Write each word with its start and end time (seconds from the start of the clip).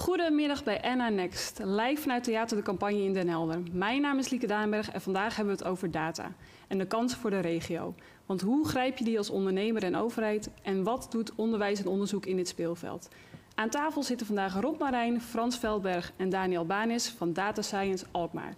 Goedemiddag 0.00 0.64
bij 0.64 0.82
Anna 0.82 1.08
Next, 1.08 1.58
live 1.64 2.02
vanuit 2.02 2.24
Theater 2.24 2.56
de 2.56 2.62
Campagne 2.62 3.02
in 3.02 3.12
Den 3.12 3.28
Helder. 3.28 3.62
Mijn 3.72 4.00
naam 4.00 4.18
is 4.18 4.28
Lieke 4.28 4.46
Daanberg 4.46 4.90
en 4.90 5.00
vandaag 5.00 5.36
hebben 5.36 5.56
we 5.56 5.62
het 5.62 5.70
over 5.70 5.90
data 5.90 6.32
en 6.68 6.78
de 6.78 6.86
kansen 6.86 7.18
voor 7.18 7.30
de 7.30 7.40
regio. 7.40 7.94
Want 8.26 8.40
hoe 8.40 8.68
grijp 8.68 8.98
je 8.98 9.04
die 9.04 9.18
als 9.18 9.30
ondernemer 9.30 9.82
en 9.82 9.96
overheid 9.96 10.50
en 10.62 10.82
wat 10.82 11.06
doet 11.10 11.34
onderwijs 11.34 11.80
en 11.80 11.86
onderzoek 11.86 12.26
in 12.26 12.36
dit 12.36 12.48
speelveld? 12.48 13.08
Aan 13.54 13.68
tafel 13.68 14.02
zitten 14.02 14.26
vandaag 14.26 14.60
Rob 14.60 14.78
Marijn, 14.78 15.20
Frans 15.20 15.58
Veldberg 15.58 16.12
en 16.16 16.28
Daniel 16.28 16.66
Banis 16.66 17.08
van 17.08 17.32
Data 17.32 17.62
Science 17.62 18.04
Alkmaar. 18.10 18.54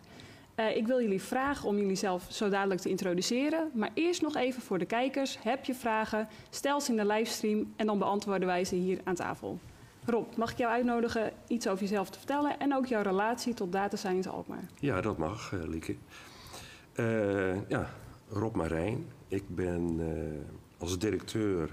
Uh, 0.56 0.76
ik 0.76 0.86
wil 0.86 1.00
jullie 1.00 1.22
vragen 1.22 1.68
om 1.68 1.76
jullie 1.76 1.96
zelf 1.96 2.26
zo 2.30 2.48
dadelijk 2.48 2.80
te 2.80 2.88
introduceren. 2.88 3.70
Maar 3.74 3.90
eerst 3.94 4.22
nog 4.22 4.36
even 4.36 4.62
voor 4.62 4.78
de 4.78 4.86
kijkers. 4.86 5.38
Heb 5.42 5.64
je 5.64 5.74
vragen? 5.74 6.28
Stel 6.50 6.80
ze 6.80 6.90
in 6.90 6.96
de 6.96 7.06
livestream 7.06 7.72
en 7.76 7.86
dan 7.86 7.98
beantwoorden 7.98 8.48
wij 8.48 8.64
ze 8.64 8.74
hier 8.74 9.00
aan 9.04 9.14
tafel. 9.14 9.58
Rob, 10.04 10.36
mag 10.36 10.50
ik 10.50 10.58
jou 10.58 10.72
uitnodigen 10.72 11.32
iets 11.46 11.68
over 11.68 11.80
jezelf 11.80 12.10
te 12.10 12.18
vertellen 12.18 12.58
en 12.58 12.74
ook 12.74 12.86
jouw 12.86 13.02
relatie 13.02 13.54
tot 13.54 13.72
Data 13.72 13.96
Science 13.96 14.28
Alkmaar? 14.28 14.64
Ja, 14.80 15.00
dat 15.00 15.18
mag, 15.18 15.52
uh, 15.52 15.62
Lieke. 15.62 15.96
Uh, 16.94 17.68
ja, 17.68 17.90
Rob 18.28 18.54
Marijn. 18.54 19.06
Ik 19.28 19.42
ben 19.48 20.00
als 20.78 20.98
directeur 20.98 21.70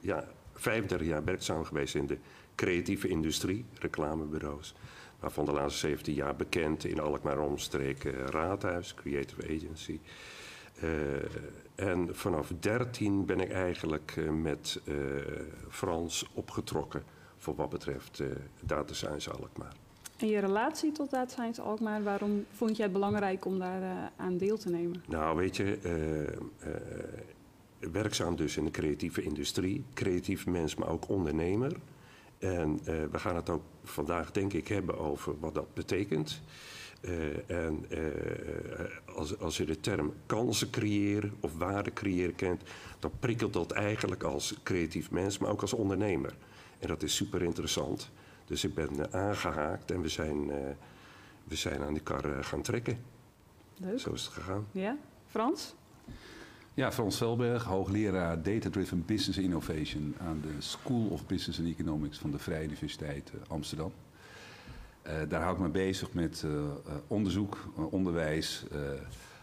ja, 0.00 0.24
35 0.54 1.06
jaar 1.06 1.24
werkzaam 1.24 1.64
geweest 1.64 1.94
in 1.94 2.06
de 2.06 2.18
creatieve 2.54 3.08
industrie, 3.08 3.64
reclamebureaus 3.78 4.74
waarvan 5.20 5.44
de 5.44 5.52
laatste 5.52 5.78
17 5.78 6.14
jaar 6.14 6.36
bekend 6.36 6.84
in 6.84 7.00
Alkmaar 7.00 7.38
omstreken 7.38 8.12
Raadhuis, 8.12 8.94
Creative 8.94 9.42
Agency. 9.42 10.00
En 11.74 12.08
vanaf 12.12 12.52
13 12.60 13.26
ben 13.26 13.40
ik 13.40 13.50
eigenlijk 13.50 14.16
met 14.32 14.80
Frans 15.68 16.30
opgetrokken 16.34 17.02
voor 17.40 17.54
wat 17.54 17.70
betreft 17.70 18.22
Data 18.60 18.94
Science 18.94 19.30
Alkmaar. 19.30 19.74
En 20.16 20.26
je 20.26 20.38
relatie 20.38 20.92
tot 20.92 21.10
Data 21.10 21.30
Science 21.32 21.62
Alkmaar, 21.62 22.02
waarom 22.02 22.44
vond 22.52 22.76
jij 22.76 22.84
het 22.84 22.94
belangrijk 22.94 23.44
om 23.44 23.58
daar 23.58 24.10
aan 24.16 24.36
deel 24.36 24.58
te 24.58 24.70
nemen? 24.70 25.02
Nou, 25.08 25.36
weet 25.36 25.56
je, 25.56 25.78
werkzaam 27.78 28.36
dus 28.36 28.56
in 28.56 28.64
de 28.64 28.70
creatieve 28.70 29.22
industrie, 29.22 29.84
creatief 29.94 30.46
mens, 30.46 30.74
maar 30.74 30.88
ook 30.88 31.08
ondernemer. 31.08 31.76
En 32.38 32.80
uh, 32.80 33.04
we 33.10 33.18
gaan 33.18 33.36
het 33.36 33.50
ook 33.50 33.62
vandaag, 33.84 34.30
denk 34.30 34.52
ik, 34.52 34.68
hebben 34.68 34.98
over 34.98 35.34
wat 35.40 35.54
dat 35.54 35.74
betekent. 35.74 36.40
Uh, 37.00 37.50
en 37.50 37.84
uh, 37.88 39.16
als, 39.16 39.38
als 39.38 39.56
je 39.56 39.64
de 39.64 39.80
term 39.80 40.12
kansen 40.26 40.70
creëren 40.70 41.32
of 41.40 41.58
waarde 41.58 41.92
creëren 41.92 42.34
kent, 42.34 42.62
dan 42.98 43.10
prikkelt 43.20 43.52
dat 43.52 43.70
eigenlijk 43.70 44.22
als 44.22 44.54
creatief 44.62 45.10
mens, 45.10 45.38
maar 45.38 45.50
ook 45.50 45.60
als 45.60 45.72
ondernemer. 45.72 46.34
En 46.80 46.88
dat 46.88 47.02
is 47.02 47.14
super 47.14 47.42
interessant. 47.42 48.10
Dus 48.44 48.64
ik 48.64 48.74
ben 48.74 49.12
aangehaakt 49.12 49.90
en 49.90 50.00
we 50.00 50.08
zijn, 50.08 50.46
we 51.44 51.56
zijn 51.56 51.82
aan 51.82 51.92
die 51.92 52.02
kar 52.02 52.44
gaan 52.44 52.62
trekken. 52.62 52.98
Leuk. 53.76 54.00
Zo 54.00 54.12
is 54.12 54.24
het 54.24 54.32
gegaan. 54.32 54.66
Ja, 54.72 54.96
Frans? 55.26 55.74
Ja, 56.74 56.92
Frans 56.92 57.16
Velberg, 57.16 57.64
hoogleraar 57.64 58.42
Data 58.42 58.70
Driven 58.70 59.04
Business 59.06 59.38
Innovation 59.38 60.14
aan 60.18 60.40
de 60.40 60.62
School 60.62 61.08
of 61.08 61.26
Business 61.26 61.58
and 61.58 61.68
Economics 61.68 62.18
van 62.18 62.30
de 62.30 62.38
Vrije 62.38 62.64
Universiteit 62.64 63.32
Amsterdam. 63.48 63.92
Uh, 65.06 65.12
daar 65.28 65.42
hou 65.42 65.54
ik 65.54 65.60
me 65.60 65.68
bezig 65.68 66.12
met 66.12 66.42
uh, 66.46 66.52
onderzoek, 67.06 67.58
onderwijs 67.90 68.64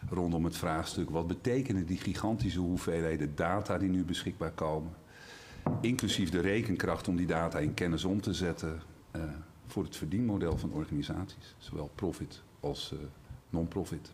rondom 0.09 0.43
het 0.43 0.57
vraagstuk 0.57 1.09
wat 1.09 1.27
betekenen 1.27 1.85
die 1.85 1.97
gigantische 1.97 2.59
hoeveelheden 2.59 3.35
data 3.35 3.77
die 3.77 3.89
nu 3.89 4.03
beschikbaar 4.03 4.51
komen, 4.51 4.91
inclusief 5.81 6.29
de 6.29 6.39
rekenkracht 6.39 7.07
om 7.07 7.15
die 7.15 7.27
data 7.27 7.59
in 7.59 7.73
kennis 7.73 8.03
om 8.03 8.21
te 8.21 8.33
zetten 8.33 8.81
voor 9.67 9.83
het 9.83 9.95
verdienmodel 9.95 10.57
van 10.57 10.71
organisaties, 10.71 11.55
zowel 11.57 11.91
profit 11.95 12.41
als 12.59 12.93
non-profit. 13.49 14.11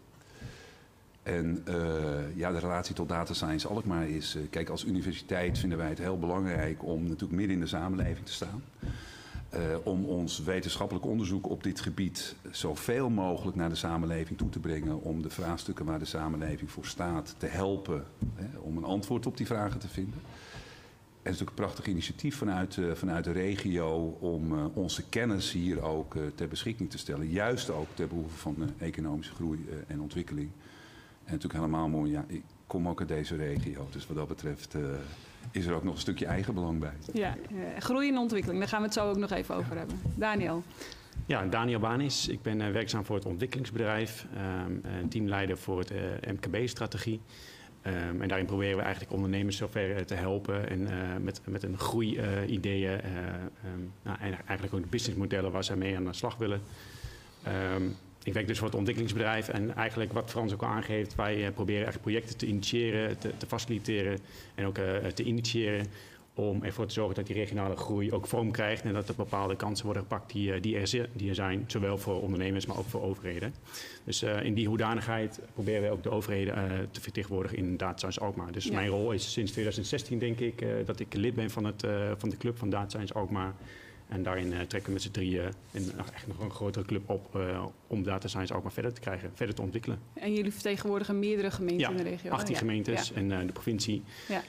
En 1.23 1.63
uh, 1.67 2.35
ja, 2.35 2.51
de 2.51 2.59
relatie 2.59 2.95
tot 2.95 3.09
data 3.09 3.33
science 3.33 3.67
Alkmaar 3.67 4.07
is... 4.07 4.37
Kijk, 4.49 4.69
als 4.69 4.85
universiteit 4.85 5.59
vinden 5.59 5.77
wij 5.77 5.89
het 5.89 5.97
heel 5.97 6.19
belangrijk 6.19 6.83
om 6.83 7.03
natuurlijk 7.03 7.31
midden 7.31 7.55
in 7.55 7.61
de 7.61 7.67
samenleving 7.67 8.25
te 8.25 8.33
staan. 8.33 8.63
Om 9.83 10.05
ons 10.05 10.39
wetenschappelijk 10.39 11.05
onderzoek 11.05 11.49
op 11.49 11.63
dit 11.63 11.79
gebied 11.79 12.35
zoveel 12.51 13.09
mogelijk 13.09 13.57
naar 13.57 13.69
de 13.69 13.75
samenleving 13.75 14.37
toe 14.37 14.49
te 14.49 14.59
brengen. 14.59 15.01
Om 15.01 15.21
de 15.21 15.29
vraagstukken 15.29 15.85
waar 15.85 15.99
de 15.99 16.05
samenleving 16.05 16.71
voor 16.71 16.85
staat 16.85 17.35
te 17.37 17.45
helpen. 17.45 18.03
Hè, 18.35 18.57
om 18.57 18.77
een 18.77 18.83
antwoord 18.83 19.25
op 19.25 19.37
die 19.37 19.45
vragen 19.45 19.79
te 19.79 19.87
vinden. 19.87 20.19
Het 21.23 21.33
is 21.33 21.39
natuurlijk 21.39 21.59
een 21.59 21.65
prachtig 21.65 21.93
initiatief 21.93 22.37
vanuit, 22.37 22.77
vanuit 22.93 23.23
de 23.23 23.31
regio 23.31 24.17
om 24.19 24.71
onze 24.73 25.03
kennis 25.09 25.51
hier 25.51 25.81
ook 25.81 26.15
ter 26.35 26.47
beschikking 26.47 26.89
te 26.89 26.97
stellen. 26.97 27.29
Juist 27.29 27.69
ook 27.69 27.87
ter 27.93 28.07
behoeve 28.07 28.37
van 28.37 28.55
economische 28.77 29.33
groei 29.33 29.65
en 29.87 30.01
ontwikkeling. 30.01 30.49
En 31.23 31.31
natuurlijk 31.31 31.53
helemaal 31.53 31.87
mooi, 31.87 32.11
ja, 32.11 32.25
ik 32.27 32.43
kom 32.67 32.87
ook 32.87 32.99
uit 32.99 33.07
deze 33.07 33.35
regio. 33.35 33.87
Dus 33.91 34.07
wat 34.07 34.15
dat 34.15 34.27
betreft 34.27 34.75
uh, 34.75 34.81
is 35.51 35.65
er 35.65 35.73
ook 35.73 35.83
nog 35.83 35.93
een 35.93 35.99
stukje 35.99 36.25
eigenbelang 36.25 36.79
bij. 36.79 36.93
Ja, 37.13 37.35
uh, 37.51 37.59
groei 37.79 38.09
en 38.09 38.17
ontwikkeling, 38.17 38.59
daar 38.59 38.69
gaan 38.69 38.79
we 38.79 38.85
het 38.85 38.93
zo 38.93 39.09
ook 39.09 39.17
nog 39.17 39.31
even 39.31 39.55
over 39.55 39.77
hebben. 39.77 39.99
Daniel. 40.15 40.63
Ja, 41.25 41.45
Daniel 41.45 41.79
Banis. 41.79 42.27
Ik 42.27 42.41
ben 42.41 42.59
uh, 42.59 42.71
werkzaam 42.71 43.05
voor 43.05 43.15
het 43.15 43.25
ontwikkelingsbedrijf. 43.25 44.25
Um, 44.67 45.09
teamleider 45.09 45.57
voor 45.57 45.79
het 45.79 45.91
MKB-strategie. 46.25 47.21
Um, 47.87 48.21
en 48.21 48.27
daarin 48.27 48.45
proberen 48.45 48.77
we 48.77 48.81
eigenlijk 48.81 49.13
ondernemers 49.13 49.57
zover 49.57 50.05
te 50.05 50.15
helpen. 50.15 50.69
En 50.69 50.87
met, 51.23 51.41
met 51.45 51.63
een 51.63 51.77
groei-ideeën. 51.77 52.91
Um, 52.91 53.91
nou, 54.03 54.17
eigenlijk 54.19 54.73
ook 54.73 54.81
de 54.81 54.89
businessmodellen 54.89 55.51
waar 55.51 55.63
zij 55.63 55.75
mee 55.75 55.95
aan 55.95 56.05
de 56.05 56.13
slag 56.13 56.37
willen. 56.37 56.61
Um, 57.75 57.95
ik 58.23 58.33
werk 58.33 58.47
dus 58.47 58.57
voor 58.57 58.67
het 58.67 58.75
ontwikkelingsbedrijf 58.75 59.49
en 59.49 59.75
eigenlijk 59.75 60.13
wat 60.13 60.29
Frans 60.29 60.53
ook 60.53 60.61
al 60.61 60.67
aangeeft, 60.67 61.15
wij 61.15 61.37
uh, 61.37 61.47
proberen 61.53 61.87
echt 61.87 62.01
projecten 62.01 62.37
te 62.37 62.45
initiëren, 62.45 63.17
te, 63.17 63.37
te 63.37 63.45
faciliteren 63.45 64.19
en 64.55 64.65
ook 64.65 64.77
uh, 64.77 64.95
te 64.95 65.23
initiëren 65.23 65.85
om 66.35 66.63
ervoor 66.63 66.85
te 66.85 66.93
zorgen 66.93 67.15
dat 67.15 67.25
die 67.25 67.35
regionale 67.35 67.75
groei 67.75 68.11
ook 68.11 68.27
vorm 68.27 68.51
krijgt 68.51 68.83
en 68.83 68.93
dat 68.93 69.09
er 69.09 69.15
bepaalde 69.15 69.55
kansen 69.55 69.85
worden 69.85 70.03
gepakt 70.03 70.31
die, 70.31 70.59
die, 70.59 70.77
er, 70.77 71.09
die 71.13 71.29
er 71.29 71.35
zijn, 71.35 71.63
zowel 71.67 71.97
voor 71.97 72.21
ondernemers, 72.21 72.65
maar 72.65 72.77
ook 72.77 72.87
voor 72.87 73.01
overheden. 73.01 73.53
Dus 74.03 74.23
uh, 74.23 74.43
in 74.43 74.53
die 74.53 74.67
hoedanigheid 74.67 75.39
proberen 75.53 75.81
we 75.81 75.89
ook 75.89 76.03
de 76.03 76.09
overheden 76.09 76.57
uh, 76.57 76.79
te 76.91 77.01
vertegenwoordigen 77.01 77.57
in 77.57 77.77
Data 77.77 77.97
Science 77.97 78.19
Alkmaar. 78.19 78.51
Dus 78.51 78.65
ja. 78.65 78.73
mijn 78.73 78.87
rol 78.87 79.11
is 79.11 79.31
sinds 79.31 79.51
2016 79.51 80.19
denk 80.19 80.39
ik 80.39 80.61
uh, 80.61 80.69
dat 80.85 80.99
ik 80.99 81.13
lid 81.13 81.33
ben 81.33 81.49
van, 81.49 81.65
het, 81.65 81.85
van 82.17 82.29
de 82.29 82.37
club 82.37 82.57
van 82.57 82.69
Data 82.69 82.89
Science 82.89 83.13
Alkmaar. 83.13 83.53
En 84.07 84.23
daarin 84.23 84.47
uh, 84.51 84.59
trekken 84.59 84.85
we 84.85 84.91
met 84.91 85.01
z'n 85.01 85.11
drieën 85.11 85.53
een, 85.71 85.91
echt 86.13 86.27
nog 86.27 86.39
een 86.39 86.51
grotere 86.51 86.85
club 86.85 87.09
op 87.09 87.35
uh, 87.35 87.65
om 87.87 88.03
data 88.03 88.27
science 88.27 88.53
ook 88.53 88.63
maar 88.63 88.71
verder 88.71 88.93
te 88.93 89.01
krijgen, 89.01 89.31
verder 89.33 89.55
te 89.55 89.61
ontwikkelen. 89.61 89.99
En 90.13 90.33
jullie 90.33 90.53
vertegenwoordigen 90.53 91.19
meerdere 91.19 91.51
gemeenten 91.51 91.79
ja, 91.79 91.89
in 91.89 91.97
de 91.97 92.03
regio? 92.03 92.31
18 92.31 92.53
ja. 92.53 92.59
gemeentes 92.59 93.13
en 93.13 93.29
uh, 93.29 93.39
de 93.39 93.51
provincie. 93.51 94.03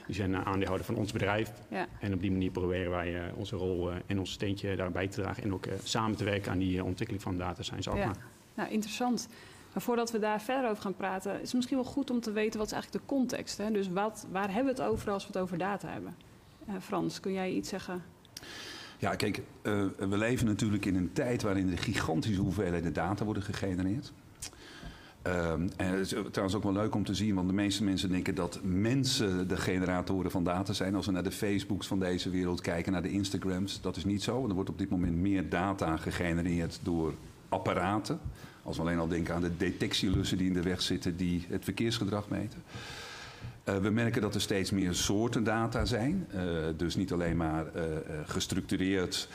Die 0.05 0.15
zijn 0.15 0.35
aandeelhouder 0.35 0.85
van 0.85 0.95
ons 0.95 1.11
bedrijf. 1.11 1.51
En 1.99 2.13
op 2.13 2.21
die 2.21 2.31
manier 2.31 2.51
proberen 2.51 2.91
wij 2.91 3.31
onze 3.35 3.55
rol 3.55 3.91
en 4.05 4.19
ons 4.19 4.31
steentje 4.31 4.75
daarbij 4.75 5.07
te 5.07 5.21
dragen. 5.21 5.43
En 5.43 5.53
ook 5.53 5.65
samen 5.83 6.17
te 6.17 6.23
werken 6.23 6.51
aan 6.51 6.57
die 6.57 6.83
ontwikkeling 6.83 7.23
van 7.23 7.37
data 7.37 7.63
science 7.63 7.89
ook 7.89 7.97
maar. 7.97 8.17
Nou, 8.53 8.69
interessant. 8.69 9.27
Maar 9.73 9.83
voordat 9.83 10.11
we 10.11 10.19
daar 10.19 10.41
verder 10.41 10.69
over 10.69 10.83
gaan 10.83 10.95
praten, 10.95 11.33
is 11.33 11.41
het 11.41 11.53
misschien 11.53 11.77
wel 11.77 11.85
goed 11.85 12.09
om 12.09 12.19
te 12.19 12.31
weten 12.31 12.59
wat 12.59 12.67
is 12.67 12.73
eigenlijk 12.73 13.03
de 13.03 13.13
context. 13.15 13.57
Hè? 13.57 13.71
Dus 13.71 13.89
wat, 13.89 14.25
waar 14.31 14.53
hebben 14.53 14.75
we 14.75 14.81
het 14.81 14.91
over 14.91 15.11
als 15.11 15.27
we 15.27 15.31
het 15.33 15.41
over 15.41 15.57
data 15.57 15.87
hebben? 15.87 16.15
Frans, 16.81 17.19
kun 17.19 17.33
jij 17.33 17.51
iets 17.51 17.69
zeggen? 17.69 18.03
Ja, 19.05 19.15
kijk, 19.15 19.41
uh, 19.63 19.83
we 19.97 20.17
leven 20.17 20.45
natuurlijk 20.45 20.85
in 20.85 20.95
een 20.95 21.13
tijd 21.13 21.41
waarin 21.41 21.71
er 21.71 21.77
gigantische 21.77 22.41
hoeveelheden 22.41 22.93
data 22.93 23.25
worden 23.25 23.43
gegenereerd. 23.43 24.13
Uh, 25.27 25.51
en 25.51 25.73
het 25.77 25.99
is 25.99 26.09
trouwens 26.09 26.55
ook 26.55 26.63
wel 26.63 26.73
leuk 26.73 26.95
om 26.95 27.03
te 27.03 27.15
zien, 27.15 27.35
want 27.35 27.47
de 27.47 27.53
meeste 27.53 27.83
mensen 27.83 28.09
denken 28.09 28.35
dat 28.35 28.59
mensen 28.63 29.47
de 29.47 29.57
generatoren 29.57 30.31
van 30.31 30.43
data 30.43 30.73
zijn. 30.73 30.95
Als 30.95 31.05
we 31.05 31.11
naar 31.11 31.23
de 31.23 31.31
Facebooks 31.31 31.87
van 31.87 31.99
deze 31.99 32.29
wereld 32.29 32.61
kijken, 32.61 32.91
naar 32.91 33.01
de 33.01 33.11
Instagrams, 33.11 33.81
dat 33.81 33.95
is 33.95 34.05
niet 34.05 34.23
zo. 34.23 34.35
Want 34.35 34.49
er 34.49 34.55
wordt 34.55 34.69
op 34.69 34.77
dit 34.77 34.89
moment 34.89 35.15
meer 35.15 35.49
data 35.49 35.97
gegenereerd 35.97 36.79
door 36.83 37.13
apparaten. 37.49 38.19
Als 38.63 38.75
we 38.75 38.81
alleen 38.81 38.99
al 38.99 39.07
denken 39.07 39.35
aan 39.35 39.41
de 39.41 39.57
detectielussen 39.57 40.37
die 40.37 40.47
in 40.47 40.53
de 40.53 40.61
weg 40.61 40.81
zitten, 40.81 41.17
die 41.17 41.45
het 41.49 41.63
verkeersgedrag 41.63 42.29
meten. 42.29 42.63
Uh, 43.69 43.75
we 43.77 43.89
merken 43.89 44.21
dat 44.21 44.35
er 44.35 44.41
steeds 44.41 44.71
meer 44.71 44.93
soorten 44.93 45.43
data 45.43 45.85
zijn. 45.85 46.27
Uh, 46.35 46.41
dus 46.77 46.95
niet 46.95 47.11
alleen 47.11 47.37
maar 47.37 47.65
uh, 47.75 47.83
gestructureerd, 48.25 49.29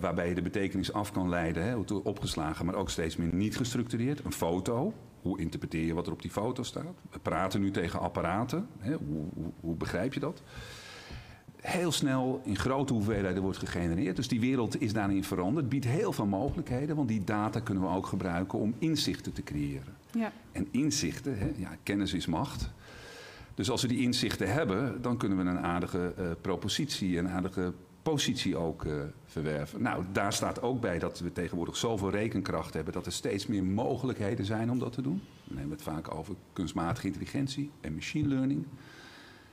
waarbij 0.00 0.28
je 0.28 0.34
de 0.34 0.42
betekenis 0.42 0.92
af 0.92 1.12
kan 1.12 1.28
leiden, 1.28 1.62
hè, 1.62 1.76
opgeslagen, 2.02 2.66
maar 2.66 2.74
ook 2.74 2.90
steeds 2.90 3.16
meer 3.16 3.34
niet 3.34 3.56
gestructureerd. 3.56 4.24
Een 4.24 4.32
foto, 4.32 4.92
hoe 5.20 5.40
interpreteer 5.40 5.86
je 5.86 5.94
wat 5.94 6.06
er 6.06 6.12
op 6.12 6.22
die 6.22 6.30
foto 6.30 6.62
staat? 6.62 6.94
We 7.10 7.18
praten 7.18 7.60
nu 7.60 7.70
tegen 7.70 8.00
apparaten, 8.00 8.66
hè, 8.78 8.94
hoe, 8.94 9.24
hoe, 9.34 9.52
hoe 9.60 9.74
begrijp 9.74 10.14
je 10.14 10.20
dat? 10.20 10.42
heel 11.60 11.92
snel 11.92 12.40
in 12.44 12.56
grote 12.56 12.92
hoeveelheden 12.92 13.42
wordt 13.42 13.58
gegenereerd. 13.58 14.16
Dus 14.16 14.28
die 14.28 14.40
wereld 14.40 14.80
is 14.80 14.92
daarin 14.92 15.24
veranderd. 15.24 15.68
biedt 15.68 15.84
heel 15.84 16.12
veel 16.12 16.26
mogelijkheden, 16.26 16.96
want 16.96 17.08
die 17.08 17.24
data 17.24 17.60
kunnen 17.60 17.82
we 17.82 17.88
ook 17.88 18.06
gebruiken 18.06 18.58
om 18.58 18.74
inzichten 18.78 19.32
te 19.32 19.42
creëren. 19.42 19.94
Ja. 20.12 20.32
En 20.52 20.68
inzichten, 20.70 21.38
hè, 21.38 21.50
ja, 21.56 21.76
kennis 21.82 22.12
is 22.12 22.26
macht. 22.26 22.70
Dus 23.54 23.70
als 23.70 23.82
we 23.82 23.88
die 23.88 24.00
inzichten 24.00 24.52
hebben, 24.52 25.02
dan 25.02 25.16
kunnen 25.16 25.38
we 25.38 25.44
een 25.44 25.58
aardige 25.58 26.14
uh, 26.18 26.30
propositie, 26.40 27.18
een 27.18 27.28
aardige 27.28 27.72
positie 28.02 28.56
ook 28.56 28.84
uh, 28.84 28.92
verwerven. 29.24 29.82
Nou, 29.82 30.04
daar 30.12 30.32
staat 30.32 30.62
ook 30.62 30.80
bij 30.80 30.98
dat 30.98 31.18
we 31.18 31.32
tegenwoordig 31.32 31.76
zoveel 31.76 32.10
rekenkracht 32.10 32.74
hebben 32.74 32.92
dat 32.92 33.06
er 33.06 33.12
steeds 33.12 33.46
meer 33.46 33.64
mogelijkheden 33.64 34.44
zijn 34.44 34.70
om 34.70 34.78
dat 34.78 34.92
te 34.92 35.02
doen. 35.02 35.22
We 35.44 35.54
nemen 35.54 35.70
het 35.70 35.82
vaak 35.82 36.14
over 36.14 36.34
kunstmatige 36.52 37.06
intelligentie 37.06 37.70
en 37.80 37.94
machine 37.94 38.28
learning. 38.28 38.66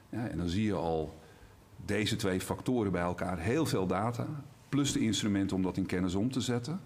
Ja, 0.09 0.27
en 0.27 0.37
dan 0.37 0.49
zie 0.49 0.65
je 0.65 0.73
al 0.73 1.19
deze 1.85 2.15
twee 2.15 2.41
factoren 2.41 2.91
bij 2.91 3.01
elkaar, 3.01 3.39
heel 3.39 3.65
veel 3.65 3.87
data, 3.87 4.27
plus 4.69 4.91
de 4.91 4.99
instrumenten 4.99 5.55
om 5.55 5.61
dat 5.61 5.77
in 5.77 5.85
kennis 5.85 6.15
om 6.15 6.31
te 6.31 6.41
zetten. 6.41 6.79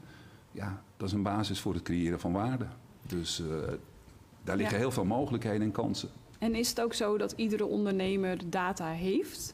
Ja, 0.51 0.83
dat 0.97 1.07
is 1.07 1.13
een 1.13 1.23
basis 1.23 1.59
voor 1.59 1.73
het 1.73 1.83
creëren 1.83 2.19
van 2.19 2.31
waarde. 2.31 2.65
Dus 3.07 3.39
uh, 3.39 3.47
daar 4.43 4.57
liggen 4.57 4.77
heel 4.77 4.91
veel 4.91 5.05
mogelijkheden 5.05 5.61
en 5.61 5.71
kansen. 5.71 6.09
En 6.41 6.55
is 6.55 6.69
het 6.69 6.81
ook 6.81 6.93
zo 6.93 7.17
dat 7.17 7.33
iedere 7.35 7.65
ondernemer 7.65 8.37
data 8.49 8.87
heeft? 8.87 9.53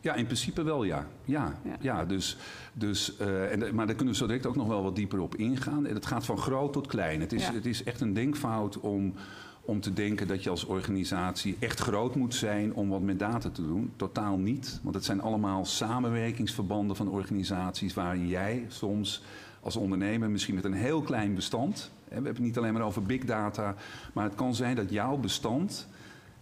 Ja, 0.00 0.14
in 0.14 0.24
principe 0.24 0.62
wel 0.62 0.84
ja. 0.84 1.06
Ja, 1.24 1.58
ja. 1.80 2.04
dus, 2.04 2.36
dus, 2.72 3.12
uh, 3.20 3.52
en, 3.52 3.74
maar 3.74 3.86
daar 3.86 3.94
kunnen 3.94 4.14
we 4.14 4.20
zo 4.20 4.26
direct 4.26 4.46
ook 4.46 4.56
nog 4.56 4.68
wel 4.68 4.82
wat 4.82 4.96
dieper 4.96 5.20
op 5.20 5.34
ingaan. 5.34 5.86
En 5.86 5.94
het 5.94 6.06
gaat 6.06 6.24
van 6.24 6.38
groot 6.38 6.72
tot 6.72 6.86
klein. 6.86 7.20
Het 7.20 7.32
is, 7.32 7.46
het 7.46 7.66
is 7.66 7.84
echt 7.84 8.00
een 8.00 8.12
denkfout 8.12 8.80
om, 8.80 9.14
om 9.60 9.80
te 9.80 9.92
denken 9.92 10.26
dat 10.26 10.42
je 10.42 10.50
als 10.50 10.64
organisatie 10.64 11.56
echt 11.58 11.80
groot 11.80 12.14
moet 12.14 12.34
zijn 12.34 12.74
om 12.74 12.88
wat 12.88 13.02
met 13.02 13.18
data 13.18 13.50
te 13.50 13.66
doen. 13.66 13.92
Totaal 13.96 14.36
niet. 14.36 14.80
Want 14.82 14.94
het 14.94 15.04
zijn 15.04 15.20
allemaal 15.20 15.64
samenwerkingsverbanden 15.64 16.96
van 16.96 17.08
organisaties 17.08 17.94
waarin 17.94 18.28
jij 18.28 18.64
soms 18.68 19.22
als 19.62 19.76
ondernemer 19.76 20.30
misschien 20.30 20.54
met 20.54 20.64
een 20.64 20.72
heel 20.72 21.02
klein 21.02 21.34
bestand. 21.34 21.90
We 22.04 22.14
hebben 22.14 22.32
het 22.32 22.42
niet 22.42 22.58
alleen 22.58 22.72
maar 22.72 22.82
over 22.82 23.02
big 23.02 23.24
data, 23.24 23.74
maar 24.12 24.24
het 24.24 24.34
kan 24.34 24.54
zijn 24.54 24.76
dat 24.76 24.90
jouw 24.90 25.16
bestand 25.16 25.88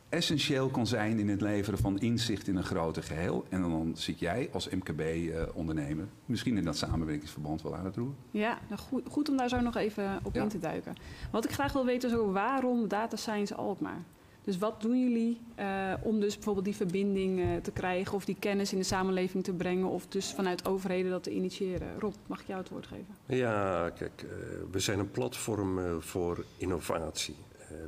essentieel 0.09 0.69
kan 0.69 0.87
zijn 0.87 1.19
in 1.19 1.29
het 1.29 1.41
leveren 1.41 1.79
van 1.79 1.99
inzicht 1.99 2.49
in 2.49 2.57
een 2.57 2.65
groter 2.65 3.03
geheel. 3.03 3.45
En 3.49 3.61
dan 3.61 3.93
zit 3.95 4.19
jij 4.19 4.49
als 4.53 4.69
MKB-ondernemer 4.69 6.07
misschien 6.27 6.57
in 6.57 6.65
dat 6.65 6.77
samenwerkingsverband 6.77 7.63
wel 7.63 7.77
aan 7.77 7.85
het 7.85 7.97
roer. 7.97 8.13
Ja, 8.31 8.59
nou 8.69 8.81
goed, 8.81 9.03
goed 9.09 9.29
om 9.29 9.37
daar 9.37 9.49
zo 9.49 9.61
nog 9.61 9.77
even 9.77 10.21
op 10.23 10.37
in 10.37 10.49
te 10.49 10.59
duiken. 10.59 10.95
Wat 11.31 11.45
ik 11.45 11.53
graag 11.53 11.73
wil 11.73 11.85
weten 11.85 12.11
is 12.11 12.17
ook 12.17 12.33
waarom 12.33 12.89
data 12.89 13.17
science 13.17 13.55
Alkmaar? 13.55 14.03
Dus 14.51 14.59
wat 14.59 14.81
doen 14.81 15.01
jullie 15.01 15.41
uh, 15.59 15.93
om 16.03 16.21
dus 16.21 16.35
bijvoorbeeld 16.35 16.65
die 16.65 16.77
verbinding 16.77 17.39
uh, 17.39 17.57
te 17.57 17.71
krijgen 17.71 18.15
of 18.15 18.25
die 18.25 18.37
kennis 18.39 18.73
in 18.73 18.79
de 18.79 18.85
samenleving 18.85 19.45
te 19.45 19.53
brengen 19.53 19.89
of 19.89 20.07
dus 20.07 20.33
vanuit 20.33 20.67
overheden 20.67 21.11
dat 21.11 21.23
te 21.23 21.31
initiëren? 21.31 21.99
Rob, 21.99 22.15
mag 22.27 22.41
ik 22.41 22.47
jou 22.47 22.61
het 22.61 22.69
woord 22.69 22.87
geven? 22.87 23.07
Ja, 23.27 23.91
kijk, 23.91 24.23
uh, 24.25 24.31
we 24.71 24.81
zijn 24.81 24.99
een 24.99 25.11
platform 25.11 26.01
voor 26.01 26.45
innovatie, 26.57 27.37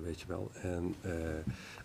weet 0.02 0.20
je 0.20 0.26
wel. 0.26 0.50
En 0.54 0.94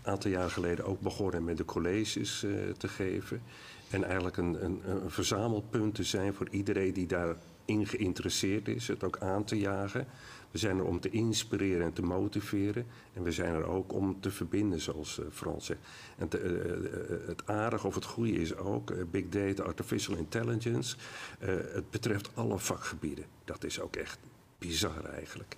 aantal 0.02 0.32
jaar 0.32 0.50
geleden 0.50 0.86
ook 0.86 1.02
begonnen 1.02 1.44
met 1.44 1.58
de 1.58 1.66
colleges 1.66 2.40
te 2.78 2.88
geven. 2.88 3.42
En 3.90 4.04
eigenlijk 4.04 4.38
een, 4.38 4.66
een, 4.66 4.82
een, 4.86 5.10
verzamelpunt 5.10 5.96
te 5.96 6.04
zijn 6.04 6.34
voor 6.34 6.48
iedereen 6.50 6.94
die 6.94 7.08
daarin 7.08 7.88
geïnteresseerd 7.88 8.68
is. 8.68 8.88
Het 8.88 9.04
ook 9.04 9.18
aan 9.20 9.44
te 9.44 9.58
jagen. 9.58 10.08
We 10.52 10.58
zijn 10.58 10.78
er 10.78 10.86
om 10.86 11.00
te 11.00 11.10
inspireren 11.10 11.86
en 11.86 11.94
te 11.94 12.02
motiveren. 12.02 12.86
En 13.14 13.24
we 13.24 13.32
zijn 13.32 13.54
er 13.54 13.66
ook 13.66 13.94
om 13.94 14.22
te 14.22 14.32
verbinden, 14.32 14.80
zoals 14.80 15.20
uh, 15.20 15.26
Frans 15.32 15.66
zegt. 15.66 15.80
En 16.18 16.28
te, 16.28 16.40
uh, 16.42 17.28
het 17.28 17.48
aardige 17.48 17.88
of 17.88 17.96
het 17.96 18.06
goede 18.06 18.32
is 18.32 18.56
ook, 18.56 19.12
big 19.12 19.30
data, 19.30 19.64
artificial 19.64 20.18
intelligence. 20.18 20.96
het 21.40 21.90
betreft 21.90 22.30
alle 22.34 22.60
vakgebieden. 22.60 23.26
Dat 23.46 23.64
is 23.64 23.80
ook 23.80 23.96
echt 23.96 24.20
bizar 24.58 25.06
eigenlijk. 25.06 25.58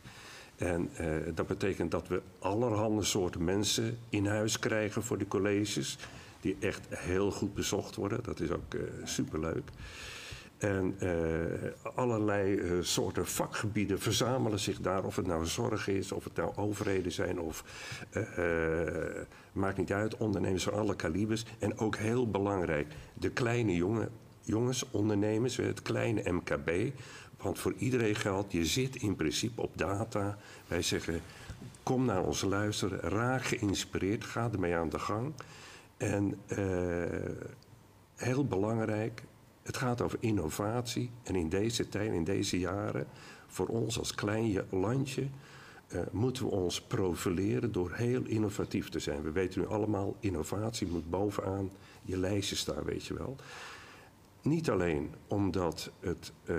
En 0.56 0.90
dat 1.36 1.48
betekent 1.48 1.92
dat 1.92 2.08
we 2.08 2.22
allerhande 2.40 3.04
soorten 3.04 3.44
mensen 3.44 3.98
in 4.10 4.26
huis 4.26 4.60
krijgen 4.60 5.04
voor 5.04 5.18
de 5.18 5.28
colleges. 5.28 5.98
Die 6.42 6.58
echt 6.60 6.88
heel 6.90 7.32
goed 7.32 7.54
bezocht 7.54 7.96
worden. 7.96 8.24
Dat 8.24 8.40
is 8.40 8.52
ook 8.52 8.76
superleuk. 9.04 9.70
En 10.60 10.96
uh, 11.04 11.96
allerlei 11.96 12.62
soorten 12.82 13.28
vakgebieden 13.28 14.00
verzamelen 14.00 14.60
zich 14.60 14.80
daar. 14.80 15.04
Of 15.04 15.16
het 15.16 15.28
nou 15.28 15.46
zorg 15.46 15.88
is, 15.88 16.12
of 16.12 16.24
het 16.24 16.36
nou 16.36 16.56
overheden 16.56 17.12
zijn, 17.12 17.40
of 17.40 17.64
maakt 19.52 19.78
niet 19.78 19.92
uit. 19.92 20.18
Ondernemers 20.18 20.64
van 20.64 20.74
alle 20.74 20.96
kalibers. 20.96 21.46
En 21.60 21.78
ook 21.78 21.96
heel 21.96 22.30
belangrijk, 22.30 22.94
de 23.14 23.30
kleine 23.30 23.76
jongen, 23.76 24.10
jongens, 24.42 24.86
ondernemers, 24.92 25.58
het 25.58 25.82
kleine 25.82 26.32
MKB. 26.32 26.92
Want 27.38 27.60
voor 27.60 27.74
iedereen 27.78 28.16
geldt, 28.16 28.52
je 28.52 28.66
zit 28.66 28.96
in 28.96 29.16
principe 29.16 29.62
op 29.62 29.78
data. 29.78 30.38
Wij 30.68 30.82
zeggen, 30.82 31.22
kom 31.84 32.06
naar 32.06 32.24
ons 32.24 32.42
luisteren, 32.42 33.00
raak 33.00 33.44
geïnspireerd, 33.44 34.24
ga 34.24 34.50
ermee 34.54 34.76
aan 34.76 34.90
de 34.90 35.00
gang. 35.00 35.34
En 35.98 36.38
heel 38.16 38.46
belangrijk, 38.48 39.24
het 39.70 39.78
gaat 39.78 40.02
over 40.02 40.18
innovatie. 40.22 41.12
En 41.24 41.36
in 41.36 41.50
deze 41.50 41.90
tijd, 41.90 42.14
in 42.14 42.24
deze 42.24 42.60
jaren, 42.60 43.08
voor 43.48 43.68
ons 43.68 44.00
als 44.00 44.16
klein 44.16 44.62
landje... 44.70 45.28
Uh, 45.94 46.02
moeten 46.12 46.44
we 46.44 46.52
ons 46.52 46.82
profileren 46.82 47.72
door 47.72 47.92
heel 47.94 48.24
innovatief 48.26 48.90
te 48.90 49.00
zijn. 49.00 49.22
We 49.22 49.32
weten 49.32 49.62
nu 49.62 49.68
allemaal, 49.68 50.16
innovatie 50.20 50.88
moet 50.88 51.10
bovenaan 51.10 51.72
je 52.02 52.18
lijstje 52.18 52.56
staan, 52.56 52.84
weet 52.84 53.06
je 53.06 53.14
wel. 53.14 53.36
Niet 54.42 54.70
alleen 54.70 55.14
omdat 55.28 55.92
het 56.00 56.32
uh, 56.46 56.56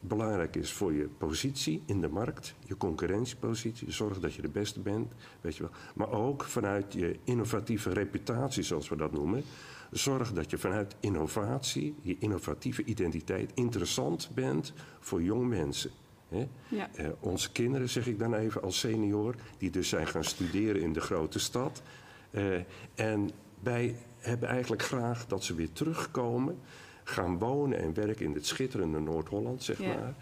belangrijk 0.00 0.56
is 0.56 0.72
voor 0.72 0.92
je 0.92 1.08
positie 1.18 1.82
in 1.86 2.00
de 2.00 2.08
markt, 2.08 2.54
je 2.66 2.76
concurrentiepositie, 2.76 3.92
zorg 3.92 4.20
dat 4.20 4.34
je 4.34 4.42
de 4.42 4.48
beste 4.48 4.80
bent, 4.80 5.12
weet 5.40 5.56
je 5.56 5.62
wel. 5.62 5.72
Maar 5.94 6.10
ook 6.10 6.44
vanuit 6.44 6.92
je 6.92 7.18
innovatieve 7.24 7.92
reputatie, 7.92 8.62
zoals 8.62 8.88
we 8.88 8.96
dat 8.96 9.12
noemen. 9.12 9.44
Zorg 9.94 10.32
dat 10.32 10.50
je 10.50 10.58
vanuit 10.58 10.96
innovatie, 11.00 11.94
je 12.02 12.16
innovatieve 12.18 12.84
identiteit, 12.84 13.50
interessant 13.54 14.30
bent 14.34 14.72
voor 15.00 15.22
jong 15.22 15.48
mensen. 15.48 15.90
Hè? 16.28 16.48
Ja. 16.68 16.90
Uh, 17.00 17.08
onze 17.20 17.52
kinderen, 17.52 17.88
zeg 17.88 18.06
ik 18.06 18.18
dan 18.18 18.34
even 18.34 18.62
als 18.62 18.78
senior, 18.78 19.34
die 19.58 19.70
dus 19.70 19.88
zijn 19.88 20.06
gaan 20.06 20.24
studeren 20.24 20.82
in 20.82 20.92
de 20.92 21.00
grote 21.00 21.38
stad. 21.38 21.82
Uh, 22.30 22.56
en 22.94 23.30
wij 23.62 23.96
hebben 24.18 24.48
eigenlijk 24.48 24.82
graag 24.82 25.26
dat 25.26 25.44
ze 25.44 25.54
weer 25.54 25.72
terugkomen 25.72 26.58
gaan 27.04 27.38
wonen 27.38 27.78
en 27.78 27.94
werken 27.94 28.26
in 28.26 28.34
het 28.34 28.46
schitterende 28.46 29.00
Noord-Holland, 29.00 29.62
zeg 29.62 29.78
maar. 29.78 30.14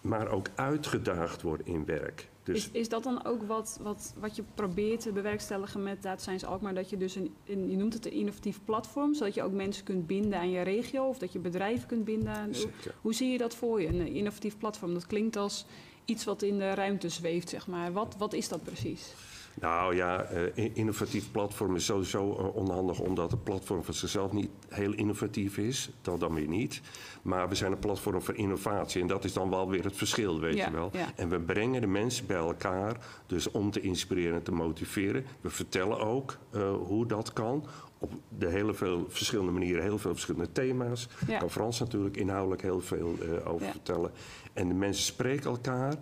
Maar 0.00 0.28
ook 0.28 0.48
uitgedaagd 0.54 1.42
worden 1.42 1.66
in 1.66 1.84
werk. 1.84 2.28
Dus 2.42 2.56
is, 2.56 2.70
is 2.70 2.88
dat 2.88 3.02
dan 3.02 3.24
ook 3.24 3.42
wat, 3.42 3.78
wat, 3.82 4.14
wat 4.18 4.36
je 4.36 4.42
probeert 4.54 5.00
te 5.00 5.12
bewerkstelligen 5.12 5.82
met 5.82 6.02
Data 6.02 6.20
Science 6.20 6.46
Alkmaar? 6.46 6.74
Dat 6.74 6.90
je 6.90 6.96
dus 6.96 7.14
een, 7.14 7.34
een, 7.46 7.70
je 7.70 7.76
noemt 7.76 7.94
het 7.94 8.06
een 8.06 8.12
innovatief 8.12 8.60
platform, 8.64 9.14
zodat 9.14 9.34
je 9.34 9.42
ook 9.42 9.52
mensen 9.52 9.84
kunt 9.84 10.06
binden 10.06 10.38
aan 10.38 10.50
je 10.50 10.62
regio 10.62 11.08
of 11.08 11.18
dat 11.18 11.32
je 11.32 11.38
bedrijven 11.38 11.88
kunt 11.88 12.04
binden 12.04 12.32
aan. 12.32 12.54
Hoe, 12.54 12.70
hoe 13.00 13.14
zie 13.14 13.30
je 13.30 13.38
dat 13.38 13.54
voor 13.54 13.80
je, 13.80 13.86
een 13.86 14.06
innovatief 14.06 14.58
platform? 14.58 14.94
Dat 14.94 15.06
klinkt 15.06 15.36
als 15.36 15.66
iets 16.04 16.24
wat 16.24 16.42
in 16.42 16.58
de 16.58 16.74
ruimte 16.74 17.08
zweeft, 17.08 17.48
zeg 17.48 17.66
maar. 17.66 17.92
Wat, 17.92 18.14
wat 18.18 18.32
is 18.32 18.48
dat 18.48 18.62
precies? 18.62 19.12
Nou 19.60 19.96
ja, 19.96 20.26
uh, 20.32 20.70
innovatief 20.74 21.30
platform 21.30 21.74
is 21.74 21.84
sowieso 21.84 22.38
uh, 22.38 22.56
onhandig 22.56 22.98
omdat 22.98 23.30
het 23.30 23.44
platform 23.44 23.84
van 23.84 23.94
zichzelf 23.94 24.32
niet 24.32 24.50
heel 24.68 24.92
innovatief 24.92 25.58
is. 25.58 25.90
Dat 26.02 26.20
dan 26.20 26.34
weer 26.34 26.48
niet. 26.48 26.80
Maar 27.22 27.48
we 27.48 27.54
zijn 27.54 27.72
een 27.72 27.78
platform 27.78 28.22
voor 28.22 28.36
innovatie 28.36 29.00
en 29.00 29.06
dat 29.06 29.24
is 29.24 29.32
dan 29.32 29.50
wel 29.50 29.70
weer 29.70 29.84
het 29.84 29.96
verschil, 29.96 30.40
weet 30.40 30.56
je 30.56 30.70
wel. 30.70 30.90
Ja. 30.92 31.12
En 31.16 31.28
we 31.28 31.40
brengen 31.40 31.80
de 31.80 31.86
mensen 31.86 32.26
bij 32.26 32.36
elkaar, 32.36 32.96
dus 33.26 33.50
om 33.50 33.70
te 33.70 33.80
inspireren 33.80 34.36
en 34.36 34.42
te 34.42 34.52
motiveren. 34.52 35.24
We 35.40 35.50
vertellen 35.50 36.00
ook 36.00 36.38
uh, 36.54 36.72
hoe 36.74 37.06
dat 37.06 37.32
kan. 37.32 37.66
Op 37.98 38.12
de 38.38 38.48
hele 38.48 38.74
veel 38.74 39.06
verschillende 39.08 39.52
manieren, 39.52 39.82
heel 39.82 39.98
veel 39.98 40.12
verschillende 40.12 40.52
thema's. 40.52 41.08
Daar 41.26 41.38
kan 41.38 41.50
Frans 41.50 41.78
natuurlijk 41.78 42.16
inhoudelijk 42.16 42.62
heel 42.62 42.80
veel 42.80 43.16
over 43.44 43.66
vertellen. 43.66 44.10
En 44.52 44.68
de 44.68 44.74
mensen 44.74 45.04
spreken 45.04 45.50
elkaar, 45.50 45.94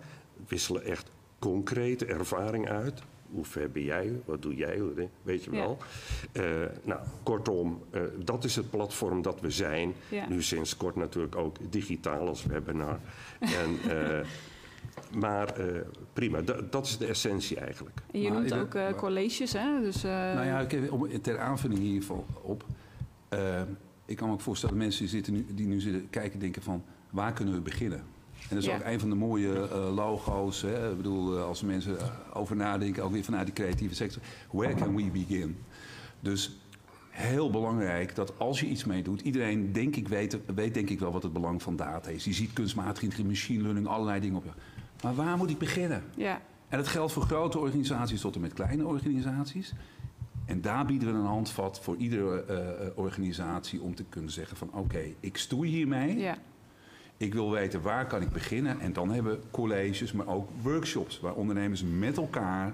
wisselen 0.47 0.83
echt 0.83 1.09
concrete 1.39 2.05
ervaring 2.05 2.69
uit 2.69 3.01
hoe 3.33 3.45
ver 3.45 3.71
ben 3.71 3.83
jij? 3.83 4.21
Wat 4.25 4.41
doe 4.41 4.55
jij? 4.55 4.81
Weet 5.21 5.43
je 5.43 5.51
wel. 5.51 5.77
Ja. 6.33 6.41
Uh, 6.43 6.67
nou, 6.83 6.99
kortom, 7.23 7.81
uh, 7.91 8.01
dat 8.23 8.43
is 8.43 8.55
het 8.55 8.69
platform 8.69 9.21
dat 9.21 9.41
we 9.41 9.49
zijn. 9.49 9.93
Ja. 10.09 10.29
Nu 10.29 10.41
sinds 10.41 10.77
kort 10.77 10.95
natuurlijk 10.95 11.35
ook 11.35 11.57
digitaal 11.69 12.27
als 12.27 12.45
webinar. 12.45 12.99
en, 13.39 13.77
uh, 13.87 14.19
maar 15.19 15.53
prima, 16.13 16.41
dat 16.69 16.85
is 16.85 16.97
de 16.97 17.05
essentie 17.05 17.59
eigenlijk. 17.59 18.01
En 18.11 18.21
je 18.21 18.29
maar, 18.29 18.39
noemt 18.39 18.53
ook 18.53 18.73
maar, 18.73 18.95
colleges, 18.95 19.53
hè? 19.53 19.81
Dus, 19.81 20.01
nou 20.01 20.45
ja, 20.45 20.67
om, 20.89 21.21
ter 21.21 21.39
aanvulling 21.39 21.79
hiervan 21.79 22.25
op. 22.41 22.65
ik 24.05 24.17
kan 24.17 24.27
me 24.27 24.33
ook 24.33 24.41
voorstellen, 24.41 24.77
mensen 24.77 24.99
die, 24.99 25.09
zitten 25.09 25.33
nu, 25.33 25.45
die 25.53 25.67
nu 25.67 25.79
zitten 25.79 26.09
kijken 26.09 26.39
denken 26.39 26.61
van... 26.61 26.83
waar 27.09 27.33
kunnen 27.33 27.53
we 27.53 27.61
beginnen? 27.61 28.03
En 28.51 28.57
dat 28.57 28.65
is 28.65 28.71
ja. 28.71 28.77
ook 28.77 28.85
een 28.93 28.99
van 28.99 29.09
de 29.09 29.15
mooie 29.15 29.47
uh, 29.47 29.95
logo's. 29.95 30.61
Hè? 30.61 30.91
Ik 30.91 30.97
bedoel, 30.97 31.37
uh, 31.37 31.43
als 31.45 31.61
mensen 31.61 31.97
over 32.33 32.55
nadenken, 32.55 33.03
ook 33.03 33.11
weer 33.11 33.23
vanuit 33.23 33.45
die 33.45 33.55
creatieve 33.55 33.95
sector. 33.95 34.21
Where 34.51 34.73
can 34.73 34.95
we 34.95 35.09
begin? 35.11 35.57
Dus 36.19 36.59
heel 37.09 37.49
belangrijk 37.49 38.15
dat 38.15 38.39
als 38.39 38.59
je 38.59 38.65
iets 38.65 38.85
mee 38.85 39.03
doet, 39.03 39.21
iedereen 39.21 39.71
denk 39.71 39.95
ik 39.95 40.07
weet, 40.07 40.37
weet 40.55 40.73
denk 40.73 40.89
ik 40.89 40.99
wel 40.99 41.11
wat 41.11 41.23
het 41.23 41.33
belang 41.33 41.61
van 41.61 41.75
data 41.75 42.09
is. 42.09 42.23
Je 42.23 42.33
ziet 42.33 42.53
kunstmatige 42.53 43.05
intelligentie, 43.05 43.41
machine 43.41 43.63
learning, 43.63 43.87
allerlei 43.87 44.19
dingen 44.19 44.37
op. 44.37 44.55
Maar 45.03 45.15
waar 45.15 45.37
moet 45.37 45.49
ik 45.49 45.57
beginnen? 45.57 46.03
Ja. 46.15 46.41
En 46.67 46.77
dat 46.77 46.87
geldt 46.87 47.13
voor 47.13 47.23
grote 47.23 47.59
organisaties 47.59 48.21
tot 48.21 48.35
en 48.35 48.41
met 48.41 48.53
kleine 48.53 48.85
organisaties. 48.85 49.73
En 50.45 50.61
daar 50.61 50.85
bieden 50.85 51.13
we 51.13 51.19
een 51.19 51.25
handvat 51.25 51.79
voor 51.79 51.95
iedere 51.95 52.43
eh, 52.43 52.57
eh, 52.57 52.97
organisatie 52.97 53.81
om 53.81 53.95
te 53.95 54.03
kunnen 54.03 54.31
zeggen 54.31 54.57
van 54.57 54.73
oké, 54.73 55.03
ik 55.19 55.37
stoei 55.37 55.69
hiermee. 55.69 56.17
Ja. 56.17 56.37
Ik 57.21 57.33
wil 57.33 57.51
weten 57.51 57.81
waar 57.81 58.07
kan 58.07 58.21
ik 58.21 58.29
beginnen. 58.29 58.79
En 58.79 58.93
dan 58.93 59.11
hebben 59.11 59.41
colleges, 59.51 60.11
maar 60.11 60.27
ook 60.27 60.49
workshops 60.61 61.19
waar 61.19 61.33
ondernemers 61.33 61.83
met 61.83 62.17
elkaar, 62.17 62.73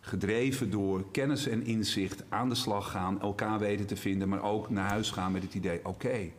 gedreven 0.00 0.70
door 0.70 1.10
kennis 1.10 1.46
en 1.46 1.66
inzicht, 1.66 2.22
aan 2.28 2.48
de 2.48 2.54
slag 2.54 2.90
gaan, 2.90 3.20
elkaar 3.20 3.58
weten 3.58 3.86
te 3.86 3.96
vinden, 3.96 4.28
maar 4.28 4.42
ook 4.42 4.70
naar 4.70 4.88
huis 4.88 5.10
gaan 5.10 5.32
met 5.32 5.42
het 5.42 5.54
idee: 5.54 5.80
oké, 5.82 6.30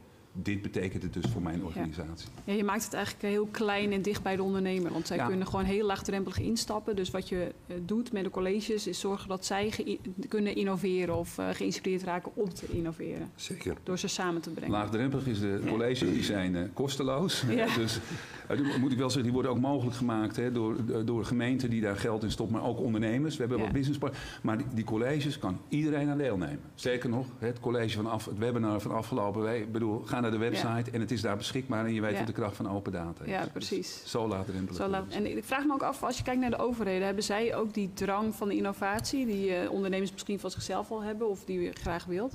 dit 0.41 0.61
betekent 0.61 1.03
het 1.03 1.13
dus 1.13 1.25
voor 1.31 1.41
mijn 1.41 1.63
organisatie. 1.63 2.27
Ja, 2.43 2.53
je 2.53 2.63
maakt 2.63 2.83
het 2.83 2.93
eigenlijk 2.93 3.25
heel 3.33 3.47
klein 3.51 3.91
en 3.91 4.01
dicht 4.01 4.23
bij 4.23 4.35
de 4.35 4.43
ondernemer. 4.43 4.91
Want 4.91 5.07
zij 5.07 5.17
Ja. 5.17 5.25
kunnen 5.27 5.47
gewoon 5.47 5.65
heel 5.65 5.85
laagdrempelig 5.85 6.39
instappen. 6.39 6.95
Dus 6.95 7.11
wat 7.11 7.29
je 7.29 7.51
eh, 7.67 7.75
doet 7.85 8.11
met 8.11 8.23
de 8.23 8.29
colleges 8.29 8.87
is 8.87 8.99
zorgen 8.99 9.29
dat 9.29 9.45
zij 9.45 9.71
ge- 9.71 9.97
kunnen 10.27 10.55
innoveren 10.55 11.15
of 11.17 11.37
eh, 11.37 11.49
geïnspireerd 11.51 12.03
raken 12.03 12.31
om 12.35 12.53
te 12.53 12.65
innoveren. 12.69 13.29
Zeker. 13.35 13.75
Door 13.83 13.99
ze 13.99 14.07
samen 14.07 14.41
te 14.41 14.49
brengen. 14.49 14.71
Laagdrempelig 14.71 15.27
is 15.27 15.39
de 15.39 15.61
colleges, 15.67 16.09
die 16.09 16.23
zijn 16.23 16.55
eh, 16.55 16.63
kosteloos. 16.73 17.43
Ja. 17.49 17.65
Dus 17.75 17.99
eh, 18.47 18.57
die 18.57 18.79
moet 18.79 18.91
ik 18.91 18.97
wel 18.97 19.07
zeggen, 19.09 19.23
die 19.23 19.31
worden 19.33 19.51
ook 19.51 19.59
mogelijk 19.59 19.95
gemaakt 19.95 20.35
hè, 20.35 20.51
door, 20.51 20.75
door 21.05 21.25
gemeenten 21.25 21.69
die 21.69 21.81
daar 21.81 21.95
geld 21.97 22.23
in 22.23 22.31
stoppen, 22.31 22.55
maar 22.55 22.65
ook 22.67 22.79
ondernemers. 22.79 23.33
We 23.35 23.39
hebben 23.39 23.57
Ja. 23.57 23.63
wat 23.63 23.73
business 23.73 23.99
Maar 24.41 24.57
die, 24.57 24.65
die 24.73 24.83
colleges 24.83 25.39
kan 25.39 25.57
iedereen 25.69 26.09
aan 26.09 26.17
deelnemen. 26.17 26.59
Sterker 26.75 27.09
nog, 27.09 27.27
het 27.39 27.59
college 27.59 27.95
van 27.95 28.05
af, 28.07 28.25
het 28.25 28.37
webinar 28.37 28.81
van 28.81 28.91
afgelopen 28.91 29.41
week, 29.41 29.61
ik 29.63 29.71
bedoel, 29.71 30.01
ga 30.05 30.21
naar 30.31 30.39
de 30.39 30.49
website 30.49 30.91
en 30.91 30.99
het 30.99 31.11
is 31.11 31.21
daar 31.21 31.37
beschikbaar 31.37 31.85
en 31.85 31.93
je 31.93 32.01
weet 32.01 32.11
Ja. 32.11 32.17
wat 32.17 32.27
de 32.27 32.33
kracht 32.33 32.55
van 32.55 32.69
open 32.69 32.91
data 32.91 33.23
is. 33.23 33.29
Ja, 33.29 33.41
Dus 33.41 33.51
precies. 33.51 34.01
Zo 34.05 34.27
laagdrempelig. 34.27 34.75
Zo 34.81 34.87
laat- 34.87 35.13
en 35.13 35.37
ik 35.37 35.43
vraag 35.43 35.65
me 35.65 35.73
ook 35.73 35.83
af, 35.83 36.03
als 36.03 36.17
je 36.17 36.23
kijkt 36.23 36.41
naar 36.41 36.49
de 36.49 36.57
overheden, 36.59 37.05
hebben 37.05 37.23
zij 37.23 37.55
ook 37.55 37.73
die 37.73 37.89
drang 37.93 38.35
van 38.35 38.47
de 38.47 38.55
innovatie, 38.55 39.25
die 39.25 39.55
eh, 39.55 39.71
ondernemers 39.71 40.11
misschien 40.11 40.39
van 40.39 40.51
zichzelf 40.51 40.91
al 40.91 41.01
hebben 41.03 41.29
of 41.29 41.43
die 41.45 41.61
je 41.61 41.71
graag 41.73 42.05
wilt? 42.05 42.33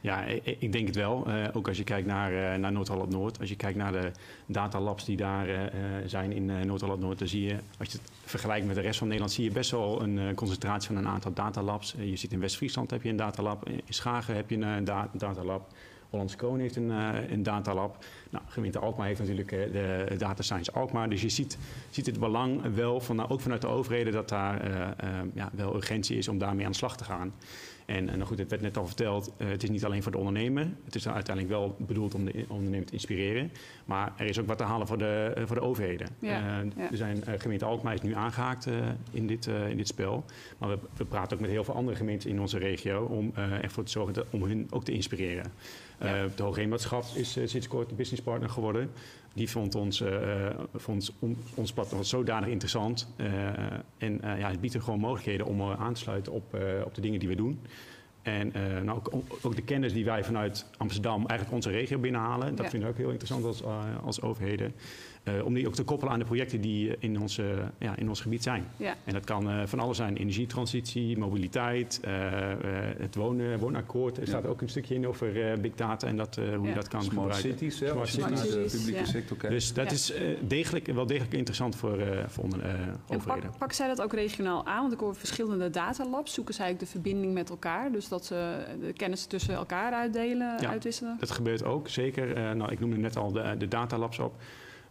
Ja, 0.00 0.24
ik, 0.58 0.72
denk 0.72 0.86
het 0.86 0.96
wel. 0.96 1.26
Eh, 1.26 1.48
ook 1.52 1.68
als 1.68 1.76
je 1.76 1.84
kijkt 1.84 2.06
naar, 2.06 2.52
eh, 2.52 2.58
naar 2.58 2.72
Noord-Holland-Noord. 2.72 3.40
Als 3.40 3.48
je 3.48 3.56
kijkt 3.56 3.78
naar 3.78 3.92
de 3.92 4.10
datalabs 4.46 5.04
die 5.04 5.16
daar 5.16 5.48
eh, 5.48 5.64
eh, 5.64 5.70
zijn 6.06 6.32
in 6.32 6.50
eh, 6.50 6.60
Noord-Holland-Noord... 6.64 7.18
dan 7.18 7.28
zie 7.28 7.42
je, 7.42 7.56
als 7.78 7.92
je 7.92 7.98
het 7.98 8.10
vergelijkt 8.24 8.66
met 8.66 8.74
de 8.74 8.80
rest 8.80 8.98
van 8.98 9.06
Nederland... 9.06 9.34
zie 9.34 9.44
je 9.44 9.50
best 9.50 9.70
wel 9.70 10.02
een 10.02 10.18
eh, 10.18 10.34
concentratie 10.34 10.86
van 10.88 10.96
een 10.96 11.08
aantal 11.08 11.32
datalabs. 11.32 11.94
Je 11.98 12.16
ziet 12.16 12.32
in 12.32 12.40
West-Friesland 12.40 12.90
heb 12.90 13.02
je 13.02 13.08
een 13.08 13.16
datalab. 13.16 13.68
In 13.68 13.80
Schagen 13.88 14.34
heb 14.34 14.50
je 14.50 14.56
een 14.56 14.84
da- 14.84 15.08
datalab. 15.12 15.70
Hollandse 16.12 16.36
Kroon 16.36 16.58
heeft 16.58 16.76
een, 16.76 16.90
eh, 16.90 17.30
een 17.30 17.42
datalab. 17.42 18.04
Nou, 18.30 18.44
gemeente 18.48 18.78
Alkmaar 18.78 19.06
heeft 19.06 19.20
natuurlijk 19.20 19.52
eh, 19.52 19.72
de 19.72 20.14
Data 20.18 20.42
Science 20.42 20.72
Alkmaar. 20.72 21.08
Dus 21.08 21.22
je 21.22 21.28
ziet, 21.28 21.58
ziet 21.90 22.06
het 22.06 22.18
belang 22.18 22.74
wel, 22.74 23.02
ook 23.28 23.40
vanuit 23.40 23.60
de 23.60 23.66
overheden... 23.66 24.12
dat 24.12 24.28
daar 24.28 24.60
eh, 24.96 25.08
ja, 25.34 25.50
wel 25.52 25.76
urgentie 25.76 26.16
is 26.16 26.28
om 26.28 26.38
daarmee 26.38 26.64
aan 26.64 26.70
de 26.70 26.76
slag 26.76 26.96
te 26.96 27.04
gaan. 27.04 27.32
En, 27.86 28.08
en 28.08 28.26
goed, 28.26 28.38
het 28.38 28.50
werd 28.50 28.62
net 28.62 28.76
al 28.76 28.86
verteld, 28.86 29.32
eh, 29.36 29.48
het 29.48 29.62
is 29.62 29.70
niet 29.70 29.84
alleen 29.84 30.02
voor 30.02 30.12
de 30.12 30.18
ondernemer. 30.18 30.68
Het 30.84 30.94
is 30.94 31.08
uiteindelijk 31.08 31.54
wel 31.54 31.76
bedoeld 31.78 32.14
om 32.14 32.24
de 32.24 32.44
ondernemer 32.48 32.86
te 32.86 32.92
inspireren. 32.92 33.52
Maar 33.84 34.12
er 34.16 34.26
is 34.26 34.38
ook 34.38 34.46
wat 34.46 34.58
te 34.58 34.64
halen 34.64 34.86
voor 34.86 34.98
de, 34.98 35.32
eh, 35.36 35.42
voor 35.46 35.56
de 35.56 35.62
overheden. 35.62 36.08
Ja, 36.18 36.60
Eh, 36.60 36.66
ja. 36.76 36.90
Er 36.90 36.96
zijn, 36.96 37.22
gemeente 37.38 37.64
Alkmaar 37.64 37.94
is 37.94 38.02
nu 38.02 38.14
aangehaakt 38.14 38.66
eh, 38.66 38.74
in, 39.10 39.26
dit, 39.26 39.46
in 39.46 39.76
dit 39.76 39.88
spel. 39.88 40.24
Maar 40.58 40.68
we, 40.68 40.78
we 40.96 41.04
praten 41.04 41.36
ook 41.36 41.42
met 41.42 41.50
heel 41.50 41.64
veel 41.64 41.74
andere 41.74 41.96
gemeenten 41.96 42.30
in 42.30 42.40
onze 42.40 42.58
regio... 42.58 43.04
om 43.04 43.32
ervoor 43.34 43.84
te 43.84 43.90
zorgen 43.90 44.14
dat, 44.14 44.26
om 44.30 44.42
hun 44.42 44.66
ook 44.70 44.84
te 44.84 44.92
inspireren. 44.92 45.52
Ja. 46.00 46.26
De 46.36 46.42
Hoogheemmaatschap 46.42 47.04
is 47.14 47.32
sinds 47.44 47.68
kort 47.68 47.90
een 47.90 47.96
businesspartner 47.96 48.50
geworden. 48.50 48.90
Die 49.34 49.50
vond 49.50 49.74
ons, 49.74 50.00
eh, 50.00 50.46
vond 50.74 51.12
on- 51.18 51.36
ons 51.54 51.72
platform 51.72 52.02
zodanig 52.02 52.48
interessant. 52.48 53.08
eh, 53.16 53.28
en 53.98 54.20
eh, 54.22 54.38
ja, 54.38 54.50
het 54.50 54.60
biedt 54.60 54.74
er 54.74 54.82
gewoon 54.82 55.00
mogelijkheden 55.00 55.46
om 55.46 55.62
aan 55.62 55.94
te 55.94 56.00
sluiten 56.00 56.32
op, 56.32 56.56
op 56.84 56.94
de 56.94 57.00
dingen 57.00 57.18
die 57.20 57.28
we 57.28 57.34
doen. 57.34 57.60
En 58.22 58.52
nou, 58.84 59.00
ook, 59.10 59.22
ook 59.42 59.56
de 59.56 59.62
kennis 59.62 59.92
die 59.92 60.04
wij 60.04 60.24
vanuit 60.24 60.66
Amsterdam 60.76 61.18
eigenlijk 61.26 61.52
onze 61.52 61.70
regio 61.70 61.98
binnenhalen. 61.98 62.54
Dat 62.54 62.64
Ja. 62.64 62.70
vinden 62.70 62.88
we 62.88 62.94
ook 62.94 63.00
heel 63.00 63.10
interessant 63.10 63.44
als, 63.44 63.62
als 64.04 64.20
overheden. 64.22 64.74
Eh, 65.22 65.44
om 65.44 65.54
die 65.54 65.66
ook 65.66 65.74
te 65.74 65.84
koppelen 65.84 66.12
aan 66.12 66.18
de 66.18 66.24
projecten 66.24 66.60
die 66.60 66.88
eh, 66.90 66.96
in, 66.98 67.20
onze, 67.20 67.54
ja, 67.78 67.96
in 67.96 68.08
ons 68.08 68.20
gebied 68.20 68.42
zijn. 68.42 68.64
Ja. 68.76 68.94
En 69.04 69.12
dat 69.12 69.24
kan 69.24 69.50
eh, 69.50 69.62
van 69.66 69.78
alles 69.80 69.96
zijn. 69.96 70.16
Energietransitie, 70.16 71.18
mobiliteit, 71.18 72.00
eh, 72.02 72.52
eh, 72.52 72.58
het 72.98 73.14
wonen, 73.14 73.58
woonakkoord. 73.58 74.16
Er 74.16 74.22
Ja. 74.22 74.28
staat 74.28 74.46
ook 74.46 74.60
een 74.60 74.68
stukje 74.68 74.94
in 74.94 75.06
over 75.06 75.50
eh, 75.52 75.58
big 75.58 75.74
data 75.74 76.06
en 76.06 76.16
dat, 76.16 76.36
eh, 76.36 76.44
hoe 76.44 76.62
Ja. 76.62 76.68
je 76.68 76.74
dat 76.74 76.88
kan 76.88 77.02
Smart 77.02 77.34
gebruiken. 77.34 77.50
cities, 77.68 77.80
hè, 77.80 77.86
Smart 77.88 78.08
cities. 78.08 78.50
de 78.72 78.76
publieke 78.78 78.98
ja. 79.00 79.04
sector 79.04 79.36
kijkt. 79.36 79.54
Dus 79.54 79.72
dat 79.74 79.84
Ja. 79.84 79.90
is 79.92 80.12
eh, 80.12 80.22
degelijk, 80.40 80.86
wel 80.86 81.06
degelijk 81.06 81.32
interessant 81.32 81.76
voor, 81.76 81.98
eh, 81.98 82.24
voor 82.26 82.44
onder, 82.44 82.60
eh, 82.62 82.70
En 82.72 83.00
overheden. 83.06 83.48
pak, 83.48 83.58
pakken 83.58 83.76
zij 83.76 83.88
dat 83.88 84.02
ook 84.02 84.12
regionaal 84.12 84.66
aan? 84.66 84.80
Want 84.80 84.92
ik 84.92 84.98
hoor 85.00 85.14
verschillende 85.14 85.70
datalabs. 85.70 86.34
Zoeken 86.34 86.54
zij 86.54 86.70
ook 86.72 86.78
de 86.78 86.86
verbinding 86.86 87.32
met 87.32 87.50
elkaar? 87.50 87.92
Dus 87.92 88.08
dat 88.08 88.24
ze 88.26 88.64
de 88.80 88.92
kennis 88.92 89.24
tussen 89.24 89.54
elkaar 89.54 89.92
uitdelen, 89.92 90.56
Ja. 90.60 90.68
uitwisselen? 90.68 91.16
Dat 91.20 91.30
gebeurt 91.30 91.64
ook, 91.64 91.88
zeker. 91.88 92.36
Eh, 92.36 92.50
nou, 92.52 92.72
ik 92.72 92.80
noemde 92.80 92.96
net 92.96 93.16
al 93.16 93.32
de, 93.32 93.54
de 93.58 93.68
datalabs 93.68 94.18
op. 94.18 94.34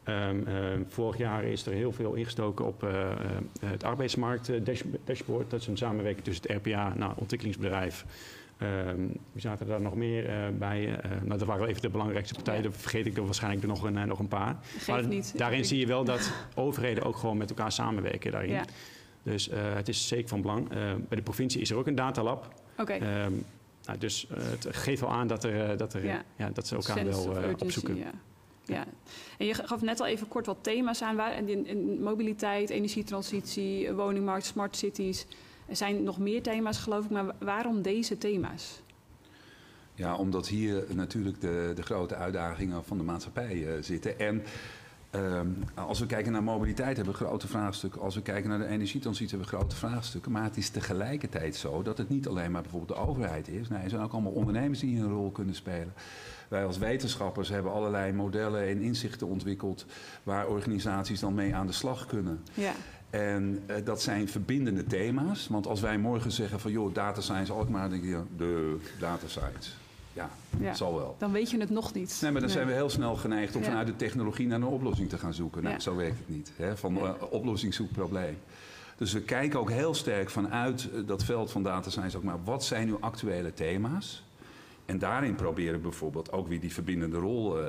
Ehm, 0.04 0.48
eh, 0.48 0.56
vorig 0.88 1.18
jaar 1.18 1.44
is 1.44 1.66
er 1.66 1.74
heel 1.74 1.92
veel 1.92 2.14
ingestoken 2.14 2.66
op 2.66 2.84
eh, 2.84 3.12
eh, 3.12 3.18
het 3.66 3.84
arbeidsmarkt 3.84 4.50
eh, 4.50 4.60
dash- 4.64 4.82
dashboard. 5.04 5.50
Dat 5.50 5.62
is 5.62 5.68
een 5.68 5.78
samenwerking 5.78 6.24
tussen 6.26 6.46
het 6.54 6.58
RPA, 6.68 6.94
nou, 6.98 7.14
ontwikkelingsbedrijf. 7.16 8.06
Ehm, 8.58 8.98
wie 9.32 9.42
zaten 9.42 9.68
daar 9.68 9.82
nog 9.82 9.96
meer 9.96 10.54
bij? 10.58 10.86
Nou, 11.24 11.28
dat 11.38 11.44
waren 11.44 11.62
wel 11.62 11.70
even 11.70 11.82
de 11.82 11.90
belangrijkste 11.90 12.34
partijen. 12.34 12.64
Dan 12.64 12.74
vergeet 12.74 13.06
ik 13.06 13.18
er 13.18 13.26
waarschijnlijk 13.26 13.66
nog 13.68 13.84
een, 13.84 14.08
nog 14.08 14.20
een 14.20 14.28
paar. 14.28 14.56
Maar 14.88 15.08
niet. 15.08 15.38
daarin 15.38 15.60
Ik- 15.60 15.66
zie 15.66 15.80
je 15.80 15.86
wel 15.88 16.04
dat 16.04 16.32
overheden 16.56 17.04
ook 17.04 17.16
gewoon 17.16 17.38
met 17.38 17.50
elkaar 17.50 17.72
samenwerken 17.72 18.32
daarin. 18.32 18.50
Ja, 18.52 18.66
Dus 19.24 19.50
het 19.54 19.88
is 19.90 20.08
zeker 20.08 20.28
van 20.30 20.42
belang. 20.42 20.68
Bij 21.08 21.18
de 21.18 21.22
provincie 21.22 21.62
is 21.62 21.70
er 21.72 21.78
ook 21.78 21.88
een 21.88 21.96
datalab. 21.96 22.54
oké. 22.78 22.92
Ehm, 22.94 23.32
nou, 23.86 23.98
dus 24.00 24.28
het 24.34 24.68
geeft 24.72 25.02
wel 25.02 25.12
aan 25.12 25.28
dat, 25.28 25.44
er, 25.44 25.78
dat, 25.78 25.94
er, 25.94 26.06
Ja. 26.06 26.24
ja. 26.36 26.50
dat 26.54 26.68
ze 26.68 26.76
elkaar 26.76 26.98
Sense 26.98 27.32
wel 27.34 27.54
opzoeken. 27.60 27.96
Ja. 27.98 28.12
Ja. 28.66 28.86
En 29.38 29.46
je 29.46 29.54
gaf 29.54 29.82
net 29.82 30.00
al 30.00 30.06
even 30.06 30.28
kort 30.28 30.46
wat 30.46 30.58
thema's 30.62 31.02
aan. 31.02 31.16
Waar, 31.16 31.38
in, 31.50 31.66
in 31.68 32.02
mobiliteit, 32.04 32.70
energietransitie, 32.70 33.92
woningmarkt, 33.92 34.46
smart 34.46 34.76
cities. 34.76 35.26
Er 35.68 35.76
zijn 35.76 36.04
nog 36.04 36.18
meer 36.20 36.42
thema's, 36.42 36.78
geloof 36.78 37.04
ik. 37.04 37.10
Maar 37.10 37.26
wa- 37.26 37.36
waarom 37.40 37.82
deze 37.82 38.18
thema's? 38.18 38.82
Ja, 39.96 40.16
omdat 40.16 40.48
hier 40.48 40.84
natuurlijk 40.94 41.42
de, 41.42 41.72
de 41.76 41.82
grote 41.84 42.16
uitdagingen 42.16 42.84
van 42.84 42.98
de 42.98 43.04
maatschappij 43.04 43.68
eh, 43.68 43.82
zitten. 43.84 44.20
En 44.20 44.44
als 45.76 46.00
we 46.00 46.06
kijken 46.06 46.32
naar 46.32 46.44
mobiliteit 46.44 46.96
hebben 46.96 47.14
we 47.14 47.26
grote 47.26 47.48
vraagstukken. 47.48 48.02
Als 48.02 48.16
we 48.16 48.22
kijken 48.22 48.50
naar 48.50 48.60
de 48.60 48.68
energietransitie 48.68 49.38
hebben 49.38 49.50
we 49.50 49.58
grote 49.58 49.76
vraagstukken. 49.76 50.32
Maar 50.32 50.44
het 50.44 50.58
is 50.58 50.70
tegelijkertijd 50.70 51.56
zo 51.56 51.82
dat 51.82 51.98
het 51.98 52.10
niet 52.10 52.28
alleen 52.28 52.52
maar 52.52 52.62
bijvoorbeeld 52.62 53.00
de 53.00 53.06
overheid 53.06 53.48
is. 53.48 53.68
Nee, 53.68 53.84
er 53.84 53.90
zijn 53.90 54.02
ook 54.02 54.12
allemaal 54.12 54.32
ondernemers 54.32 54.80
die 54.80 55.00
een 55.00 55.10
rol 55.10 55.32
kunnen 55.32 55.56
spelen. 55.56 55.94
Wij 56.48 56.66
als 56.66 56.78
wetenschappers 56.78 57.50
hebben 57.50 57.72
allerlei 57.72 58.14
modellen 58.14 58.68
en 58.68 58.82
inzichten 58.82 59.28
ontwikkeld... 59.28 59.86
waar 60.24 60.48
organisaties 60.48 61.20
dan 61.20 61.34
mee 61.34 61.56
aan 61.56 61.68
de 61.68 61.74
slag 61.74 62.06
kunnen. 62.06 62.44
Ja, 62.54 62.74
En 63.10 63.64
eh, 63.66 63.76
dat 63.84 64.02
zijn 64.02 64.30
verbindende 64.30 64.84
thema's. 64.84 65.48
Want 65.48 65.68
als 65.68 65.82
wij 65.82 65.98
morgen 65.98 66.32
zeggen 66.32 66.60
van 66.60 66.72
joh, 66.72 66.94
data 66.94 67.22
science 67.22 67.54
Alkmaar, 67.54 67.90
dan 67.90 68.00
denk 68.00 68.04
je 68.04 68.22
de 68.38 68.78
data 69.00 69.28
science. 69.28 69.72
Ja, 70.14 70.30
ja. 70.60 70.68
dat 70.68 70.78
zal 70.78 70.96
wel. 70.96 71.16
dan 71.18 71.32
weet 71.32 71.50
je 71.52 71.60
het 71.60 71.70
nog 71.70 71.94
niet. 71.94 72.20
Nee, 72.22 72.32
maar 72.32 72.42
dan 72.42 72.50
zijn 72.50 72.68
we 72.68 72.74
heel 72.74 72.90
snel 72.90 73.16
geneigd 73.16 73.56
om 73.56 73.62
Ja. 73.62 73.68
vanuit 73.68 73.88
de 73.88 73.96
technologie 73.96 74.48
naar 74.48 74.58
een 74.62 74.66
oplossing 74.68 75.10
te 75.10 75.18
gaan 75.18 75.34
zoeken. 75.34 75.62
Nou, 75.64 75.74
Ja. 75.76 75.80
zo 75.82 75.96
werkt 75.96 76.18
het 76.18 76.30
niet. 76.30 76.52
Hè? 76.56 76.78
Van 76.78 76.94
Ja. 76.94 77.02
eh, 77.02 77.32
oplossing 77.32 77.74
zoekt 77.74 77.92
probleem. 77.92 78.38
Dus 78.98 79.14
we 79.14 79.22
kijken 79.22 79.60
ook 79.60 79.70
heel 79.70 79.94
sterk 79.94 80.30
vanuit 80.30 80.90
eh, 80.94 81.00
dat 81.06 81.24
veld 81.24 81.52
van 81.52 81.64
data 81.64 81.90
science 81.90 82.18
ook 82.18 82.24
maar 82.24 82.44
wat 82.44 82.64
zijn 82.64 82.88
nu 82.88 82.96
actuele 83.00 83.54
thema's? 83.54 84.24
En 84.86 85.00
daarin 85.00 85.36
proberen 85.36 85.74
we 85.74 85.80
bijvoorbeeld 85.80 86.32
ook 86.32 86.48
weer 86.48 86.60
die 86.60 86.74
verbindende 86.74 87.18
rol 87.18 87.60
eh, 87.60 87.68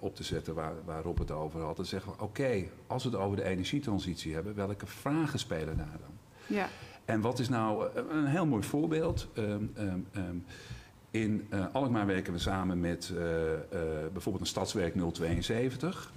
op 0.00 0.16
te 0.16 0.22
zetten 0.24 0.54
waar, 0.54 0.72
waar 0.84 1.02
Rob 1.02 1.18
het 1.18 1.30
over 1.30 1.60
had. 1.60 1.76
Dan 1.76 1.84
zeggen 1.84 2.12
we, 2.12 2.22
oké, 2.22 2.64
als 2.86 3.04
we 3.04 3.10
het 3.10 3.18
over 3.18 3.36
de 3.36 3.44
energietransitie 3.44 4.34
hebben, 4.34 4.54
welke 4.54 4.86
vragen 4.86 5.38
spelen 5.38 5.76
daar 5.76 5.96
dan? 6.00 6.10
Ja, 6.56 6.68
En 7.04 7.20
wat 7.20 7.38
is 7.38 7.48
nou 7.48 7.86
een 8.10 8.26
heel 8.26 8.46
mooi 8.46 8.62
voorbeeld? 8.62 9.28
Ehm, 9.34 9.64
ehm, 9.74 9.98
ehm, 10.12 10.36
in 11.10 11.46
eh, 11.48 11.64
Alkmaar 11.72 12.06
werken 12.06 12.32
we 12.32 12.38
samen 12.38 12.80
met 12.80 13.12
eh, 13.16 13.52
eh, 13.52 13.60
bijvoorbeeld 14.12 14.40
een 14.40 14.50
Stadswerk 14.50 14.94
072. 15.12 16.12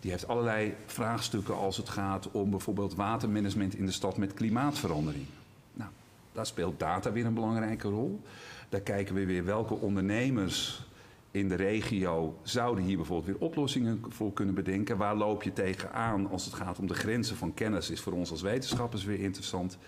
Die 0.00 0.10
heeft 0.10 0.28
allerlei 0.28 0.74
vraagstukken 0.86 1.56
als 1.56 1.76
het 1.76 1.88
gaat 1.88 2.30
om 2.30 2.50
bijvoorbeeld 2.50 2.94
watermanagement 2.94 3.74
in 3.74 3.86
de 3.86 3.92
stad 3.92 4.16
met 4.16 4.34
klimaatverandering. 4.34 5.24
Nou, 5.72 5.90
daar 6.32 6.46
speelt 6.46 6.78
data 6.78 7.12
weer 7.12 7.26
een 7.26 7.34
belangrijke 7.34 7.88
rol. 7.88 8.20
Daar 8.68 8.80
kijken 8.80 9.14
we 9.14 9.26
weer 9.26 9.44
welke 9.44 9.74
ondernemers 9.74 10.88
in 11.30 11.48
de 11.48 11.54
regio 11.54 12.38
zouden 12.42 12.84
hier 12.84 12.96
bijvoorbeeld 12.96 13.38
weer 13.38 13.48
oplossingen 13.48 14.02
voor 14.08 14.32
kunnen 14.32 14.54
bedenken. 14.54 14.96
Waar 14.96 15.16
loop 15.16 15.42
je 15.42 15.52
tegenaan 15.52 16.30
als 16.30 16.44
het 16.44 16.54
gaat 16.54 16.78
om 16.78 16.86
de 16.86 16.94
grenzen 16.94 17.36
van 17.36 17.54
kennis? 17.54 17.90
Is 17.90 18.00
voor 18.00 18.12
ons 18.12 18.30
als 18.30 18.42
wetenschappers 18.42 19.04
weer 19.04 19.20
interessant. 19.20 19.78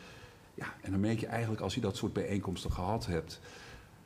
Ja, 0.54 0.66
en 0.80 0.90
dan 0.90 1.00
merk 1.00 1.20
je 1.20 1.26
eigenlijk 1.26 1.62
als 1.62 1.74
je 1.74 1.80
dat 1.80 1.96
soort 1.96 2.12
bijeenkomsten 2.12 2.72
gehad 2.72 3.06
hebt, 3.06 3.40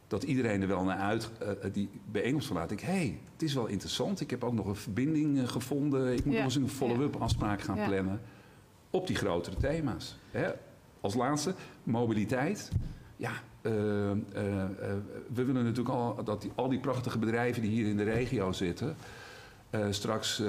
dat 0.07 0.23
iedereen 0.23 0.63
er 0.63 0.69
wel 0.69 0.85
naar 0.85 0.99
uit, 0.99 1.31
eh, 1.39 1.49
die 1.73 1.89
bijeenkomst 2.11 2.47
van 2.47 2.57
laat. 2.57 2.71
Ik, 2.71 2.81
hé, 2.81 2.93
hey, 2.93 3.19
het 3.33 3.43
is 3.43 3.55
wel 3.55 3.67
interessant. 3.67 4.21
Ik 4.21 4.31
heb 4.31 4.45
ook 4.45 4.53
nog 4.55 4.67
een 4.67 4.77
verbinding 4.77 5.39
eh, 5.39 5.49
gevonden. 5.49 6.13
Ik 6.13 6.25
moet 6.25 6.35
Ja, 6.35 6.43
nog 6.43 6.55
eens 6.55 6.63
een 6.63 6.69
follow-up 6.69 7.17
afspraak 7.17 7.61
gaan 7.61 7.77
Ja. 7.77 7.87
plannen 7.89 8.21
op 8.91 9.07
die 9.07 9.17
grotere 9.17 9.57
thema's. 9.57 10.17
Hè? 10.31 10.51
Als 11.01 11.15
laatste, 11.15 11.55
mobiliteit. 11.83 12.71
ja, 13.17 13.31
we 13.63 15.45
willen 15.45 15.55
natuurlijk 15.65 15.89
al 15.89 16.25
dat 16.25 16.43
die, 16.43 16.51
al 16.55 16.69
die 16.69 16.79
prachtige 16.81 17.19
bedrijven 17.19 17.63
die 17.63 17.71
hier 17.71 17.87
in 17.89 17.97
de 17.97 18.03
regio 18.03 18.53
zitten. 18.53 18.97
straks 19.91 20.43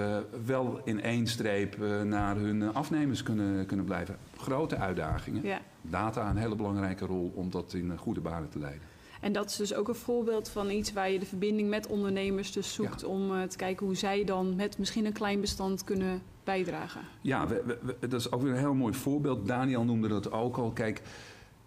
wel 0.45 0.81
in 0.83 1.01
één 1.01 1.27
streep 1.27 1.77
naar 2.03 2.35
hun 2.35 2.73
afnemers 2.73 3.23
kunnen, 3.23 3.65
kunnen 3.65 3.85
blijven. 3.85 4.17
Grote 4.37 4.75
uitdagingen. 4.77 5.43
Data 5.81 6.29
een 6.29 6.37
hele 6.37 6.55
belangrijke 6.55 7.05
rol 7.05 7.31
om 7.35 7.49
dat 7.51 7.73
in 7.73 7.97
goede 7.97 8.21
banen 8.21 8.49
te 8.49 8.59
leiden. 8.59 8.81
En 9.21 9.31
dat 9.33 9.49
is 9.49 9.55
dus 9.55 9.73
ook 9.73 9.87
een 9.87 9.95
voorbeeld 9.95 10.49
van 10.49 10.69
iets 10.69 10.93
waar 10.93 11.09
je 11.11 11.19
de 11.19 11.25
verbinding 11.25 11.69
met 11.69 11.87
ondernemers 11.87 12.51
dus 12.51 12.73
zoekt 12.73 13.03
om 13.03 13.33
eh, 13.35 13.43
te 13.43 13.57
kijken 13.57 13.85
hoe 13.85 13.95
zij 13.95 14.23
dan 14.23 14.55
met 14.55 14.77
misschien 14.77 15.05
een 15.05 15.13
klein 15.13 15.41
bestand 15.41 15.83
kunnen 15.83 16.21
bijdragen. 16.43 17.01
Ja, 17.21 17.47
we, 17.47 17.63
we- 17.65 17.95
we- 17.99 18.07
dat 18.07 18.19
is 18.19 18.31
ook 18.31 18.41
weer 18.41 18.51
een 18.51 18.57
heel 18.57 18.73
mooi 18.73 18.93
voorbeeld. 18.93 19.47
Daniel 19.47 19.83
noemde 19.83 20.07
dat 20.07 20.31
ook 20.31 20.57
al. 20.57 20.71
Kijk, 20.71 21.01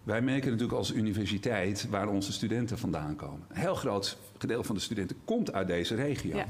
wij 0.03 0.21
merken 0.21 0.49
natuurlijk 0.51 0.77
als 0.77 0.93
universiteit 0.93 1.87
waar 1.89 2.07
onze 2.09 2.31
studenten 2.31 2.77
vandaan 2.77 3.15
komen. 3.15 3.45
Een 3.49 3.55
heel 3.59 3.75
groot 3.75 4.17
gedeelte 4.37 4.65
van 4.65 4.75
de 4.75 4.81
studenten 4.81 5.17
komt 5.25 5.53
uit 5.53 5.67
deze 5.67 5.95
regio. 5.95 6.35
Ja. 6.37 6.45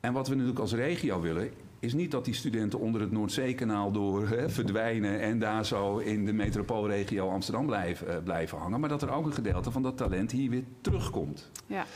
En 0.00 0.12
wat 0.12 0.28
we 0.28 0.34
natuurlijk 0.34 0.60
als 0.60 0.72
regio 0.74 1.20
willen, 1.20 1.50
is 1.82 1.94
niet 1.94 2.10
dat 2.10 2.24
die 2.24 2.34
studenten 2.34 2.78
onder 2.78 3.00
het 3.00 3.10
Noordzeekanaal 3.10 3.92
door 3.92 4.28
hè, 4.28 4.48
verdwijnen 4.50 5.20
en 5.20 5.38
daar 5.38 5.66
zo 5.66 5.98
in 5.98 6.24
de 6.24 6.32
metropoolregio 6.32 7.30
Amsterdam 7.30 7.66
blijven, 7.66 8.08
eh, 8.08 8.22
blijven 8.24 8.58
hangen. 8.58 8.80
Maar 8.80 8.88
dat 8.88 9.02
er 9.02 9.10
ook 9.12 9.26
een 9.26 9.32
gedeelte 9.32 9.70
van 9.70 9.82
dat 9.82 9.96
talent 9.96 10.30
hier 10.30 10.50
weer 10.50 10.64
terugkomt. 10.80 11.50
Ja, 11.66 11.86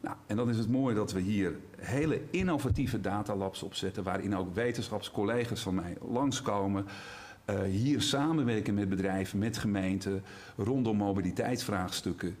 Nou, 0.00 0.16
en 0.26 0.36
dan 0.36 0.48
is 0.50 0.58
het 0.58 0.70
mooi 0.70 0.94
dat 0.94 1.12
we 1.12 1.20
hier 1.20 1.56
hele 1.76 2.20
innovatieve 2.30 3.00
datalabs 3.00 3.62
opzetten, 3.62 4.02
waarin 4.02 4.36
ook 4.36 4.54
wetenschapscollega's 4.54 5.60
van 5.60 5.74
mij 5.74 5.96
langskomen. 6.08 6.86
eh, 7.44 7.62
hier 7.62 8.02
samenwerken 8.02 8.74
met 8.74 8.88
bedrijven, 8.88 9.38
met 9.38 9.56
gemeenten, 9.56 10.22
rondom 10.56 10.96
mobiliteitsvraagstukken. 10.96 12.36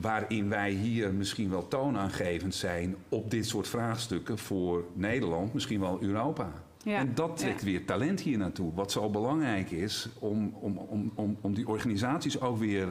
Waarin 0.00 0.48
wij 0.48 0.70
hier 0.70 1.12
misschien 1.14 1.50
wel 1.50 1.68
toonaangevend 1.68 2.54
zijn 2.54 2.96
op 3.08 3.30
dit 3.30 3.46
soort 3.46 3.68
vraagstukken 3.68 4.38
voor 4.38 4.84
Nederland, 4.94 5.54
misschien 5.54 5.80
wel 5.80 6.02
Europa. 6.02 6.52
Ja, 6.82 6.98
En 6.98 7.14
dat 7.14 7.36
trekt 7.36 7.60
ja. 7.60 7.66
weer 7.66 7.84
talent 7.84 8.20
hier 8.20 8.38
naartoe. 8.38 8.74
Wat 8.74 8.92
zo 8.92 9.10
belangrijk 9.10 9.70
is 9.70 10.08
om, 10.18 10.54
om, 10.60 10.76
om, 10.78 11.12
om, 11.14 11.36
om 11.40 11.54
die 11.54 11.68
organisaties 11.68 12.40
ook 12.40 12.58
weer 12.58 12.88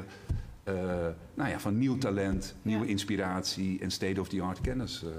eh, 0.64 0.74
nou 1.34 1.50
ja, 1.50 1.60
van 1.60 1.78
nieuw 1.78 1.98
talent, 1.98 2.56
nieuwe 2.62 2.84
Ja. 2.86 2.90
inspiratie 2.92 3.80
en 3.80 3.92
state-of-the-art 3.92 4.62
kennis. 4.62 5.04
eh, 5.04 5.10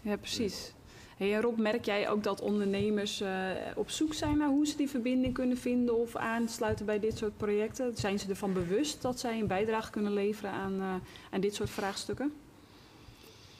ja 0.00 0.16
precies. 0.16 0.74
Hey, 1.20 1.40
Rob, 1.40 1.58
merk 1.58 1.84
jij 1.84 2.10
ook 2.10 2.22
dat 2.22 2.40
ondernemers 2.40 3.20
eh, 3.20 3.30
op 3.74 3.90
zoek 3.90 4.14
zijn 4.14 4.36
naar 4.36 4.48
hoe 4.48 4.66
ze 4.66 4.76
die 4.76 4.88
verbinding 4.88 5.34
kunnen 5.34 5.56
vinden 5.56 5.94
of 5.94 6.16
aansluiten 6.16 6.86
bij 6.86 7.00
dit 7.00 7.18
soort 7.18 7.36
projecten? 7.36 7.96
Zijn 7.96 8.18
ze 8.18 8.28
ervan 8.28 8.52
bewust 8.52 9.02
dat 9.02 9.20
zij 9.20 9.38
een 9.40 9.46
bijdrage 9.46 9.90
kunnen 9.90 10.12
leveren 10.12 10.50
aan, 10.50 10.80
eh, 10.80 10.94
aan 11.30 11.40
dit 11.40 11.54
soort 11.54 11.70
vraagstukken? 11.70 12.32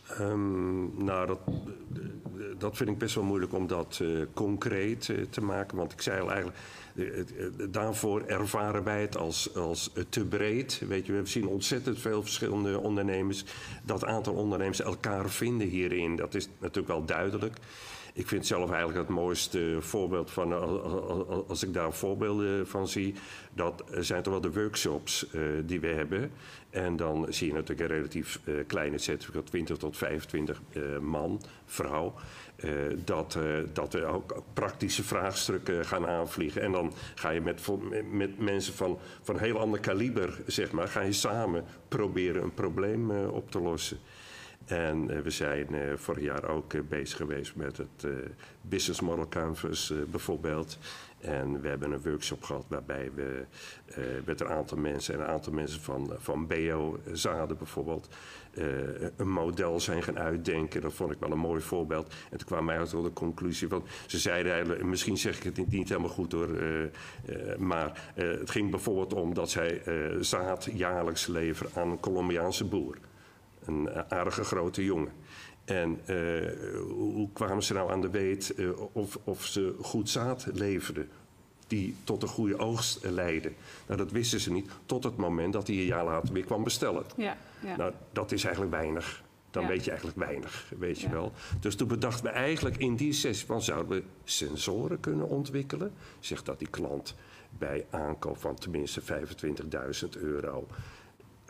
Ehm, 0.09 1.05
nou, 1.05 1.27
dat, 1.27 1.39
dat 2.59 2.77
vind 2.77 2.91
ik 2.91 2.99
best 2.99 3.15
wel 3.15 3.25
moeilijk 3.25 3.53
om 3.53 3.67
dat 3.67 3.99
eh, 4.03 4.09
concreet 4.35 5.13
te 5.31 5.41
maken. 5.41 5.77
Want 5.77 5.93
ik 5.93 6.03
zei 6.03 6.21
al 6.21 6.29
eigenlijk, 6.31 6.59
daarvoor 7.71 8.23
ervaren 8.27 8.85
wij 8.85 9.01
het 9.01 9.17
als, 9.17 9.55
als 9.55 9.93
eh, 9.93 10.03
te 10.09 10.25
breed. 10.25 10.83
Weet 10.89 11.07
je, 11.07 11.13
we 11.13 11.27
zien 11.27 11.47
ontzettend 11.47 12.01
veel 12.01 12.23
verschillende 12.23 12.79
ondernemers. 12.81 13.45
Dat 13.83 14.05
aantal 14.05 14.35
ondernemers 14.35 14.81
elkaar 14.81 15.31
vinden 15.31 15.69
hierin, 15.69 16.17
dat 16.17 16.35
is 16.35 16.49
natuurlijk 16.59 16.89
wel 16.89 17.05
duidelijk. 17.05 17.57
Ik 18.15 18.29
vind 18.29 18.47
zelf 18.47 18.71
eigenlijk 18.71 18.99
het 18.99 19.09
mooiste 19.17 19.77
voorbeeld 19.81 20.31
van, 20.31 20.53
eh, 20.53 21.49
als- 21.49 21.63
ik 21.63 21.73
daar 21.75 21.93
voorbeelden 21.93 22.67
van 22.69 22.89
zie, 22.89 23.15
dat 23.53 23.85
zijn 23.99 24.23
toch 24.23 24.33
wel 24.33 24.43
de 24.43 24.53
workshops 24.53 25.31
eh, 25.31 25.41
die 25.65 25.81
we 25.81 25.87
hebben. 25.87 26.31
En 26.71 26.97
dan 26.97 27.27
zie 27.29 27.47
je 27.47 27.53
natuurlijk 27.53 27.81
een 27.91 27.97
relatief 27.97 28.41
eh, 28.45 28.55
kleine 28.67 28.99
set, 28.99 29.25
van 29.25 29.43
20 29.45 29.77
tot 29.77 29.97
25 29.97 30.61
eh, 30.73 30.83
man, 30.99 31.41
vrouw. 31.67 32.15
Eh, 32.63 32.71
dat, 33.05 33.35
eh, 33.35 33.43
dat 33.73 33.93
we 33.93 34.05
ook 34.05 34.43
praktische 34.53 35.03
vraagstukken 35.05 35.85
gaan 35.87 36.07
aanvliegen. 36.07 36.63
En 36.63 36.73
dan 36.73 36.93
ga 37.15 37.31
je 37.31 37.41
met, 37.41 37.61
met- 38.11 38.39
mensen 38.39 38.75
van, 38.75 38.99
van 39.23 39.39
heel 39.39 39.59
ander 39.59 39.81
kaliber, 39.81 40.39
zeg 40.47 40.71
maar, 40.71 40.89
ga 40.89 41.01
je 41.01 41.13
samen 41.13 41.65
proberen 41.89 42.43
een 42.43 42.55
probleem 42.55 43.11
eh, 43.11 43.33
op 43.33 43.51
te 43.51 43.61
lossen. 43.61 43.99
En 44.67 45.23
we 45.23 45.31
zijn 45.31 45.67
vorig 45.97 46.23
jaar 46.25 46.49
ook 46.49 46.89
bezig 46.89 47.17
geweest 47.17 47.57
met 47.57 47.77
het 47.77 48.07
Business 48.61 49.01
Model 49.01 49.29
Canvas 49.29 49.93
bijvoorbeeld. 50.11 50.79
En 51.21 51.61
we 51.61 51.69
hebben 51.69 51.93
een 51.93 52.03
workshop 52.03 52.43
gehad 52.43 52.65
waarbij 52.69 53.11
we 53.15 53.45
eh, 53.87 54.05
met 54.25 54.41
een 54.41 54.49
aantal 54.49 54.79
mensen 54.79 55.15
en 55.15 55.21
een 55.21 55.27
aantal 55.27 55.53
mensen 55.53 55.81
van, 55.81 56.13
van 56.19 56.47
BO-zaden 56.47 57.57
bijvoorbeeld 57.57 58.09
eh, 58.55 58.65
een 59.17 59.31
model 59.31 59.81
zijn 59.81 60.03
gaan 60.03 60.19
uitdenken. 60.19 60.81
Dat 60.81 60.93
vond 60.93 61.13
ik 61.13 61.19
wel 61.19 61.31
een 61.31 61.39
mooi 61.39 61.61
voorbeeld. 61.61 62.15
En 62.31 62.39
toen 62.39 62.47
kwam 62.47 62.65
mij 62.65 62.85
tot 62.85 63.05
de 63.05 63.13
conclusie 63.13 63.69
van, 63.69 63.85
ze 64.07 64.19
zeiden 64.19 64.53
eigenlijk, 64.53 64.85
misschien 64.85 65.19
zeg 65.19 65.37
ik 65.37 65.43
het 65.43 65.57
niet, 65.57 65.71
niet 65.71 65.89
helemaal 65.89 66.11
goed 66.11 66.33
hoor, 66.33 66.59
eh, 66.59 67.57
maar 67.57 68.13
het 68.15 68.51
ging 68.51 68.71
bijvoorbeeld 68.71 69.15
om 69.15 69.35
dat 69.35 69.51
zij 69.51 69.83
zaad 70.21 70.69
jaarlijks 70.73 71.27
leveren 71.27 71.73
aan 71.75 71.91
een 71.91 72.01
Colombiaanse 72.01 72.65
boer 72.65 72.97
een 73.65 73.91
aardige 74.09 74.45
grote 74.45 74.85
jongen. 74.85 75.13
En 75.71 76.01
eh, 76.05 76.17
hoe 76.89 77.29
kwamen 77.33 77.63
ze 77.63 77.73
nou 77.73 77.91
aan 77.91 78.01
de 78.01 78.11
weet 78.11 78.55
eh, 78.55 78.69
of, 78.93 79.19
of 79.25 79.47
ze 79.47 79.75
goed 79.81 80.09
zaad 80.09 80.47
leverden? 80.53 81.09
Die 81.67 81.97
tot 82.05 82.23
een 82.23 82.29
goede 82.29 82.59
oogst 82.59 83.05
leidden. 83.05 83.55
Nou, 83.87 83.99
dat 83.99 84.11
wisten 84.11 84.41
ze 84.41 84.53
niet 84.53 84.71
tot 84.87 85.05
het 85.05 85.17
moment 85.17 85.53
dat 85.53 85.67
hij 85.67 85.77
een 85.77 85.85
jaar 85.85 86.05
later 86.05 86.33
weer 86.33 86.45
kwam 86.45 86.65
bestellen. 86.65 87.05
Ja, 87.17 87.37
ja. 87.65 87.77
Nou, 87.77 87.93
dat 88.13 88.33
is 88.33 88.45
eigenlijk 88.45 88.75
weinig. 88.75 89.23
Dan 89.51 89.63
Ja. 89.63 89.69
weet 89.69 89.85
je 89.85 89.91
eigenlijk 89.91 90.19
weinig, 90.19 90.73
weet 90.79 91.01
je 91.01 91.09
wel. 91.09 91.33
Dus 91.61 91.75
toen 91.75 91.89
bedachten 91.89 92.25
we 92.25 92.31
eigenlijk 92.31 92.77
in 92.77 92.97
die 92.97 93.13
sessie 93.13 93.47
van... 93.47 93.63
zouden 93.63 93.97
we 93.97 94.03
sensoren 94.25 95.01
kunnen 95.01 95.29
ontwikkelen? 95.29 95.93
Zegt 96.21 96.47
dat 96.47 96.59
die 96.59 96.69
klant 96.69 97.15
bij 97.59 97.87
aankoop 97.91 98.39
van 98.39 98.55
tenminste 98.55 99.01
25.000 99.03 100.09
euro... 100.21 100.67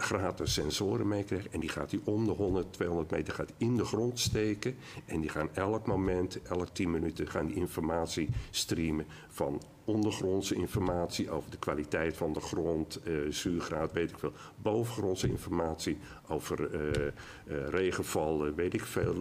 gratis 0.03 0.53
sensoren 0.53 1.09
meekrijgt. 1.09 1.49
En 1.49 1.61
die 1.61 1.69
gaat 1.69 1.91
hij 1.91 2.01
om 2.05 2.25
de 2.25 2.33
100, 2.33 2.73
200 2.73 3.11
meter 3.11 3.35
gaat 3.35 3.53
in 3.57 3.77
de 3.77 3.85
grond 3.85 4.19
steken. 4.19 4.77
En 5.05 5.21
die 5.21 5.31
gaan 5.31 5.49
elk 5.55 5.87
moment, 5.87 6.43
elk 6.43 6.69
10 6.69 6.91
minuten... 6.91 7.29
gaan 7.29 7.47
die 7.47 7.57
informatie 7.57 8.29
streamen 8.51 9.07
van 9.29 9.63
ondergrondse 9.85 10.55
informatie 10.55 11.31
over 11.31 11.51
de 11.51 11.59
kwaliteit 11.59 12.17
van 12.17 12.33
de 12.33 12.41
grond, 12.41 13.01
eh, 13.03 13.13
zuurgraad, 13.29 13.93
weet 13.93 14.11
ik 14.11 14.19
veel. 14.19 14.33
Bovengrondse 14.57 15.29
informatie 15.29 15.99
over 16.29 16.71
eh, 16.71 17.13
regenval, 17.69 18.55
weet 18.55 18.75
ik 18.75 18.85
veel, 18.85 19.15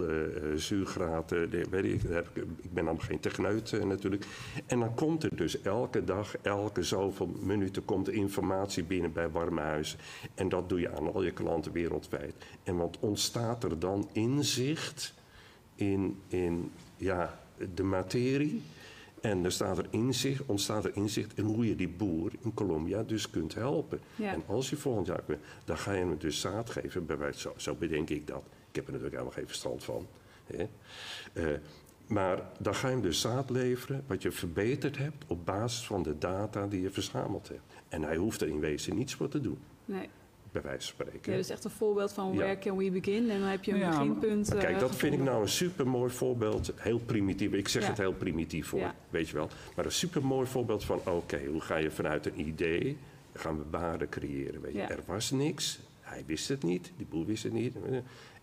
zuurgraad, 0.55 1.29
weet 1.69 1.83
ik, 1.83 2.01
heb 2.07 2.29
ik, 2.33 2.43
ik 2.61 2.73
ben 2.73 2.85
dan 2.85 3.01
geen 3.01 3.19
techneut 3.19 3.85
natuurlijk. 3.85 4.25
En 4.65 4.79
dan 4.79 4.93
komt 4.93 5.23
er 5.23 5.35
dus 5.35 5.61
elke 5.61 6.03
dag, 6.03 6.37
elke 6.41 6.83
zoveel 6.83 7.29
minuten 7.39 7.85
komt 7.85 8.09
informatie 8.09 8.83
binnen 8.83 9.13
bij 9.13 9.29
Warmhuizen. 9.29 9.99
En 10.33 10.49
dat 10.49 10.69
doe 10.69 10.79
je 10.79 10.95
aan 10.95 11.13
al 11.13 11.23
je 11.23 11.31
klanten 11.31 11.71
wereldwijd. 11.71 12.33
En 12.63 12.75
wat 12.75 12.97
ontstaat 12.99 13.63
er 13.63 13.79
dan 13.79 14.09
inzicht 14.11 15.13
in, 15.75 16.19
in 16.27 16.71
ja, 16.97 17.39
de 17.75 17.83
materie? 17.83 18.61
En 19.21 19.45
er 19.45 19.51
staat 19.51 19.77
er 19.77 19.85
inzicht, 19.89 20.41
ontstaat 20.45 20.85
er 20.85 20.95
inzicht 20.95 21.37
in 21.37 21.43
hoe 21.45 21.67
je 21.67 21.75
die 21.75 21.89
boer 21.89 22.31
in 22.41 22.53
Colombia 22.53 23.03
dus 23.03 23.29
kunt 23.29 23.53
helpen. 23.53 23.99
Ja. 24.15 24.33
En 24.33 24.43
als 24.47 24.69
je 24.69 24.75
volgend 24.77 25.07
jaar 25.07 25.21
kunt, 25.25 25.39
dan 25.65 25.77
ga 25.77 25.91
je 25.91 25.99
hem 25.99 26.17
dus 26.17 26.39
zaad 26.39 26.69
geven. 26.69 27.05
Bij 27.05 27.17
wijze- 27.17 27.39
Zo, 27.39 27.53
zo 27.57 27.75
bedenk 27.75 28.09
ik 28.09 28.27
dat. 28.27 28.43
Ik 28.69 28.75
heb 28.75 28.85
er 28.85 28.91
natuurlijk 28.91 29.11
helemaal 29.11 29.31
geen 29.37 29.47
verstand 29.47 29.83
van. 29.83 30.07
Hè. 30.47 30.67
Eh, 31.33 31.57
maar 32.07 32.41
dan 32.59 32.75
ga 32.75 32.87
je 32.87 32.93
hem 32.93 33.03
dus 33.03 33.21
zaad 33.21 33.49
leveren 33.49 34.03
wat 34.07 34.21
je 34.21 34.31
verbeterd 34.31 34.97
hebt 34.97 35.23
op 35.27 35.45
basis 35.45 35.85
van 35.85 36.03
de 36.03 36.17
data 36.17 36.67
die 36.67 36.81
je 36.81 36.89
verzameld 36.89 37.47
hebt. 37.47 37.61
En 37.89 38.01
hij 38.03 38.15
hoeft 38.15 38.41
er 38.41 38.47
in 38.47 38.59
wezen 38.59 38.95
niets 38.95 39.13
voor 39.15 39.27
te 39.29 39.41
doen, 39.41 39.57
Nee. 39.85 40.09
Bij 40.51 40.61
wijze 40.61 40.93
van 40.93 41.05
spreken. 41.05 41.31
Ja, 41.31 41.37
dat 41.37 41.45
is 41.45 41.51
echt 41.51 41.63
een 41.63 41.69
voorbeeld 41.71 42.11
van 42.13 42.31
Ja. 42.31 42.35
where 42.37 42.57
can 42.59 42.77
we 42.77 42.91
begin? 42.91 43.29
En 43.29 43.39
dan 43.39 43.47
heb 43.49 43.63
je 43.63 43.71
een 43.71 43.77
Ja, 43.79 43.89
beginpunt. 43.89 44.49
Kijk, 44.49 44.63
eh, 44.73 44.79
dat 44.79 44.95
vind 44.95 45.13
ik 45.13 45.19
nou 45.19 45.41
een 45.41 45.49
supermooi 45.49 46.11
voorbeeld. 46.11 46.71
Heel 46.75 46.99
primitief. 46.99 47.51
Ik 47.53 47.67
zeg 47.67 47.81
Ja. 47.83 47.89
het 47.89 47.97
heel 47.97 48.13
primitief 48.13 48.67
voor, 48.67 48.79
Ja. 48.79 48.95
weet 49.09 49.29
je 49.29 49.35
wel. 49.35 49.49
Maar 49.75 49.85
een 49.85 49.91
supermooi 49.91 50.47
voorbeeld 50.47 50.83
van, 50.83 50.99
oké, 51.05 51.45
hoe 51.45 51.61
ga 51.61 51.75
je 51.75 51.91
vanuit 51.91 52.25
een 52.25 52.39
idee... 52.39 52.97
gaan 53.33 53.57
we 53.57 53.63
waarde 53.69 54.09
creëren, 54.09 54.61
weet 54.61 54.71
je. 54.73 54.77
Ja. 54.77 54.89
Er 54.89 55.03
was 55.05 55.31
niks, 55.31 55.79
hij 56.01 56.23
wist 56.25 56.47
het 56.47 56.63
niet, 56.63 56.91
die 56.97 57.05
boer 57.05 57.25
wist 57.25 57.43
het 57.43 57.53
niet. 57.53 57.75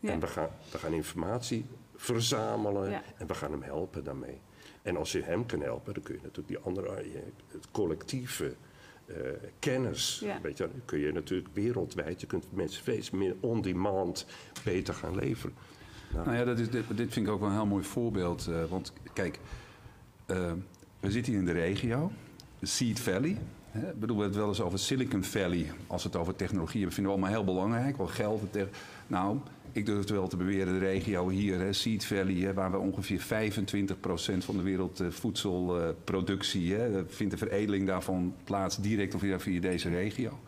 Ja. 0.00 0.10
En 0.10 0.20
we 0.20 0.26
gaan, 0.26 0.48
we 0.70 0.78
gaan 0.78 0.92
informatie 0.92 1.64
verzamelen 1.96 2.90
Ja. 2.90 3.02
en 3.16 3.26
we 3.26 3.34
gaan 3.34 3.50
hem 3.50 3.62
helpen 3.62 4.04
daarmee. 4.04 4.38
En 4.82 4.96
als 4.96 5.12
je 5.12 5.22
hem 5.22 5.46
kan 5.46 5.60
helpen, 5.60 5.94
dan 5.94 6.02
kun 6.02 6.14
je 6.14 6.20
natuurlijk 6.22 6.48
die 6.48 6.58
andere... 6.58 6.96
je- 7.12 7.22
het 7.52 7.66
collectieve... 7.70 8.54
eh, 9.06 9.14
kennis, 9.58 10.20
Ja. 10.24 10.38
weet 10.42 10.56
je, 10.58 10.64
dan 10.64 10.80
kun 10.84 10.98
je 10.98 11.12
natuurlijk 11.12 11.48
wereldwijd, 11.52 12.20
je 12.20 12.26
kunt 12.26 12.44
mensen 12.52 12.80
steeds 12.80 13.10
meer 13.10 13.34
on-demand 13.40 14.26
beter 14.64 14.94
gaan 14.94 15.14
leveren. 15.14 15.54
Nou 16.14 16.34
ja, 16.36 16.44
dat 16.44 16.58
is, 16.58 16.70
dit, 16.70 16.84
dit 16.94 17.12
vind 17.12 17.26
ik 17.26 17.32
ook 17.32 17.40
wel 17.40 17.48
een 17.48 17.54
heel 17.54 17.66
mooi 17.66 17.84
voorbeeld. 17.84 18.46
eh, 18.46 18.64
want 18.64 18.92
kijk, 19.12 19.38
eh, 20.26 20.52
we 21.00 21.10
zitten 21.10 21.32
hier 21.32 21.40
in 21.40 21.46
de 21.46 21.52
regio, 21.52 22.10
de 22.58 22.66
Seed 22.66 23.00
Valley. 23.00 23.38
Hè? 23.70 23.90
Ik 23.90 24.00
bedoel, 24.00 24.16
we 24.16 24.22
hebben 24.22 24.24
het 24.24 24.36
wel 24.36 24.48
eens 24.48 24.60
over 24.60 24.78
Silicon 24.78 25.24
Valley. 25.24 25.72
Als 25.86 26.02
we 26.02 26.08
het 26.08 26.18
over 26.18 26.36
technologie 26.36 26.76
hebben, 26.76 26.92
vinden 26.94 27.12
we 27.12 27.18
allemaal 27.18 27.36
heel 27.36 27.54
belangrijk. 27.54 27.96
Wel 27.96 28.06
geld. 28.06 28.56
Nou, 29.06 29.38
ik 29.76 29.86
durf 29.86 29.98
het 29.98 30.10
wel 30.10 30.28
te 30.28 30.36
beweren, 30.36 30.72
de 30.72 30.78
regio 30.78 31.28
hier, 31.28 31.58
hè, 31.58 31.72
Seed 31.72 32.04
Valley, 32.04 32.34
hè, 32.34 32.54
waar 32.54 32.70
we 32.70 32.78
ongeveer 32.78 33.20
25% 33.20 34.44
van 34.44 34.56
de 34.56 34.62
wereld 34.62 35.00
eh, 35.00 35.06
voedselproductie, 35.10 36.74
hè, 36.74 37.08
vindt 37.08 37.32
de 37.32 37.38
veredeling 37.38 37.86
daarvan 37.86 38.34
plaats 38.44 38.76
direct 38.76 39.14
of 39.14 39.20
via, 39.20 39.40
via 39.40 39.60
deze 39.60 39.88
regio. 39.88 40.38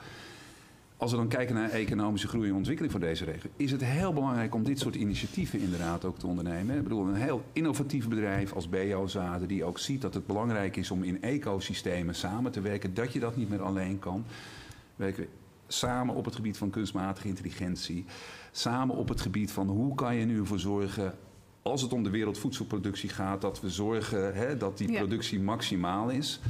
Als 0.96 1.10
we 1.10 1.16
dan 1.16 1.28
kijken 1.28 1.54
naar 1.54 1.70
economische 1.70 2.28
groei 2.28 2.48
en 2.48 2.54
ontwikkeling 2.54 2.92
van 2.92 3.00
deze 3.00 3.24
regio, 3.24 3.50
is 3.56 3.70
het 3.70 3.84
heel 3.84 4.12
belangrijk 4.12 4.54
om 4.54 4.64
dit 4.64 4.78
soort 4.78 4.94
initiatieven 4.94 5.60
inderdaad 5.60 6.04
ook 6.04 6.18
te 6.18 6.26
ondernemen. 6.26 6.76
Ik 6.76 6.82
bedoel, 6.82 7.06
een 7.06 7.14
heel 7.14 7.44
innovatief 7.52 8.08
bedrijf 8.08 8.52
als 8.52 8.68
BO 8.68 9.06
Zaden, 9.06 9.48
die 9.48 9.64
ook 9.64 9.78
ziet 9.78 10.00
dat 10.00 10.14
het 10.14 10.26
belangrijk 10.26 10.76
is 10.76 10.90
om 10.90 11.02
in 11.02 11.22
ecosystemen 11.22 12.14
samen 12.14 12.52
te 12.52 12.60
werken, 12.60 12.94
dat 12.94 13.12
je 13.12 13.20
dat 13.20 13.36
niet 13.36 13.48
meer 13.48 13.62
alleen 13.62 13.98
kan. 13.98 14.24
Werken 14.96 15.22
we 15.22 15.28
samen 15.68 16.14
op 16.14 16.24
het 16.24 16.34
gebied 16.34 16.56
van 16.56 16.70
kunstmatige 16.70 17.28
intelligentie, 17.28 18.04
samen 18.52 18.96
op 18.96 19.08
het 19.08 19.20
gebied 19.20 19.52
van 19.52 19.68
hoe 19.68 19.94
kan 19.94 20.14
je 20.16 20.24
nu 20.24 20.38
ervoor 20.38 20.58
zorgen 20.58 21.14
als 21.62 21.82
het 21.82 21.92
om 21.92 22.02
de 22.02 22.10
wereldvoedselproductie 22.10 23.08
gaat, 23.08 23.40
dat 23.40 23.60
we 23.60 23.70
zorgen 23.70 24.34
hè, 24.34 24.56
dat 24.56 24.78
die 24.78 24.90
Ja. 24.92 24.98
productie 24.98 25.40
maximaal 25.40 26.08
is. 26.08 26.40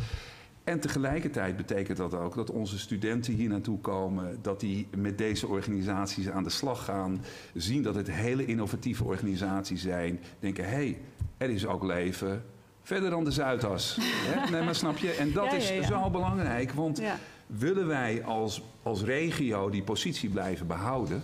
En 0.65 0.81
tegelijkertijd 0.81 1.57
betekent 1.57 1.97
dat 1.97 2.15
ook 2.15 2.35
dat 2.35 2.51
onze 2.51 2.79
studenten 2.79 3.33
hier 3.35 3.49
naartoe 3.49 3.79
komen, 3.81 4.39
dat 4.43 4.61
die 4.61 4.89
met 4.97 5.19
deze 5.19 5.47
organisaties 5.47 6.29
aan 6.29 6.43
de 6.43 6.51
slag 6.51 6.85
gaan, 6.85 7.25
zien 7.55 7.83
dat 7.83 7.95
het 7.95 8.11
hele 8.11 8.45
innovatieve 8.47 9.05
organisaties 9.05 9.83
zijn, 9.83 10.21
denken: 10.41 10.65
hé, 10.65 10.71
hey, 10.71 10.99
er 11.37 11.51
is 11.51 11.67
ook 11.67 11.83
leven 11.85 12.45
verder 12.83 13.11
dan 13.11 13.25
de 13.25 13.31
Zuidas. 13.31 13.97
Hè? 14.29 14.51
Nee, 14.51 14.63
maar 14.63 14.75
snap 14.75 14.97
je? 14.97 15.11
En 15.11 15.33
dat 15.33 15.45
Ja, 15.45 15.53
is 15.53 15.69
ja, 15.69 15.83
zo 15.83 16.11
belangrijk, 16.11 16.73
want. 16.73 17.03
Willen 17.49 17.87
wij 17.87 18.25
als, 18.25 18.63
als 18.83 19.03
regio 19.03 19.71
die 19.71 19.83
positie 19.83 20.29
blijven 20.29 20.67
behouden, 20.67 21.23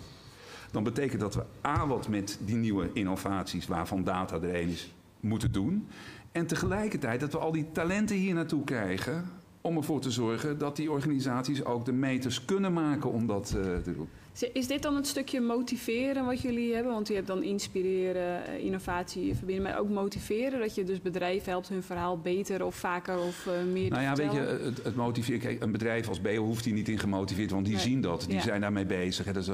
dan 0.71 0.85
betekent 0.85 1.21
dat 1.21 1.35
we 1.35 1.45
A, 1.67 1.87
wat 1.87 2.09
met 2.09 2.39
die 2.45 2.57
nieuwe 2.57 2.91
innovaties, 2.93 3.67
waarvan 3.67 4.05
data 4.05 4.37
er 4.37 4.55
een 4.55 4.69
is, 4.69 4.93
moeten 5.21 5.53
doen. 5.53 5.89
En 6.33 6.47
tegelijkertijd 6.47 7.21
dat 7.21 7.33
we 7.33 7.39
al 7.39 7.53
die 7.53 7.73
talenten 7.73 8.17
hier 8.17 8.35
naartoe 8.35 8.65
krijgen. 8.65 9.25
Om 9.61 9.77
ervoor 9.77 10.01
te 10.01 10.11
zorgen 10.11 10.59
dat 10.59 10.77
die 10.77 10.91
organisaties 10.91 11.65
ook 11.65 11.85
de 11.85 11.93
meters 11.93 12.45
kunnen 12.45 12.73
maken 12.73 13.11
om 13.11 13.27
dat 13.27 13.47
eh, 13.47 13.77
te 13.77 13.95
doen. 13.95 14.09
Is 14.53 14.67
dit 14.67 14.83
dan 14.83 14.97
het 14.97 15.07
stukje 15.07 15.41
motiveren 15.41 16.25
wat 16.25 16.41
jullie 16.41 16.75
hebben? 16.75 16.93
Want 16.93 17.09
je 17.09 17.15
hebt 17.15 17.27
dan 17.27 17.43
inspireren, 17.43 18.47
eh, 18.47 18.65
innovatie 18.65 19.35
verbinden, 19.35 19.65
maar 19.65 19.79
ook 19.79 19.89
motiveren. 19.89 20.61
Dat 20.61 20.75
je 20.75 20.85
dus 20.85 21.01
bedrijven 21.01 21.51
helpt 21.51 21.69
hun 21.69 21.83
verhaal 21.83 22.19
beter 22.19 22.65
of 22.65 22.75
vaker 22.75 23.19
of 23.19 23.47
eh, 23.47 23.53
meer 23.73 23.91
Nou 23.91 24.03
ja, 24.03 24.15
weet 24.15 24.33
je, 24.33 24.39
het, 24.39 24.85
het 24.85 24.95
motiveert. 24.95 25.41
Kijk, 25.41 25.63
een 25.63 25.73
bedrijf 25.73 26.09
als 26.09 26.21
BO 26.21 26.37
hoeft 26.37 26.65
hier 26.65 26.75
niet 26.75 26.89
in 26.89 26.99
gemotiveerd, 26.99 27.51
want 27.51 27.65
die 27.65 27.75
Nee. 27.75 27.83
zien 27.83 28.01
dat. 28.01 28.25
Die 28.27 28.35
Ja. 28.35 28.41
zijn 28.41 28.61
daarmee 28.61 28.87
bezig. 28.87 29.25
Hè. 29.25 29.33
Dus, 29.33 29.49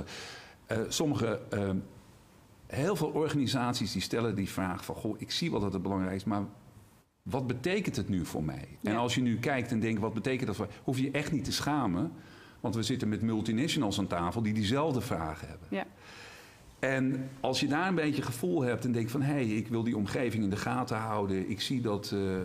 sommige, 0.89 1.41
eh, 1.51 1.71
heel 2.67 2.97
veel 2.97 3.09
organisaties 3.09 3.93
die 3.93 4.03
stellen 4.03 4.35
die 4.35 4.49
vraag 4.49 4.85
van... 4.85 4.95
Goh, 4.95 5.15
ik 5.21 5.31
zie 5.31 5.51
wel 5.51 5.61
dat 5.61 5.73
het 5.73 5.83
belangrijk 5.83 6.15
is, 6.15 6.25
maar 6.25 6.43
wat 7.23 7.47
betekent 7.47 7.97
het 7.97 8.09
nu 8.09 8.25
voor 8.25 8.45
mij? 8.45 8.69
En 8.83 8.97
als 8.97 9.15
je 9.15 9.21
nu 9.21 9.39
kijkt 9.39 9.71
en 9.71 9.81
denkt, 9.81 10.01
wat 10.01 10.15
betekent 10.15 10.47
dat 10.47 10.57
voor 10.57 10.69
hoef 10.83 10.97
je 10.97 11.03
je 11.03 11.11
echt 11.11 11.33
niet 11.33 11.45
te 11.45 11.53
schamen. 11.53 12.13
Want 12.61 12.75
we 12.75 12.83
zitten 12.83 13.09
met 13.09 13.23
multinationals 13.23 13.99
aan 13.99 14.07
tafel 14.07 14.43
die 14.43 14.53
diezelfde 14.53 15.01
vragen 15.01 15.49
hebben. 15.49 15.67
Ja. 15.71 15.87
En 16.81 17.29
als 17.41 17.61
je 17.61 17.69
daar 17.69 17.89
een 17.89 17.95
beetje 17.95 18.23
gevoel 18.23 18.63
hebt 18.63 18.85
en 18.85 18.93
denkt 18.93 19.11
van... 19.11 19.23
hé, 19.23 19.33
hey, 19.33 19.47
ik 19.47 19.69
wil 19.69 19.83
die 19.83 19.97
omgeving 19.97 20.43
in 20.43 20.51
de 20.51 20.57
gaten 20.57 20.97
houden. 20.97 21.51
Ik 21.51 21.61
zie 21.61 21.81
dat 21.81 22.11
eh, 22.13 22.37
eh, 22.37 22.41
eh, 22.41 22.45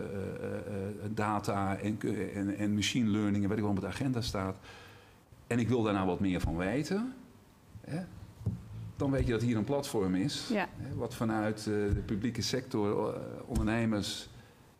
data 1.10 1.76
en, 1.76 1.98
en, 2.34 2.56
en 2.56 2.74
machine 2.74 3.10
learning 3.10 3.42
en 3.42 3.48
weet 3.48 3.58
ik 3.58 3.64
wel 3.64 3.72
op 3.72 3.80
de 3.80 3.86
agenda 3.86 4.20
staat. 4.20 4.56
En 5.46 5.58
ik 5.58 5.68
wil 5.68 5.82
daar 5.82 5.92
nou 5.92 6.06
wat 6.06 6.20
meer 6.20 6.40
van 6.40 6.56
weten. 6.56 7.14
Hè? 7.80 8.00
Dan 8.96 9.10
weet 9.10 9.26
je 9.26 9.32
dat 9.32 9.42
hier 9.42 9.56
een 9.56 9.64
platform 9.64 10.14
is. 10.14 10.48
Ja. 10.52 10.68
Hè, 10.76 10.94
wat 10.94 11.14
vanuit 11.14 11.64
de 11.64 12.02
publieke 12.06 12.42
sector, 12.42 13.14
ondernemers, 13.46 14.28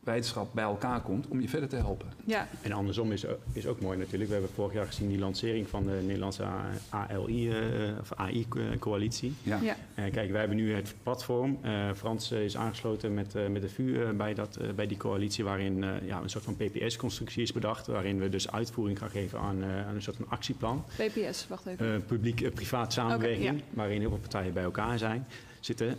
wetenschap 0.06 0.54
bij 0.54 0.64
elkaar 0.64 1.00
komt... 1.00 1.28
om 1.28 1.40
je 1.40 1.48
verder 1.48 1.68
te 1.68 1.76
helpen. 1.76 2.06
ja, 2.24 2.48
En 2.62 2.72
andersom 2.72 3.12
is, 3.12 3.24
is 3.52 3.66
ook 3.66 3.80
mooi 3.80 3.98
natuurlijk. 3.98 4.26
We 4.26 4.32
hebben 4.36 4.54
vorig 4.54 4.72
jaar 4.72 4.86
gezien 4.86 5.08
die 5.08 5.18
lancering 5.18 5.68
van 5.68 5.84
de 5.86 6.00
Nederlandse 6.04 6.44
ALI, 6.90 7.50
eh, 7.50 7.56
of 8.00 8.12
AI-coalitie. 8.12 9.34
Ja. 9.42 9.58
ja. 9.62 9.76
Eh, 9.94 10.12
kijk, 10.12 10.30
wij 10.30 10.38
hebben 10.38 10.56
nu 10.56 10.74
het 10.74 10.94
platform. 11.02 11.58
Eh, 11.62 11.92
Frans 11.96 12.30
eh, 12.30 12.44
is 12.44 12.56
aangesloten 12.56 13.14
met, 13.14 13.34
eh, 13.34 13.46
met 13.46 13.62
de 13.62 13.68
VU 13.68 14.02
eh, 14.02 14.10
bij, 14.10 14.34
dat, 14.34 14.56
eh, 14.56 14.68
bij 14.72 14.86
die 14.86 14.96
coalitie, 14.96 15.44
waarin 15.44 15.84
eh, 15.84 15.90
ja, 16.06 16.20
een 16.22 16.28
soort 16.30 16.44
van 16.44 16.56
PPS-constructie 16.56 17.42
is 17.42 17.52
bedacht. 17.52 17.86
Waarin 17.86 18.18
we 18.18 18.28
dus 18.28 18.50
uitvoering 18.52 18.98
gaan 18.98 19.10
geven 19.10 19.38
aan, 19.38 19.62
eh, 19.62 19.86
aan 19.86 19.94
een 19.94 20.02
soort 20.02 20.16
van 20.16 20.26
actieplan. 20.28 20.84
BPS, 20.98 21.46
wacht 21.48 21.66
even. 21.66 21.94
Eh, 21.94 22.00
Publiek-privaat 22.06 22.92
samenwerking, 22.92 23.62
waarin 23.70 24.00
heel 24.00 24.08
veel 24.08 24.18
partijen 24.18 24.52
bij 24.52 24.62
elkaar 24.62 24.98
zijn, 24.98 25.26
zitten. 25.60 25.96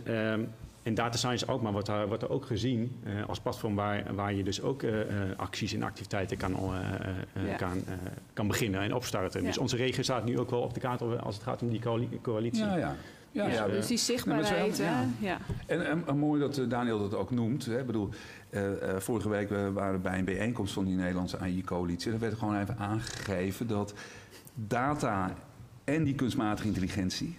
En 0.82 0.94
data 0.94 1.16
science 1.16 1.46
ook, 1.48 1.62
maar 1.62 1.72
wordt, 1.72 1.86
daar, 1.86 2.06
wordt 2.08 2.22
er 2.22 2.30
ook 2.30 2.46
gezien 2.46 2.96
eh, 3.04 3.28
als 3.28 3.40
platform 3.40 3.74
waar, 3.74 4.14
waar 4.14 4.34
je 4.34 4.42
dus 4.42 4.62
ook 4.62 4.82
eh, 4.82 5.00
eh, 5.00 5.06
acties 5.38 5.72
en 5.74 5.82
activiteiten 5.82 6.36
kan, 6.36 6.52
eh, 6.54 6.60
eh, 6.78 7.08
eh, 7.32 7.48
Ja. 7.48 7.56
kan, 7.56 7.76
eh, 7.86 7.94
kan 8.32 8.46
beginnen 8.46 8.80
en 8.80 8.94
opstarten. 8.94 9.40
Ja. 9.40 9.46
Dus 9.46 9.58
onze 9.58 9.76
regio 9.76 10.02
staat 10.02 10.24
nu 10.24 10.38
ook 10.38 10.50
wel 10.50 10.60
op 10.60 10.74
de 10.74 10.80
kaart 10.80 11.00
als 11.22 11.34
het 11.34 11.44
gaat 11.44 11.62
om 11.62 11.68
die 11.68 11.80
coali- 11.80 12.18
coalitie. 12.22 12.64
Ja, 12.64 12.76
ja. 12.76 12.94
Ja, 13.32 13.46
Ja, 13.46 13.52
ja, 13.52 13.66
dus 13.66 13.86
die 13.86 13.96
zichtbaarheid, 13.98 14.76
Ja. 15.20 15.38
En, 15.66 15.86
en, 15.86 16.02
en 16.06 16.18
mooi 16.18 16.40
dat 16.40 16.58
eh, 16.58 16.68
Daniel 16.68 16.98
dat 16.98 17.14
ook 17.14 17.30
noemt. 17.30 17.66
Hè. 17.66 17.78
Ik 17.80 17.86
bedoel, 17.86 18.08
eh, 18.50 18.90
eh, 18.94 19.00
vorige 19.00 19.28
week 19.28 19.48
we 19.48 19.72
waren 19.72 20.02
bij 20.02 20.18
een 20.18 20.24
bijeenkomst 20.24 20.72
van 20.72 20.84
die 20.84 20.94
Nederlandse 20.94 21.38
AI-coalitie. 21.38 22.10
Daar 22.10 22.20
werd 22.20 22.34
gewoon 22.38 22.58
even 22.60 22.76
aangegeven 22.78 23.66
dat 23.66 23.94
data 24.54 25.34
en 25.84 26.04
die 26.04 26.14
kunstmatige 26.14 26.68
intelligentie. 26.68 27.38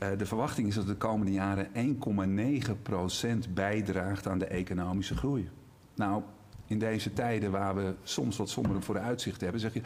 Eh, 0.00 0.08
de 0.18 0.26
verwachting 0.26 0.68
is 0.68 0.74
dat 0.74 0.86
de 0.86 0.94
komende 0.94 1.32
jaren 1.32 1.68
1,9% 3.46 3.52
bijdraagt 3.54 4.28
aan 4.28 4.38
de 4.38 4.46
economische 4.46 5.16
groei. 5.16 5.48
Nou, 5.94 6.22
in 6.66 6.78
deze 6.78 7.12
tijden 7.12 7.50
waar 7.50 7.74
we 7.74 7.94
soms 8.02 8.36
wat 8.36 8.48
sombere 8.50 8.80
vooruitzichten 8.80 9.42
hebben, 9.42 9.60
zeg 9.60 9.74
je 9.74 9.82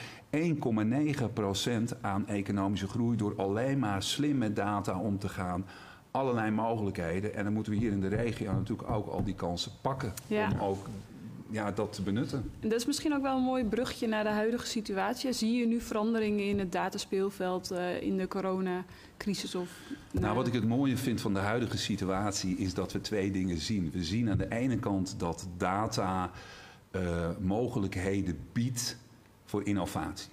1,9% 1.94 2.00
aan 2.00 2.28
economische 2.28 2.88
groei 2.88 3.16
door 3.16 3.34
alleen 3.36 3.78
maar 3.78 4.02
slim 4.02 4.38
met 4.38 4.56
data 4.56 4.98
om 4.98 5.18
te 5.18 5.28
gaan. 5.28 5.64
Allerlei 6.10 6.50
mogelijkheden. 6.50 7.34
En 7.34 7.44
dan 7.44 7.52
moeten 7.52 7.72
we 7.72 7.78
hier 7.78 7.92
in 7.92 8.00
de 8.00 8.08
regio 8.08 8.52
natuurlijk 8.52 8.90
ook 8.90 9.06
al 9.06 9.24
die 9.24 9.34
kansen 9.34 9.72
pakken 9.80 10.12
Ja. 10.26 10.50
om 10.52 10.58
ook 10.58 10.86
ja, 11.54 11.70
dat 11.70 11.92
te 11.92 12.02
benutten. 12.02 12.50
En 12.60 12.68
dat 12.68 12.78
is 12.78 12.86
misschien 12.86 13.14
ook 13.14 13.22
wel 13.22 13.36
een 13.36 13.42
mooi 13.42 13.64
brugje 13.64 14.06
naar 14.06 14.24
de 14.24 14.30
huidige 14.30 14.66
situatie. 14.66 15.32
Zie 15.32 15.52
je 15.52 15.66
nu 15.66 15.80
veranderingen 15.80 16.44
in 16.44 16.58
het 16.58 16.72
dataspeelveld 16.72 17.70
eh, 17.70 18.02
in 18.02 18.16
de 18.16 18.28
coronacrisis? 18.28 19.54
Of, 19.54 19.70
Nou, 20.10 20.34
wat 20.34 20.46
ik 20.46 20.52
het 20.52 20.66
mooie 20.66 20.96
vind 20.96 21.20
van 21.20 21.34
de 21.34 21.40
huidige 21.40 21.78
situatie 21.78 22.56
is 22.56 22.74
dat 22.74 22.92
we 22.92 23.00
twee 23.00 23.30
dingen 23.30 23.58
zien. 23.58 23.90
We 23.90 24.04
zien 24.04 24.30
aan 24.30 24.38
de 24.38 24.50
ene 24.50 24.78
kant 24.78 25.14
dat 25.18 25.48
data 25.56 26.30
eh, 26.90 27.30
mogelijkheden 27.40 28.38
biedt 28.52 28.96
voor 29.44 29.66
innovatie. 29.66 30.32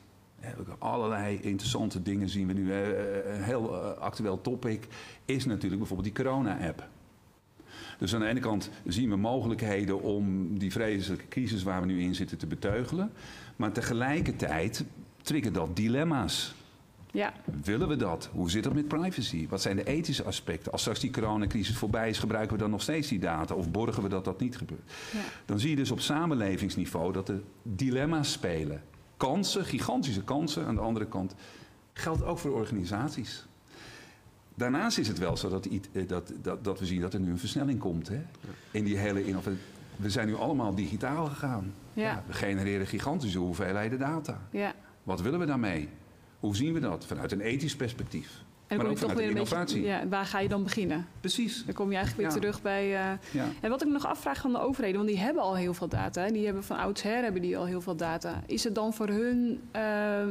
Allerlei 0.78 1.40
interessante 1.42 2.02
dingen 2.02 2.30
zien 2.30 2.48
we 2.48 2.54
nu. 2.54 2.72
Eh, 2.72 3.36
Een 3.36 3.44
heel 3.44 3.76
actueel 3.96 4.42
topic 4.42 4.88
is 5.26 5.46
natuurlijk 5.46 5.80
bijvoorbeeld 5.80 6.16
die 6.16 6.26
corona-app. 6.26 6.88
Dus 8.02 8.14
aan 8.14 8.20
de 8.20 8.28
ene 8.28 8.40
kant 8.40 8.70
zien 8.86 9.10
we 9.10 9.16
mogelijkheden 9.16 10.02
om 10.02 10.58
die 10.60 10.72
vreselijke 10.72 11.28
crisis 11.28 11.64
waar 11.64 11.80
we 11.80 11.86
nu 11.86 12.02
in 12.02 12.16
zitten 12.16 12.38
te 12.38 12.48
beteugelen. 12.48 13.12
Maar 13.56 13.72
tegelijkertijd 13.72 14.86
triggert 15.22 15.54
dat 15.54 15.76
dilemma's. 15.76 16.54
Ja, 17.12 17.34
Willen 17.64 17.88
we 17.88 17.96
dat? 17.96 18.30
Hoe 18.34 18.50
zit 18.50 18.66
het 18.66 18.74
met 18.74 18.88
privacy? 18.88 19.48
Wat 19.48 19.62
zijn 19.62 19.76
de 19.76 19.84
ethische 19.84 20.24
aspecten? 20.24 20.72
Als 20.72 20.82
straks 20.82 21.00
die 21.00 21.12
coronacrisis 21.12 21.78
voorbij 21.78 22.10
is, 22.10 22.20
gebruiken 22.20 22.54
we 22.56 22.62
dan 22.62 22.72
nog 22.72 22.82
steeds 22.82 23.08
die 23.08 23.20
data? 23.20 23.56
Of 23.56 23.72
borgen 23.72 24.04
we 24.04 24.10
dat 24.10 24.26
dat 24.26 24.40
niet 24.40 24.58
gebeurt? 24.58 24.92
ja. 25.12 25.20
Dan 25.46 25.60
zie 25.60 25.70
je 25.70 25.76
dus 25.76 25.92
op 25.92 26.00
samenlevingsniveau 26.00 27.14
dat 27.14 27.30
er 27.30 27.42
dilemma's 27.64 28.32
spelen. 28.32 28.84
Kansen, 29.18 29.66
gigantische 29.66 30.24
kansen. 30.24 30.66
Aan 30.66 30.76
de 30.76 30.82
andere 30.82 31.08
kant 31.08 31.36
geldt 31.94 32.24
ook 32.24 32.38
voor 32.38 32.52
organisaties. 32.52 33.46
Daarnaast 34.56 34.98
is 34.98 35.08
het 35.08 35.18
wel 35.18 35.38
zo 35.38 35.50
dat, 35.50 35.66
eh, 35.66 36.08
dat, 36.08 36.34
dat, 36.42 36.64
dat 36.64 36.80
we 36.80 36.86
zien 36.86 37.02
dat 37.02 37.14
er 37.14 37.20
nu 37.20 37.30
een 37.30 37.40
versnelling 37.40 37.80
komt. 37.80 38.08
Hè? 38.08 38.22
In 38.72 38.84
die 38.84 38.98
hele 38.98 39.26
innovatie. 39.26 39.60
We 39.96 40.10
zijn 40.10 40.28
nu 40.28 40.36
allemaal 40.36 40.76
digitaal 40.76 41.26
gegaan. 41.26 41.74
Ja. 41.94 42.24
we 42.28 42.34
genereren 42.34 42.88
gigantische 42.88 43.38
hoeveelheden 43.40 44.00
data. 44.00 44.42
ja. 44.52 44.74
Wat 45.04 45.22
willen 45.22 45.40
we 45.40 45.46
daarmee? 45.46 45.90
Hoe 46.40 46.56
zien 46.56 46.74
we 46.74 46.80
dat? 46.80 47.06
Vanuit 47.06 47.32
een 47.32 47.42
ethisch 47.42 47.76
perspectief. 47.76 48.44
En 48.72 48.78
maar 48.78 48.86
dan 48.86 48.96
ook 48.96 49.00
kom 49.02 49.10
je 49.10 49.14
toch 49.14 49.24
weer 49.24 49.32
een 49.32 49.34
beetje... 49.42 49.56
innovatie. 49.56 49.84
Ja, 49.84 50.08
waar 50.08 50.26
ga 50.26 50.40
je 50.40 50.48
dan 50.48 50.64
beginnen? 50.64 51.08
Precies. 51.20 51.66
Dan 51.66 51.74
kom 51.74 51.90
je 51.92 51.96
eigenlijk 51.96 52.28
weer 52.28 52.36
Ja. 52.36 52.42
terug 52.42 52.62
bij... 52.62 52.84
eh, 52.84 53.12
Ja. 53.32 53.46
En 53.62 53.70
wat 53.70 53.82
ik 53.82 53.88
me 53.88 53.94
nog 53.94 54.06
afvraag 54.06 54.42
van 54.42 54.52
de 54.52 54.60
overheden, 54.60 54.98
want 54.98 55.10
die 55.10 55.20
hebben 55.20 55.44
al 55.44 55.56
heel 55.56 55.74
veel 55.74 55.88
data. 55.88 56.28
Die 56.28 56.46
hebben 56.46 56.64
van 56.64 56.78
oudsher 56.78 57.24
hebben 57.24 57.42
die 57.42 57.58
al 57.58 57.66
heel 57.66 57.82
veel 57.82 57.96
data. 57.96 58.44
Is 58.46 58.64
het 58.64 58.76
dan 58.76 58.94
voor 58.94 59.08
hun 59.08 59.62
eh, 59.72 59.82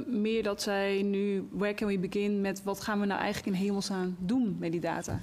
meer 0.07 0.43
dat 0.43 0.63
zij 0.63 1.03
nu, 1.03 1.49
where 1.53 1.75
can 1.75 1.89
we 1.89 1.99
begin 1.99 2.41
met 2.41 2.63
wat 2.63 2.81
gaan 2.81 3.01
we 3.01 3.07
nou 3.07 3.21
eigenlijk 3.21 3.57
in 3.57 3.63
hemelsnaam 3.63 4.17
doen 4.19 4.57
met 4.59 4.73
die 4.73 4.81
data? 4.81 5.21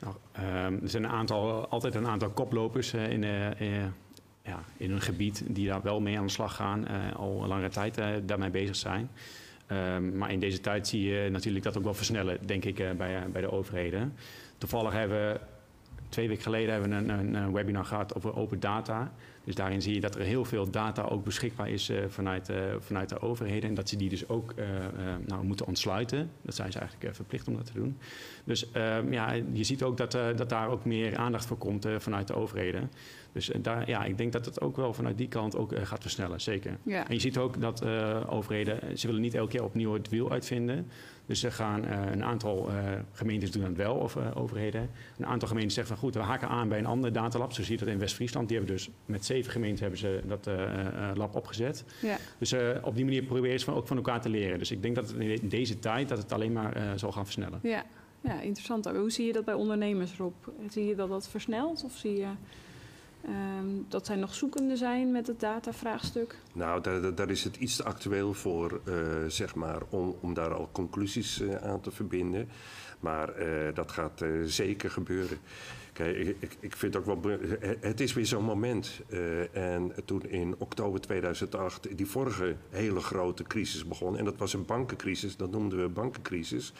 Nou, 0.00 0.14
ehm, 0.32 0.82
er 0.82 0.88
zijn 0.90 1.04
een 1.04 1.10
aantal, 1.10 1.66
altijd 1.68 1.94
een 1.94 2.06
aantal 2.06 2.30
koplopers 2.30 2.92
eh, 2.92 3.10
in, 3.10 3.24
eh, 3.24 3.50
eh, 3.60 3.84
ja, 4.42 4.60
in 4.76 4.90
een 4.90 5.00
gebied 5.00 5.42
die 5.46 5.66
daar 5.68 5.82
wel 5.82 6.00
mee 6.00 6.18
aan 6.18 6.26
de 6.26 6.32
slag 6.32 6.54
gaan, 6.54 6.86
al 7.16 7.42
een 7.42 7.48
langere 7.48 7.68
tijd 7.68 8.00
daarmee 8.28 8.50
bezig 8.50 8.76
zijn. 8.76 9.10
Ehm, 9.68 10.16
maar 10.16 10.32
in 10.32 10.40
deze 10.40 10.60
tijd 10.60 10.88
zie 10.88 11.02
je 11.02 11.30
natuurlijk 11.30 11.64
dat 11.64 11.76
ook 11.76 11.84
wel 11.84 11.94
versnellen, 11.94 12.46
denk 12.46 12.64
ik, 12.64 12.74
bij, 12.96 13.26
bij 13.32 13.40
de 13.40 13.50
overheden. 13.50 14.14
Toevallig 14.58 14.92
hebben 14.92 15.18
we 15.18 15.40
twee 16.08 16.28
weken 16.28 16.42
geleden 16.42 16.72
hebben 16.72 16.90
we 16.90 17.12
een, 17.12 17.34
een, 17.34 17.52
webinar 17.52 17.84
gehad 17.84 18.14
over 18.14 18.36
open 18.36 18.60
data. 18.60 19.12
Dus 19.44 19.54
daarin 19.54 19.82
zie 19.82 19.94
je 19.94 20.00
dat 20.00 20.14
er 20.14 20.20
heel 20.20 20.44
veel 20.44 20.70
data 20.70 21.02
ook 21.02 21.24
beschikbaar 21.24 21.68
is 21.68 21.90
uh, 21.90 21.98
vanuit, 22.08 22.52
vanuit 22.78 23.08
de 23.08 23.20
overheden. 23.20 23.68
En 23.68 23.74
dat 23.74 23.88
ze 23.88 23.96
die 23.96 24.08
dus 24.08 24.28
ook 24.28 24.54
nou, 25.26 25.44
moeten 25.44 25.66
ontsluiten. 25.66 26.30
Dat 26.42 26.54
zijn 26.54 26.72
ze 26.72 26.78
eigenlijk 26.78 27.14
verplicht 27.14 27.48
om 27.48 27.56
dat 27.56 27.66
te 27.66 27.72
doen. 27.72 27.98
Dus 28.44 28.70
ehm, 28.70 29.12
ja, 29.12 29.32
je 29.52 29.64
ziet 29.64 29.82
ook 29.82 29.96
dat, 29.96 30.12
dat 30.12 30.48
daar 30.48 30.68
ook 30.68 30.84
meer 30.84 31.16
aandacht 31.16 31.46
voor 31.46 31.58
komt 31.58 31.86
vanuit 31.98 32.26
de 32.26 32.34
overheden. 32.34 32.90
Dus 33.32 33.50
daar, 33.62 33.88
ja, 33.88 34.04
ik 34.04 34.18
denk 34.18 34.32
dat 34.32 34.44
het 34.44 34.60
ook 34.60 34.76
wel 34.76 34.94
vanuit 34.94 35.18
die 35.18 35.28
kant 35.28 35.56
ook 35.56 35.72
gaat 35.82 36.02
versnellen, 36.02 36.40
zeker. 36.40 36.78
Ja. 36.82 37.08
En 37.08 37.14
je 37.14 37.20
ziet 37.20 37.38
ook 37.38 37.60
dat 37.60 37.84
overheden, 38.28 38.98
ze 38.98 39.06
willen 39.06 39.22
niet 39.22 39.34
elke 39.34 39.50
keer 39.50 39.64
opnieuw 39.64 39.92
het 39.92 40.08
wiel 40.08 40.30
uitvinden. 40.30 40.86
Dus 41.26 41.42
er 41.42 41.52
gaan 41.52 41.84
een 41.84 42.24
aantal 42.24 42.68
gemeentes 43.12 43.50
doen 43.50 43.62
dat 43.62 43.72
wel, 43.72 43.94
of 43.94 44.16
overheden. 44.34 44.90
Een 45.18 45.26
aantal 45.26 45.48
gemeentes 45.48 45.74
zeggen 45.74 45.96
van 45.96 46.04
goed, 46.04 46.14
we 46.14 46.20
haken 46.20 46.48
aan 46.48 46.68
bij 46.68 46.78
een 46.78 46.86
ander 46.86 47.12
datalab. 47.12 47.52
Zo 47.52 47.62
zie 47.62 47.72
je 47.72 47.84
dat 47.84 47.88
in 47.88 47.98
West-Friesland. 47.98 48.48
Die 48.48 48.56
hebben 48.56 48.76
dus 48.76 48.90
met 49.06 49.24
zeven 49.24 49.52
gemeenten 49.52 49.80
hebben 49.80 49.98
ze 49.98 50.22
dat 50.26 50.48
lab 51.14 51.34
opgezet. 51.34 51.84
Ja. 52.02 52.16
Dus 52.38 52.54
op 52.82 52.94
die 52.94 53.04
manier 53.04 53.22
proberen 53.22 53.60
ze 53.60 53.70
ook 53.70 53.86
van 53.86 53.96
elkaar 53.96 54.20
te 54.20 54.28
leren. 54.28 54.58
Dus 54.58 54.70
ik 54.70 54.82
denk 54.82 54.94
dat 54.94 55.12
in 55.12 55.48
deze 55.48 55.78
tijd 55.78 56.08
dat 56.08 56.18
het 56.18 56.32
alleen 56.32 56.52
maar 56.52 56.92
zal 56.96 57.12
gaan 57.12 57.24
versnellen. 57.24 57.60
Ja. 57.62 57.84
ja, 58.20 58.40
interessant. 58.40 58.90
Hoe 58.90 59.10
zie 59.10 59.26
je 59.26 59.32
dat 59.32 59.44
bij 59.44 59.54
ondernemers, 59.54 60.16
Rob? 60.16 60.34
Zie 60.68 60.86
je 60.86 60.94
dat 60.94 61.08
dat 61.08 61.28
versnelt? 61.28 61.84
Of 61.84 61.92
zie 61.96 62.16
je... 62.16 62.26
Um, 63.26 63.86
dat 63.88 64.06
zij 64.06 64.16
nog 64.16 64.34
zoekende 64.34 64.76
zijn 64.76 65.12
met 65.12 65.26
het 65.26 65.40
datavraagstuk? 65.40 66.36
Nou, 66.52 66.80
daar, 67.14 67.30
is 67.30 67.44
het 67.44 67.56
iets 67.56 67.76
te 67.76 67.84
actueel 67.84 68.34
voor, 68.34 68.80
uh, 68.84 68.94
zeg 69.28 69.54
maar, 69.54 69.82
om, 69.88 70.16
om 70.20 70.34
daar 70.34 70.54
al 70.54 70.68
conclusies 70.72 71.40
uh, 71.40 71.54
aan 71.54 71.80
te 71.80 71.90
verbinden. 71.90 72.48
Maar 73.00 73.42
uh, 73.42 73.74
dat 73.74 73.92
gaat 73.92 74.24
zeker 74.44 74.90
gebeuren. 74.90 75.38
Kijk, 75.92 76.16
ik, 76.16 76.56
ik 76.60 76.76
vind 76.76 76.96
ook 76.96 77.04
wel. 77.04 77.20
Het 77.80 78.00
is 78.00 78.12
weer 78.12 78.26
zo'n 78.26 78.44
moment. 78.44 79.00
en 79.52 79.92
toen 80.04 80.22
in 80.28 80.54
oktober 80.58 81.00
2008 81.00 81.96
die 81.96 82.06
vorige 82.06 82.56
hele 82.70 83.00
grote 83.00 83.42
crisis 83.42 83.86
begon. 83.86 84.16
En 84.16 84.24
dat 84.24 84.36
was 84.36 84.52
een 84.52 84.64
bankencrisis, 84.64 85.36
dat 85.36 85.50
noemden 85.50 85.82
we 85.82 85.88
bankencrisis. 85.88 86.72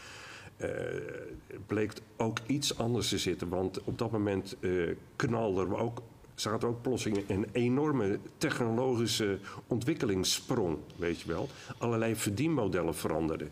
Bleek 1.66 1.92
ook 2.16 2.38
iets 2.46 2.79
anders 2.79 3.09
te 3.09 3.18
zitten. 3.18 3.48
Want 3.48 3.85
op 3.85 3.98
dat 3.98 4.11
moment 4.11 4.57
uh, 4.61 4.94
knalden 5.16 5.68
we 5.68 5.77
ook 5.77 6.03
zaten 6.40 6.68
ook 6.68 6.83
plotseling 6.83 7.29
een 7.29 7.46
enorme 7.53 8.18
technologische 8.37 9.38
ontwikkelingssprong, 9.66 10.77
weet 10.96 11.20
je 11.20 11.29
wel. 11.29 11.48
Allerlei 11.79 12.16
verdienmodellen 12.16 12.94
veranderden. 12.94 13.51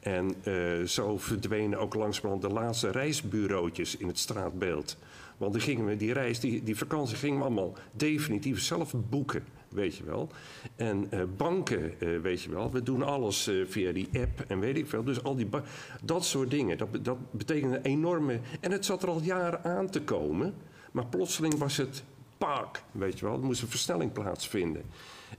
En 0.00 0.34
uh, 0.44 0.82
zo 0.82 1.18
verdwenen 1.18 1.78
ook 1.78 1.94
langzamerhand 1.94 2.42
de 2.42 2.48
laatste 2.48 2.90
reisbureautjes 2.90 3.96
in 3.96 4.06
het 4.06 4.18
straatbeeld. 4.18 4.96
Want 5.36 5.52
dan 5.52 5.60
gingen 5.60 5.86
we 5.86 5.96
die 5.96 6.12
reis, 6.12 6.40
die, 6.40 6.62
die 6.62 6.76
vakantie 6.76 7.16
gingen 7.16 7.38
we 7.38 7.44
allemaal 7.44 7.74
definitief 7.92 8.60
zelf 8.60 8.94
boeken, 9.10 9.44
weet 9.68 9.96
je 9.96 10.04
wel. 10.04 10.30
En 10.76 11.08
uh, 11.14 11.22
banken, 11.36 11.92
uh, 11.98 12.20
weet 12.20 12.42
je 12.42 12.50
wel, 12.50 12.70
we 12.70 12.82
doen 12.82 13.02
alles 13.02 13.50
via 13.68 13.92
die 13.92 14.08
app 14.12 14.44
en 14.48 14.60
weet 14.60 14.76
ik 14.76 14.86
veel. 14.86 15.04
Dus 15.04 15.22
al 15.22 15.36
die 15.36 15.48
dat 16.02 16.24
soort 16.24 16.50
dingen, 16.50 16.78
dat, 16.78 16.88
dat 17.02 17.18
betekent 17.30 17.74
een 17.74 17.82
enorme... 17.82 18.40
En 18.60 18.72
het 18.72 18.84
zat 18.84 19.02
er 19.02 19.08
al 19.08 19.20
jaren 19.22 19.64
aan 19.64 19.90
te 19.90 20.02
komen, 20.02 20.54
maar 20.92 21.06
plotseling 21.06 21.58
was 21.58 21.76
het 21.76 22.04
park, 22.38 22.82
weet 22.92 23.18
je 23.18 23.24
wel. 23.24 23.34
Er 23.34 23.40
moest 23.40 23.62
een 23.62 23.68
versnelling 23.68 24.12
plaatsvinden. 24.12 24.82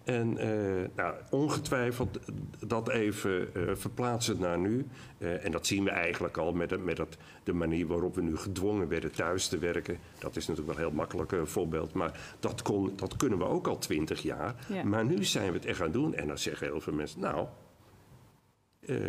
En 0.04 0.46
uh, 0.46 0.86
nou, 0.96 1.16
ongetwijfeld 1.30 2.20
dat 2.68 2.90
even 2.90 3.50
uh, 3.54 3.72
verplaatsen 3.74 4.40
naar 4.40 4.60
nu. 4.60 4.88
Uh, 5.18 5.46
en 5.46 5.52
dat 5.52 5.68
zien 5.68 5.84
we 5.84 5.90
eigenlijk 5.90 6.38
al 6.38 6.54
met, 6.54 6.84
met 6.84 7.02
de 7.44 7.54
manier 7.54 7.88
waarop 7.88 8.16
we 8.16 8.22
nu 8.22 8.38
gedwongen 8.38 8.88
werden 8.88 9.12
thuis 9.12 9.48
te 9.48 9.58
werken. 9.58 9.98
Dat 10.20 10.36
is 10.36 10.48
natuurlijk 10.48 10.78
wel 10.78 10.86
een 10.86 10.92
heel 10.92 11.00
makkelijk 11.00 11.48
voorbeeld. 11.48 11.94
Maar 11.94 12.36
dat, 12.40 12.62
kon, 12.62 12.94
dat 12.96 13.18
kunnen 13.18 13.38
we 13.38 13.46
ook 13.46 13.68
al 13.68 13.78
twintig 13.78 14.22
jaar. 14.22 14.56
Ja. 14.68 14.84
Maar 14.84 15.06
nu 15.06 15.24
zijn 15.24 15.48
we 15.48 15.58
het 15.58 15.66
echt 15.66 15.78
gaan 15.78 15.92
doen. 15.92 16.16
En 16.16 16.28
dan 16.28 16.38
zeggen 16.38 16.68
heel 16.68 16.82
veel 16.82 16.94
mensen, 16.94 17.20
nou... 17.20 17.48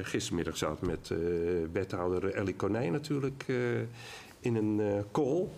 gistermiddag 0.02 0.56
zat 0.56 0.80
met 0.80 1.12
wethouder 1.72 2.34
Ellie 2.34 2.56
Konijn 2.56 2.92
natuurlijk 2.92 3.44
in 4.40 4.56
een 4.56 5.04
call. 5.12 5.48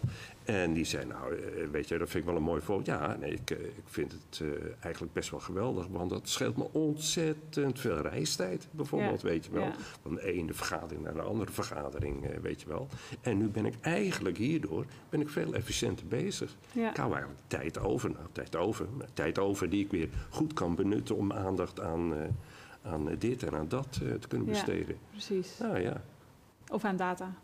En 0.44 0.72
die 0.72 0.84
zei, 0.84 1.04
nou, 1.04 1.36
eh, 1.36 1.68
weet 1.70 1.88
je, 1.88 1.98
dat 1.98 2.08
vind 2.08 2.24
ik 2.24 2.30
wel 2.30 2.38
een 2.38 2.46
mooi 2.46 2.60
voorbeeld. 2.60 2.86
Ja, 2.86 3.16
nee, 3.16 3.32
ik, 3.32 3.50
eh, 3.50 3.64
ik 3.64 3.84
vind 3.84 4.12
het 4.12 4.40
uh, 4.42 4.50
eigenlijk 4.80 5.12
best 5.12 5.30
wel 5.30 5.40
geweldig. 5.40 5.86
Want 5.86 6.10
dat 6.10 6.28
scheelt 6.28 6.56
me 6.56 6.68
ontzettend 6.72 7.80
veel 7.80 8.00
reistijd, 8.00 8.68
bijvoorbeeld, 8.70 9.22
weet 9.22 9.44
je 9.44 9.50
wel. 9.52 9.70
Van 10.02 10.14
de 10.14 10.32
ene 10.32 10.52
vergadering 10.52 11.04
naar 11.04 11.14
de 11.14 11.22
andere 11.22 11.52
vergadering, 11.52 12.30
uh, 12.30 12.36
weet 12.42 12.60
je 12.60 12.68
wel. 12.68 12.88
En 13.20 13.38
nu 13.38 13.48
ben 13.48 13.66
ik 13.66 13.74
eigenlijk 13.80 14.36
hierdoor 14.36 14.84
ben 15.08 15.20
ik 15.20 15.28
veel 15.28 15.54
efficiënter 15.54 16.06
bezig. 16.06 16.56
Ja. 16.72 16.90
Ik 16.90 16.96
hou 16.96 17.12
eigenlijk 17.12 17.42
tijd 17.46 17.78
over, 17.78 18.10
nou, 18.10 18.26
tijd 18.32 18.56
over. 18.56 18.86
Tijd 19.12 19.38
over 19.38 19.70
die 19.70 19.84
ik 19.84 19.90
weer 19.90 20.08
goed 20.30 20.52
kan 20.52 20.74
benutten 20.74 21.16
om 21.16 21.32
aandacht 21.32 21.80
aan, 21.80 22.14
aan 22.82 23.08
dit 23.18 23.42
en 23.42 23.54
aan 23.54 23.68
dat 23.68 23.92
te 23.92 24.28
kunnen 24.28 24.46
besteden. 24.46 24.94
Ja, 24.94 25.10
precies. 25.10 25.58
Nou 25.58 25.80
ja. 25.80 26.02
Of 26.68 26.84
aan 26.84 26.96
data. 26.96 27.34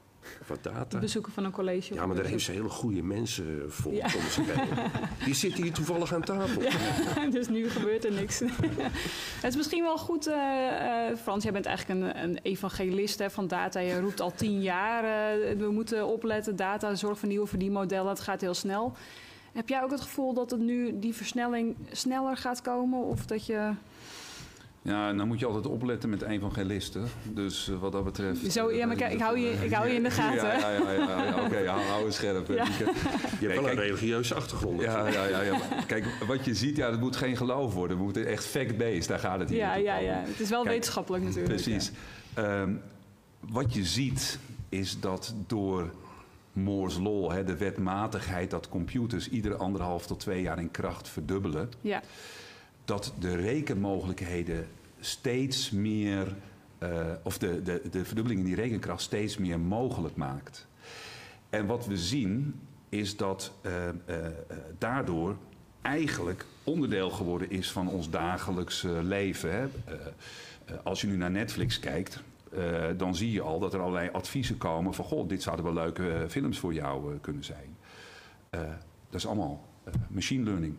Wat 0.47 0.63
data. 0.63 0.99
Bezoeken 0.99 1.33
van 1.33 1.45
een 1.45 1.51
college. 1.51 1.95
Ja, 1.95 2.07
maar 2.07 2.17
daar 2.17 2.25
heeft 2.25 2.45
ze 2.45 2.53
hele 2.53 2.69
goede 2.69 3.03
mensen 3.03 3.73
voor. 3.73 3.93
Ja. 3.93 4.09
Die 5.25 5.35
zitten 5.35 5.63
hier 5.63 5.73
toevallig 5.73 6.15
aan 6.15 6.23
tafel. 6.23 6.63
Ja, 6.63 7.27
dus 7.31 7.49
nu 7.49 7.71
gebeurt 7.71 8.05
er 8.05 8.13
niks. 8.13 8.39
het 9.43 9.45
is 9.45 9.57
misschien 9.57 9.83
wel 9.83 9.99
goed, 9.99 10.29
uh, 10.29 10.35
uh, 10.35 11.17
Frans, 11.17 11.43
jij 11.43 11.53
bent 11.53 11.67
eigenlijk 11.67 12.01
een, 12.01 12.23
een 12.23 12.39
evangelist 12.43 13.19
hè, 13.19 13.31
van 13.31 13.47
data. 13.47 13.81
Je 13.81 14.01
roept 14.01 14.21
al 14.21 14.33
tien 14.35 14.63
jaar, 14.63 15.05
uh, 15.05 15.59
we 15.59 15.71
moeten 15.71 16.07
opletten, 16.07 16.57
data, 16.57 16.95
zorg 16.95 17.19
voor 17.19 17.29
nieuwe 17.29 17.47
verdienmodellen, 17.47 18.09
het 18.09 18.21
gaat 18.21 18.41
heel 18.41 18.55
snel. 18.55 18.93
Heb 19.53 19.69
jij 19.69 19.83
ook 19.83 19.91
het 19.91 20.01
gevoel 20.01 20.35
dat 20.35 20.51
het 20.51 20.61
nu 20.61 20.99
die 20.99 21.15
versnelling 21.15 21.77
sneller 21.93 22.37
gaat 22.37 22.63
komen? 22.63 23.05
Of 23.05 23.27
dat 23.27 23.47
je... 23.47 23.71
Ja, 24.87 25.13
dan 25.13 25.27
moet 25.27 25.39
je 25.39 25.47
altijd 25.47 25.67
opletten 25.67 26.11
met 26.11 26.23
evangelisten. 26.23 27.09
Dus 27.23 27.69
uh, 27.69 27.79
wat 27.79 27.93
dat 27.93 28.05
betreft... 28.05 28.53
Zo, 28.53 28.73
ja, 28.73 28.87
maar 28.87 28.97
kijk, 28.97 29.13
ik 29.13 29.21
hou 29.21 29.39
je, 29.39 29.51
ik 29.65 29.73
hou 29.73 29.89
je 29.89 29.95
in 29.95 30.03
de 30.03 30.11
gaten. 30.21 30.47
Ja, 30.47 30.71
ja, 30.71 30.93
ja, 30.93 31.25
ja, 31.25 31.35
oké, 31.35 31.45
okay, 31.45 31.67
hou, 31.67 31.83
hou 31.83 32.13
scherp. 32.13 32.47
Je 32.47 32.55
hebt 33.41 33.55
wel 33.55 33.71
een 33.71 33.77
religieuze 33.77 34.35
achtergrond. 34.35 34.81
Ja, 34.81 35.09
ja, 35.09 35.27
ja, 35.27 35.41
ja. 35.41 35.59
Kijk, 35.87 36.07
wat 36.27 36.45
je 36.45 36.55
ziet, 36.55 36.77
ja, 36.77 36.91
dat 36.91 37.01
moet 37.01 37.17
geen 37.17 37.37
geloof 37.37 37.75
worden. 37.75 37.97
We 37.97 38.03
moeten 38.03 38.27
echt 38.27 38.45
fact-based, 38.45 39.09
daar 39.09 39.19
gaat 39.19 39.39
het 39.39 39.49
hier 39.49 39.59
Ja, 39.59 39.75
ja, 39.75 39.97
ja. 39.97 40.23
Het 40.27 40.41
is 40.41 40.51
wel 40.51 40.63
kijk, 40.63 40.75
wetenschappelijk 40.75 41.25
natuurlijk. 41.25 41.63
Precies. 41.63 41.91
Um, 42.39 42.81
wat 43.41 43.75
je 43.75 43.85
ziet, 43.85 44.39
is 44.69 45.01
dat 45.01 45.35
door 45.47 45.91
Moore's 46.53 46.99
Law, 46.99 47.31
hè, 47.31 47.45
de 47.45 47.57
wetmatigheid 47.57 48.51
dat 48.51 48.69
computers 48.69 49.29
iedere 49.29 49.57
anderhalf 49.57 50.07
tot 50.07 50.21
twee 50.21 50.43
jaar 50.43 50.59
in 50.59 50.71
kracht 50.71 51.09
verdubbelen... 51.09 51.71
Ja 51.81 52.03
dat 52.87 53.13
de 53.19 53.37
rekenmogelijkheden 53.37 54.69
steeds 55.01 55.71
meer, 55.71 56.35
uh, 56.83 57.07
of 57.23 57.39
de, 57.39 57.63
de, 57.63 57.83
de 57.91 58.05
verdubbeling 58.05 58.41
in 58.41 58.47
die 58.47 58.55
rekenkracht 58.55 59.03
steeds 59.03 59.37
meer 59.37 59.61
mogelijk 59.61 60.17
maakt. 60.17 60.67
En 61.51 61.67
wat 61.67 61.87
we 61.87 61.97
zien 61.97 62.61
is 62.89 63.17
dat 63.17 63.53
uh, 63.63 63.73
uh, 63.87 64.17
daardoor 64.79 65.37
eigenlijk 65.83 66.45
onderdeel 66.65 67.11
geworden 67.11 67.51
is 67.51 67.73
van 67.73 67.89
ons 67.89 68.11
dagelijks 68.11 68.83
leven. 69.03 69.53
Hè. 69.53 69.67
als 70.85 71.01
je 71.01 71.07
nu 71.07 71.17
naar 71.17 71.31
Netflix 71.31 71.81
kijkt, 71.81 72.23
dan 72.97 73.15
zie 73.15 73.33
je 73.33 73.41
al 73.41 73.59
dat 73.59 73.75
er 73.75 73.81
allerlei 73.81 74.09
adviezen 74.13 74.59
komen 74.59 74.95
van... 74.95 75.05
goh, 75.05 75.29
dit 75.29 75.43
zouden 75.43 75.65
wel 75.65 75.75
leuke 75.75 76.25
films 76.29 76.59
voor 76.59 76.75
jou 76.75 77.19
kunnen 77.19 77.45
zijn. 77.45 77.77
dat 79.11 79.21
is 79.21 79.27
allemaal 79.27 79.65
machine 80.09 80.45
learning. 80.45 80.77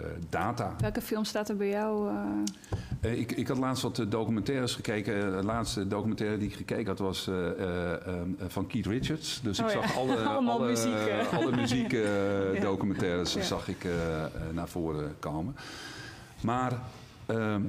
Uh, 0.00 0.06
data. 0.28 0.74
Welke 0.78 1.00
film 1.00 1.24
staat 1.24 1.48
er 1.48 1.56
bij 1.56 1.68
jou? 1.68 2.10
Uh... 2.10 2.14
Uh, 3.00 3.18
ik, 3.18 3.32
ik 3.32 3.48
had 3.48 3.58
laatst 3.58 3.82
wat 3.82 3.96
documentaires 4.08 4.74
gekeken. 4.74 5.36
De 5.36 5.44
laatste 5.44 5.86
documentaire 5.86 6.38
die 6.38 6.48
ik 6.48 6.54
gekeken 6.54 6.86
had 6.86 6.98
was 6.98 7.26
um, 7.26 8.36
van 8.46 8.66
Keith 8.66 8.86
Richards. 8.86 9.40
Dus 9.42 9.60
oh, 9.60 9.66
ik 9.66 9.74
ja. 9.74 9.80
zag 9.80 9.96
alle, 9.96 10.16
alle, 10.26 10.66
muziek, 10.66 10.92
alle 11.32 11.56
ja. 13.34 13.42
zag 13.42 13.68
ik 13.68 13.86
naar 14.52 14.68
voren 14.68 15.14
komen. 15.18 15.56
Maar 16.40 16.72
ehm, 17.26 17.62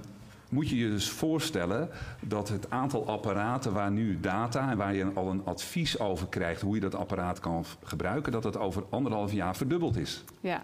moet 0.51 0.69
je 0.69 0.77
je 0.77 0.89
dus 0.89 1.09
voorstellen 1.09 1.89
dat 2.21 2.49
het 2.49 2.69
aantal 2.69 3.07
apparaten 3.07 3.73
waar 3.73 3.91
nu 3.91 4.19
data 4.19 4.71
en 4.71 4.77
waar 4.77 4.95
je 4.95 5.11
al 5.13 5.29
een 5.29 5.45
advies 5.45 5.99
over 5.99 6.27
krijgt 6.27 6.61
hoe 6.61 6.75
je 6.75 6.81
dat 6.81 6.95
apparaat 6.95 7.39
kan 7.39 7.65
gebruiken, 7.83 8.31
dat 8.31 8.43
het 8.43 8.57
over 8.57 8.83
anderhalf 8.89 9.31
jaar 9.31 9.55
verdubbeld 9.55 9.97
is. 9.97 10.23
Ja. 10.39 10.63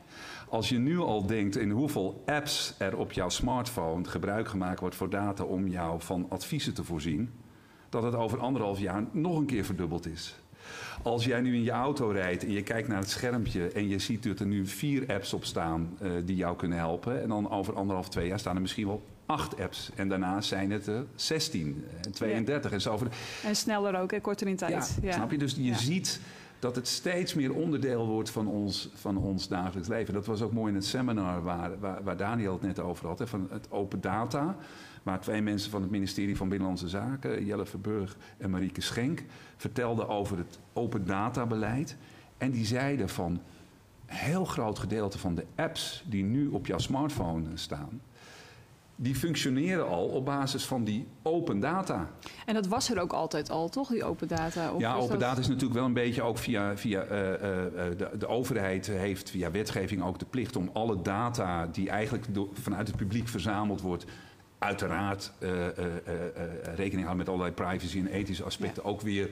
Als 0.49 0.69
je 0.69 0.77
nu 0.77 0.99
al 0.99 1.25
denkt 1.25 1.57
in 1.57 1.69
hoeveel 1.69 2.23
apps 2.25 2.75
er 2.77 2.97
op 2.97 3.11
jouw 3.11 3.29
smartphone 3.29 4.05
gebruik 4.05 4.47
gemaakt 4.47 4.79
wordt 4.79 4.95
voor 4.95 5.09
data 5.09 5.43
om 5.43 5.67
jou 5.67 6.01
van 6.01 6.25
adviezen 6.29 6.73
te 6.73 6.83
voorzien, 6.83 7.31
dat 7.89 8.03
het 8.03 8.15
over 8.15 8.39
anderhalf 8.39 8.79
jaar 8.79 9.03
nog 9.11 9.37
een 9.37 9.45
keer 9.45 9.65
verdubbeld 9.65 10.07
is. 10.07 10.35
Als 11.03 11.25
jij 11.25 11.41
nu 11.41 11.55
in 11.55 11.63
je 11.63 11.71
auto 11.71 12.09
rijdt 12.09 12.43
en 12.43 12.51
je 12.51 12.63
kijkt 12.63 12.87
naar 12.87 12.99
het 12.99 13.09
schermpje 13.09 13.67
en 13.67 13.87
je 13.87 13.99
ziet 13.99 14.23
dat 14.23 14.39
er 14.39 14.45
nu 14.45 14.65
vier 14.65 15.13
apps 15.13 15.33
op 15.33 15.45
staan 15.45 15.97
eh, 15.99 16.11
die 16.25 16.35
jou 16.35 16.55
kunnen 16.55 16.77
helpen. 16.77 17.21
En 17.21 17.29
dan 17.29 17.51
over 17.51 17.75
anderhalf, 17.75 18.09
twee 18.09 18.27
jaar 18.27 18.39
staan 18.39 18.55
er 18.55 18.61
misschien 18.61 18.87
wel 18.87 19.01
acht 19.27 19.59
apps. 19.59 19.91
En 19.95 20.09
daarna 20.09 20.41
zijn 20.41 20.71
het 20.71 20.87
er 20.87 21.05
16 21.15 21.85
en 22.01 22.11
32 22.11 22.71
en 22.71 22.81
zo. 22.81 22.99
En 23.43 23.55
sneller 23.55 23.99
ook, 23.99 24.11
hè, 24.11 24.21
korter 24.21 24.47
in 24.47 24.55
tijd. 24.55 24.97
Ja, 25.01 25.11
snap 25.11 25.31
je? 25.31 25.37
Dus 25.37 25.55
je 25.57 25.75
ziet 25.75 26.19
dat 26.59 26.75
het 26.75 26.87
steeds 26.87 27.33
meer 27.33 27.53
onderdeel 27.53 28.07
wordt 28.07 28.29
van 28.29 28.47
ons, 28.47 28.89
van 28.93 29.17
ons 29.17 29.47
dagelijks 29.47 29.87
leven. 29.89 30.13
Dat 30.13 30.25
was 30.25 30.41
ook 30.41 30.53
mooi 30.53 30.69
in 30.69 30.75
het 30.75 30.85
seminar 30.85 31.43
waar, 31.43 31.79
waar, 31.79 32.03
waar 32.03 32.17
Daniel 32.17 32.53
het 32.53 32.61
net 32.61 32.79
over 32.79 33.07
had, 33.07 33.19
hè, 33.19 33.27
van 33.27 33.47
het 33.51 33.71
open 33.71 34.01
data. 34.01 34.55
Waar 35.03 35.19
twee 35.19 35.41
mensen 35.41 35.71
van 35.71 35.81
het 35.81 35.91
ministerie 35.91 36.37
van 36.37 36.49
Binnenlandse 36.49 36.87
Zaken, 36.87 37.45
Jelle 37.45 37.65
Verburg 37.65 38.17
en 38.37 38.49
Marieke 38.49 38.81
Schenk, 38.81 39.23
vertelden 39.57 40.07
over 40.07 40.37
het 40.37 40.59
open 40.73 41.05
data 41.05 41.45
beleid. 41.45 41.97
En 42.37 42.51
die 42.51 42.65
zeiden 42.65 43.09
van 43.09 43.31
een 43.31 44.15
heel 44.15 44.45
groot 44.45 44.79
gedeelte 44.79 45.17
van 45.17 45.35
de 45.35 45.45
apps 45.55 46.03
die 46.07 46.23
nu 46.23 46.47
op 46.47 46.65
jouw 46.65 46.77
smartphone 46.77 47.45
staan, 47.53 48.01
die 48.99 49.15
functioneren 49.15 49.87
al 49.87 50.05
op 50.05 50.25
basis 50.25 50.65
van 50.65 50.83
die 50.83 51.07
open 51.23 51.59
data. 51.59 52.09
En 52.45 52.53
dat 52.53 52.67
was 52.67 52.89
er 52.91 53.01
ook 53.01 53.13
altijd 53.13 53.49
al, 53.49 53.69
toch, 53.69 53.89
die 53.89 54.03
open 54.03 54.27
data? 54.27 54.71
Of 54.73 54.79
Ja, 54.81 54.95
open 54.95 55.09
dat- 55.09 55.19
data 55.19 55.39
is 55.39 55.47
natuurlijk 55.47 55.73
wel 55.73 55.85
een 55.85 55.93
beetje 55.93 56.21
ook 56.21 56.37
via, 56.37 56.77
via 56.77 57.01
eh, 57.01 57.33
eh, 57.33 57.65
eh, 57.65 57.97
de, 57.97 58.17
de 58.17 58.27
overheid 58.27 58.87
heeft 58.87 59.29
via 59.29 59.51
wetgeving 59.51 60.03
ook 60.03 60.19
de 60.19 60.25
plicht 60.25 60.55
om 60.55 60.69
alle 60.73 61.01
data 61.01 61.67
die 61.67 61.89
eigenlijk 61.89 62.33
door, 62.33 62.47
vanuit 62.53 62.87
het 62.87 62.95
publiek 62.97 63.27
verzameld 63.27 63.81
wordt, 63.81 64.05
uiteraard 64.59 65.31
eh, 65.39 65.49
rekening 66.75 67.05
houden 67.07 67.17
met 67.17 67.27
allerlei 67.29 67.51
privacy 67.51 67.99
en 67.99 68.07
ethische 68.07 68.43
aspecten, 68.43 68.83
ook 68.83 69.01
weer 69.01 69.29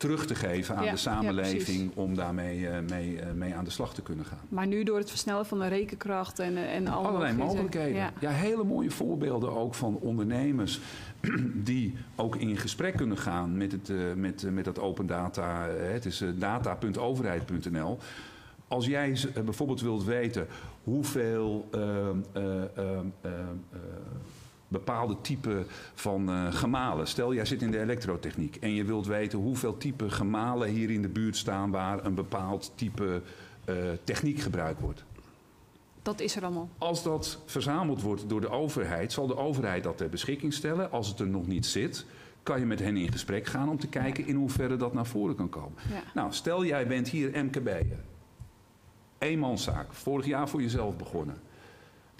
terug 0.00 0.26
te 0.26 0.34
geven 0.34 0.76
aan 0.76 0.84
Ja, 0.84 0.90
de 0.90 0.96
samenleving 0.96 1.90
om 1.94 2.14
daarmee 2.14 2.68
eh, 2.68 2.78
mee, 2.88 3.20
eh, 3.20 3.32
mee 3.32 3.54
aan 3.54 3.64
de 3.64 3.70
slag 3.70 3.94
te 3.94 4.02
kunnen 4.02 4.24
gaan. 4.24 4.38
Maar 4.48 4.66
nu 4.66 4.82
door 4.82 4.98
het 4.98 5.10
versnellen 5.10 5.46
van 5.46 5.58
de 5.58 5.66
rekenkracht 5.66 6.38
en, 6.38 6.56
eh, 6.56 6.74
en 6.74 6.88
alle 6.88 7.06
Allerlei 7.06 7.36
mogelijkheden. 7.36 7.94
Ja. 7.94 8.12
Ja. 8.20 8.30
hele 8.30 8.64
mooie 8.64 8.90
voorbeelden 8.90 9.56
ook 9.56 9.74
van 9.74 9.94
ondernemers 9.94 10.80
die 11.70 11.96
ook 12.16 12.36
in 12.36 12.56
gesprek 12.56 12.96
kunnen 12.96 13.18
gaan 13.18 13.56
met, 13.56 13.72
het, 13.72 13.92
met, 14.16 14.46
met 14.52 14.64
dat 14.64 14.78
open 14.78 15.06
data. 15.06 15.66
Het 15.68 16.04
is 16.04 16.24
data.overheid.nl. 16.38 17.98
Als 18.68 18.86
jij 18.86 19.18
bijvoorbeeld 19.44 19.80
wilt 19.80 20.04
weten 20.04 20.46
hoeveel 20.84 21.68
bepaalde 24.70 25.16
type 25.20 25.64
van 25.94 26.28
eh, 26.28 26.52
gemalen. 26.52 27.06
Stel, 27.06 27.34
jij 27.34 27.44
zit 27.44 27.62
in 27.62 27.70
de 27.70 27.80
elektrotechniek 27.80 28.56
en 28.56 28.74
je 28.74 28.84
wilt 28.84 29.06
weten 29.06 29.38
hoeveel 29.38 29.76
type 29.76 30.10
gemalen 30.10 30.68
hier 30.68 30.90
in 30.90 31.02
de 31.02 31.08
buurt 31.08 31.36
staan 31.36 31.70
waar 31.70 32.04
een 32.04 32.14
bepaald 32.14 32.72
type 32.74 33.22
eh, 33.64 33.74
techniek 34.04 34.40
gebruikt 34.40 34.80
wordt. 34.80 35.04
Dat 36.02 36.20
is 36.20 36.36
er 36.36 36.42
allemaal. 36.44 36.68
Als 36.78 37.02
dat 37.02 37.38
verzameld 37.46 38.02
wordt 38.02 38.28
door 38.28 38.40
de 38.40 38.50
overheid, 38.50 39.12
zal 39.12 39.26
de 39.26 39.36
overheid 39.36 39.82
dat 39.82 39.96
ter 39.96 40.08
beschikking 40.08 40.52
stellen. 40.52 40.90
Als 40.90 41.08
het 41.08 41.18
er 41.18 41.28
nog 41.28 41.46
niet 41.46 41.66
zit, 41.66 42.06
kan 42.42 42.58
je 42.58 42.66
met 42.66 42.78
hen 42.78 42.96
in 42.96 43.12
gesprek 43.12 43.46
gaan 43.46 43.68
om 43.68 43.78
te 43.78 43.88
kijken 43.88 44.26
in 44.26 44.34
hoeverre 44.34 44.76
dat 44.76 44.92
naar 44.92 45.06
voren 45.06 45.34
kan 45.34 45.48
komen. 45.48 45.78
Ja. 45.90 46.02
Nou, 46.14 46.32
stel 46.32 46.64
jij 46.64 46.86
bent 46.86 47.08
hier 47.08 47.44
MKB'er. 47.44 48.00
Eenmanszaak, 49.18 49.92
vorig 49.92 50.26
jaar 50.26 50.48
voor 50.48 50.62
jezelf 50.62 50.96
begonnen. 50.96 51.36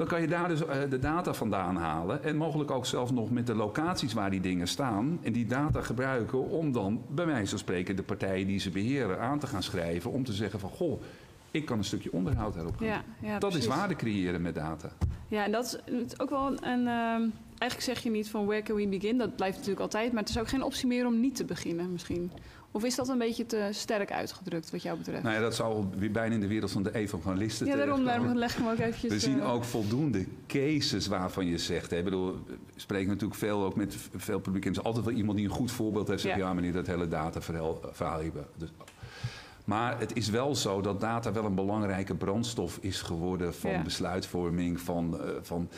Dan 0.01 0.09
kan 0.09 0.21
je 0.21 0.27
daar 0.29 0.49
dus 0.49 0.67
eh, 0.67 0.79
de 0.91 0.99
data 0.99 1.35
vandaan 1.35 1.77
halen. 1.77 2.25
En 2.25 2.37
mogelijk 2.37 2.71
ook 2.71 2.87
zelfs 2.87 3.11
nog 3.11 3.31
met 3.31 3.47
de 3.47 3.55
locaties 3.55 4.13
waar 4.13 4.31
die 4.31 4.41
dingen 4.41 4.69
staan. 4.69 5.19
En 5.23 5.33
die 5.33 5.47
data 5.47 5.81
gebruiken 5.81 6.49
om 6.49 6.73
dan, 6.73 7.03
bij 7.09 7.27
wijze 7.27 7.51
van 7.51 7.59
spreken, 7.59 7.97
de 7.97 8.03
partijen 8.03 8.47
die 8.47 8.59
ze 8.59 8.71
beheren 8.71 9.21
aan 9.21 9.39
te 9.39 9.47
gaan 9.47 9.63
schrijven. 9.63 10.11
Om 10.11 10.25
te 10.25 10.33
zeggen 10.33 10.61
van, 10.61 10.71
goh, 10.71 11.03
ik 11.51 11.65
kan 11.65 11.79
een 11.79 11.85
stukje 11.85 12.13
onderhoud 12.13 12.55
daarop 12.55 12.77
gaan. 12.77 12.87
Ja, 12.87 13.03
ja, 13.21 13.39
dat 13.39 13.55
is 13.55 13.67
waarde 13.67 13.97
creëren 13.97 14.43
met 14.43 14.55
data. 14.55 14.89
Ja, 15.29 15.45
en 15.45 15.53
dat 15.53 15.81
is, 15.87 16.21
ook 16.21 16.31
wel 16.31 16.65
een. 16.65 16.87
ehm, 16.87 17.23
eigenlijk 17.61 17.83
zeg 17.91 18.03
je 18.03 18.11
niet 18.11 18.31
van 18.31 18.47
where 18.47 18.63
can 18.63 18.77
we 18.77 18.87
begin, 18.89 19.19
dat 19.19 19.37
blijft 19.37 19.55
natuurlijk 19.57 19.83
altijd. 19.83 20.13
Maar 20.13 20.21
het 20.23 20.31
is 20.31 20.39
ook 20.39 20.49
geen 20.49 20.63
optie 20.63 20.87
meer 20.87 21.07
om 21.07 21.21
niet 21.21 21.37
te 21.37 21.45
beginnen, 21.45 21.93
misschien. 21.93 22.31
Of 22.73 22.85
is 22.85 22.95
dat 22.95 23.09
een 23.09 23.19
beetje 23.19 23.47
te 23.47 23.69
sterk 23.71 24.13
uitgedrukt, 24.13 24.71
wat 24.71 24.83
jou 24.83 24.99
betreft? 24.99 25.23
Nou 25.23 25.35
ja, 25.35 25.41
dat 25.41 25.55
zou 25.55 25.85
weer 25.99 26.11
bijna 26.11 26.35
in 26.35 26.41
de 26.41 26.47
wereld 26.47 26.71
van 26.71 26.83
de 26.83 26.95
evangelisten 26.95 27.67
ja, 27.67 27.77
daarom, 27.77 28.05
daarom 28.05 28.35
leg 28.37 28.53
ik 28.53 28.59
hem 28.59 28.69
ook 28.69 28.79
eventjes. 28.79 29.13
We 29.13 29.19
zien 29.19 29.41
eh, 29.41 29.53
ook 29.53 29.65
voldoende 29.65 30.27
cases 30.47 31.07
waarvan 31.07 31.47
je 31.47 31.59
zegt... 31.59 31.91
Hè, 31.91 31.97
ik 31.97 32.05
bedoel, 32.05 32.39
we 32.47 32.57
spreken 32.77 33.09
natuurlijk 33.09 33.41
veel 33.41 33.65
ook 33.65 33.77
met 33.77 33.97
veel 34.17 34.41
publiek... 34.41 34.65
en 34.65 34.71
er 34.73 34.79
is 34.79 34.85
altijd 34.85 35.05
wel 35.05 35.15
iemand 35.15 35.37
die 35.37 35.47
een 35.47 35.53
goed 35.55 35.71
voorbeeld 35.71 36.09
heeft... 36.09 36.21
zegt, 36.21 36.39
Ja. 36.39 36.47
ja, 36.47 36.55
meneer, 36.55 36.73
dat 36.73 36.87
hele 36.87 37.09
dataverhaal 37.09 37.81
verhaal 37.93 38.21
hebben. 38.23 38.47
Dus, 38.57 38.69
maar 39.65 39.99
het 39.99 40.17
is 40.17 40.29
wel 40.31 40.55
zo 40.55 40.81
dat 40.81 41.01
data 41.01 41.33
wel 41.33 41.45
een 41.45 41.55
belangrijke 41.55 42.15
brandstof 42.15 42.79
is 42.81 43.03
geworden... 43.03 43.55
van 43.55 43.71
Ja. 43.71 43.83
besluitvorming, 43.83 44.81
van... 44.81 45.21
eh, 45.21 45.29
van 45.43 45.69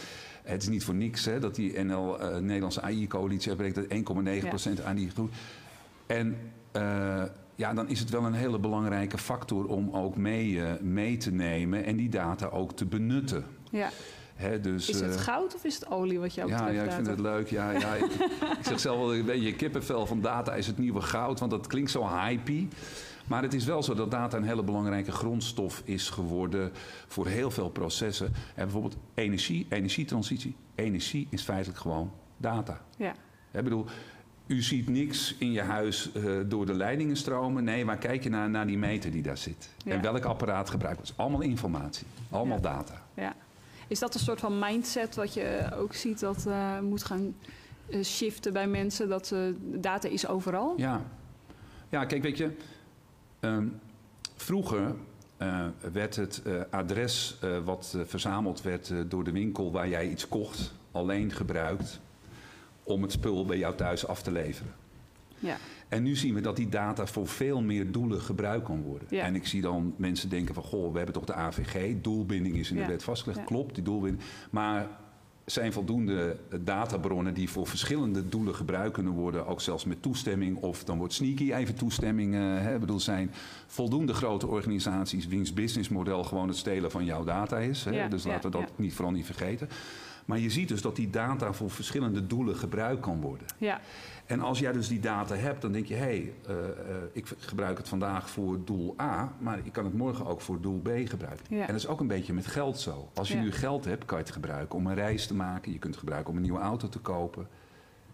het 0.43 0.63
is 0.63 0.69
niet 0.69 0.85
voor 0.85 0.95
niks 0.95 1.25
hè, 1.25 1.39
dat 1.39 1.55
die 1.55 1.79
NL, 1.79 2.21
eh, 2.21 2.37
Nederlandse 2.39 2.83
AI-coalitie 2.83 3.49
uitbreekt... 3.49 3.75
dat 3.75 3.85
1,9% 4.79 4.85
aan 4.85 4.97
die 4.97 5.11
groei... 5.11 5.29
En 6.07 6.37
eh, 6.73 7.23
ja, 7.55 7.75
dan 7.75 7.89
is 7.89 8.01
het 8.01 8.11
wel 8.11 8.25
een 8.25 8.33
hele 8.33 8.59
belangrijke 8.59 9.19
factor 9.19 9.67
om 9.67 9.91
ook 9.93 10.17
mee, 10.17 10.65
eh, 10.65 10.81
mee 10.81 11.17
te 11.17 11.33
nemen 11.33 11.85
en 11.85 11.97
die 11.97 12.09
data 12.09 12.47
ook 12.47 12.73
te 12.73 12.85
benutten. 12.85 13.45
ja. 13.71 13.91
Dus, 14.63 14.89
Is 14.89 15.01
het 15.01 15.17
goud 15.17 15.55
of 15.55 15.65
is 15.65 15.75
het 15.75 15.91
olie 15.91 16.19
wat 16.19 16.35
jou 16.35 16.49
ja, 16.49 16.57
betreft? 16.57 16.79
ja, 16.79 16.85
ik 16.85 16.93
vind 16.93 17.07
het 17.07 17.21
leuk. 17.21 17.49
Ja, 17.49 17.71
ja, 17.71 17.95
ik, 17.95 18.05
ik 18.59 18.65
zeg 18.65 18.81
zelf 18.81 18.99
wel 18.99 19.15
een 19.15 19.25
beetje 19.25 19.55
kippenvel 19.55 20.07
van 20.07 20.21
data 20.21 20.55
is 20.55 20.67
het 20.67 20.79
nieuwe 20.79 21.01
goud, 21.01 21.39
want 21.39 21.51
dat 21.51 21.67
klinkt 21.67 21.91
zo 21.91 22.09
hypey. 22.09 22.69
Maar 23.27 23.43
het 23.43 23.55
is 23.55 23.65
wel 23.65 23.83
zo 23.83 23.95
dat 23.95 24.11
data 24.11 24.37
een 24.37 24.45
hele 24.45 24.63
belangrijke 24.63 25.13
grondstof 25.13 25.83
is 25.85 26.11
geworden 26.11 26.73
voor 27.07 27.27
heel 27.27 27.51
veel 27.51 27.69
processen. 27.71 28.27
En 28.55 28.63
bijvoorbeeld 28.65 28.97
energie, 29.15 29.67
energietransitie. 29.69 30.55
Energie 30.75 31.27
is 31.31 31.43
feitelijk 31.43 31.79
gewoon 31.81 32.13
data. 32.37 32.81
Ja, 32.97 33.15
Ik 33.51 33.65
bedoel, 33.65 33.87
u 34.47 34.63
ziet 34.63 34.89
niks 34.89 35.35
in 35.39 35.53
je 35.53 35.61
huis 35.63 36.13
eh, 36.13 36.23
door 36.47 36.67
de 36.67 36.75
leidingen 36.75 37.17
stromen. 37.17 37.65
Nee, 37.65 37.85
waar 37.87 37.99
kijk 37.99 38.23
je 38.23 38.29
naar? 38.29 38.51
Naar 38.51 38.67
die 38.67 38.79
meter 38.79 39.11
die 39.11 39.23
daar 39.23 39.39
zit. 39.39 39.71
Ja. 39.85 39.93
En 39.93 40.03
welk 40.03 40.25
apparaat 40.25 40.71
gebruikt 40.71 41.03
is 41.03 41.13
allemaal 41.17 41.41
informatie. 41.41 42.07
Allemaal 42.31 42.57
Ja. 42.57 42.63
data. 42.63 43.03
ja. 43.15 43.35
Is 43.89 43.99
dat 43.99 44.15
een 44.15 44.21
soort 44.21 44.41
van 44.41 44.59
mindset 44.59 45.15
wat 45.17 45.35
je 45.35 45.71
ook 45.77 45.95
ziet 45.95 46.21
dat 46.21 46.47
eh, 46.47 46.79
moet 46.81 47.05
gaan 47.05 47.35
eh, 47.91 48.03
shiften 48.05 48.53
bij 48.53 48.67
mensen? 48.67 49.09
Dat 49.09 49.35
data 49.63 50.09
is 50.09 50.27
overal? 50.27 50.75
Ja. 50.77 51.03
ja, 51.89 52.05
kijk, 52.05 52.23
weet 52.23 52.37
je. 52.39 52.51
Ehm, 53.43 53.67
vroeger 54.37 54.95
eh, 55.37 55.67
werd 55.93 56.17
het 56.17 56.43
eh, 56.45 56.61
adres 56.71 57.39
eh, 57.41 57.59
wat 57.65 57.97
verzameld 58.07 58.63
werd 58.63 58.93
door 59.09 59.25
de 59.25 59.33
winkel 59.33 59.73
waar 59.73 59.89
jij 59.89 60.09
iets 60.09 60.29
kocht... 60.29 60.73
alleen 60.91 61.33
gebruikt 61.33 62.01
om 62.83 63.03
het 63.03 63.13
spul 63.13 63.45
bij 63.45 63.59
jou 63.59 63.77
thuis 63.77 64.07
af 64.07 64.23
te 64.23 64.33
leveren. 64.33 64.73
Ja. 65.39 65.57
En 65.89 66.03
nu 66.03 66.17
zien 66.17 66.35
we 66.35 66.41
dat 66.41 66.57
die 66.57 66.69
data 66.69 67.07
voor 67.07 67.27
veel 67.27 67.63
meer 67.63 67.93
doelen 67.93 68.21
gebruikt 68.21 68.65
kan 68.65 68.83
worden. 68.83 69.09
Ja. 69.11 69.25
En 69.25 69.35
ik 69.35 69.47
zie 69.47 69.61
dan 69.61 69.95
mensen 69.97 70.29
denken 70.29 70.55
van... 70.55 70.63
goh, 70.63 70.91
we 70.91 70.97
hebben 70.97 71.15
toch 71.15 71.25
de 71.25 71.35
AVG, 71.35 72.01
doelbinding 72.01 72.57
is 72.57 72.71
in 72.71 72.77
de 72.77 72.83
Ja. 72.83 72.89
wet 72.89 73.03
vastgelegd. 73.03 73.45
Klopt, 73.45 73.75
die 73.75 73.85
doelbinding. 73.85 74.23
Maar 74.51 74.89
zijn 75.45 75.73
voldoende 75.73 76.37
databronnen 76.61 77.35
die 77.35 77.51
voor 77.51 77.67
verschillende 77.67 78.29
doelen 78.29 78.55
gebruikt 78.55 78.93
kunnen 78.93 79.13
worden... 79.13 79.47
ook 79.47 79.61
zelfs 79.61 79.85
met 79.85 80.03
toestemming 80.03 80.57
of 80.57 80.85
dan 80.85 80.99
wordt 80.99 81.13
sneaky 81.13 81.53
even 81.53 81.75
toestemming... 81.75 82.35
eh, 82.35 82.41
hè, 82.41 82.79
bedoel, 82.79 83.01
zijn 83.01 83.31
voldoende 83.67 84.15
grote 84.15 84.47
organisaties... 84.47 85.27
wiens 85.27 85.53
businessmodel 85.53 86.25
gewoon 86.25 86.49
het 86.49 86.57
stelen 86.57 86.91
van 86.91 87.05
jouw 87.05 87.25
data 87.25 87.59
is. 87.59 87.85
Hè? 87.85 87.91
Ja, 87.91 88.09
Dus 88.09 88.23
ja, 88.23 88.29
laten 88.29 88.51
we 88.51 88.59
dat 88.59 88.71
niet, 88.77 88.95
vooral 88.95 89.13
niet 89.13 89.27
vergeten. 89.27 89.69
Maar 90.25 90.39
je 90.39 90.51
ziet 90.51 90.69
dus 90.69 90.83
dat 90.83 90.97
die 90.97 91.11
data 91.11 91.53
voor 91.53 91.71
verschillende 91.71 92.27
doelen 92.27 92.57
gebruikt 92.57 93.01
kan 93.01 93.21
worden. 93.21 93.47
Ja, 93.59 93.81
En 94.27 94.41
als 94.41 94.59
jij 94.59 94.73
dus 94.73 94.89
die 94.89 95.01
data 95.01 95.35
hebt, 95.35 95.63
dan 95.63 95.73
denk 95.73 95.87
je: 95.87 95.95
hé, 95.95 96.01
hey, 96.01 96.33
eh, 96.47 96.55
eh, 96.55 96.97
ik 97.13 97.27
gebruik 97.39 97.79
het 97.79 97.89
vandaag 97.89 98.31
voor 98.31 98.59
doel 98.65 98.95
A, 99.01 99.33
maar 99.39 99.59
ik 99.65 99.73
kan 99.73 99.85
het 99.85 99.95
morgen 99.95 100.27
ook 100.27 100.41
voor 100.41 100.61
doel 100.61 100.81
B 100.81 100.89
gebruiken. 101.05 101.45
Ja. 101.49 101.61
En 101.61 101.67
dat 101.67 101.77
is 101.77 101.87
ook 101.87 102.01
een 102.01 102.07
beetje 102.07 102.33
met 102.33 102.47
geld 102.47 102.79
zo. 102.81 103.09
Als 103.15 103.29
je 103.29 103.37
Ja. 103.37 103.43
nu 103.43 103.53
geld 103.53 103.85
hebt, 103.85 104.05
kan 104.05 104.19
je 104.19 104.25
het 104.25 104.33
gebruiken 104.33 104.79
om 104.79 104.87
een 104.87 104.95
reis 104.95 105.27
te 105.27 105.35
maken. 105.35 105.73
Je 105.73 105.79
kunt 105.79 105.93
het 105.95 106.03
gebruiken 106.03 106.31
om 106.31 106.37
een 106.37 106.43
nieuwe 106.43 106.59
auto 106.61 106.89
te 106.89 106.99
kopen. 106.99 107.47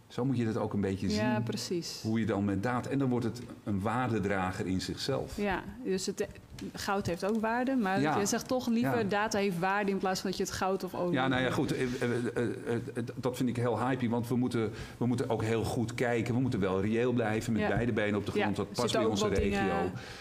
Zo 0.08 0.24
moet 0.24 0.36
je 0.36 0.46
het 0.46 0.56
ook 0.56 0.72
een 0.72 0.80
beetje 0.80 1.08
ja 1.14 1.34
zien. 1.34 1.42
precies. 1.42 2.00
Hoe 2.02 2.20
je 2.20 2.26
dan 2.26 2.44
met 2.44 2.62
data. 2.62 2.90
En 2.90 2.98
dan 2.98 3.08
wordt 3.08 3.24
het 3.24 3.42
een 3.64 3.80
waardedrager 3.80 4.66
in 4.66 4.80
zichzelf. 4.80 5.36
Ja, 5.36 5.62
dus 5.84 6.06
het, 6.06 6.26
goud 6.72 7.06
heeft 7.06 7.24
ook 7.24 7.40
waarde, 7.40 7.74
maar 7.76 8.00
Ja. 8.00 8.18
je 8.18 8.26
zegt 8.26 8.48
toch 8.48 8.66
liever 8.68 8.98
Ja. 8.98 9.04
data 9.04 9.38
heeft 9.38 9.58
waarde 9.58 9.90
in 9.90 9.98
plaats 9.98 10.20
van 10.20 10.30
dat 10.30 10.38
je 10.38 10.44
het 10.44 10.52
goud 10.52 10.84
of 10.84 10.94
olie... 10.94 11.12
Ja, 11.12 11.28
nou 11.28 11.42
ja, 11.42 11.50
goed. 11.50 11.72
eh, 11.74 11.82
eh, 11.82 12.12
eh, 12.34 12.80
Dat 13.14 13.36
vind 13.36 13.48
ik 13.48 13.56
heel 13.56 13.86
hypey, 13.86 14.08
want 14.08 14.28
we 14.28 14.36
moeten, 14.36 14.70
we 14.96 15.06
moeten 15.06 15.30
ook 15.30 15.42
heel 15.42 15.64
goed 15.64 15.94
kijken. 15.94 16.34
We 16.34 16.40
moeten 16.40 16.60
wel 16.60 16.80
reëel 16.80 17.12
blijven 17.12 17.52
met 17.52 17.62
Ja. 17.62 17.68
beide 17.68 17.92
benen 17.92 18.18
op 18.18 18.26
de 18.26 18.32
grond. 18.32 18.56
Ja, 18.56 18.62
Dat 18.62 18.72
past 18.72 18.92
bij 18.92 19.04
onze 19.04 19.28
regio. 19.28 19.50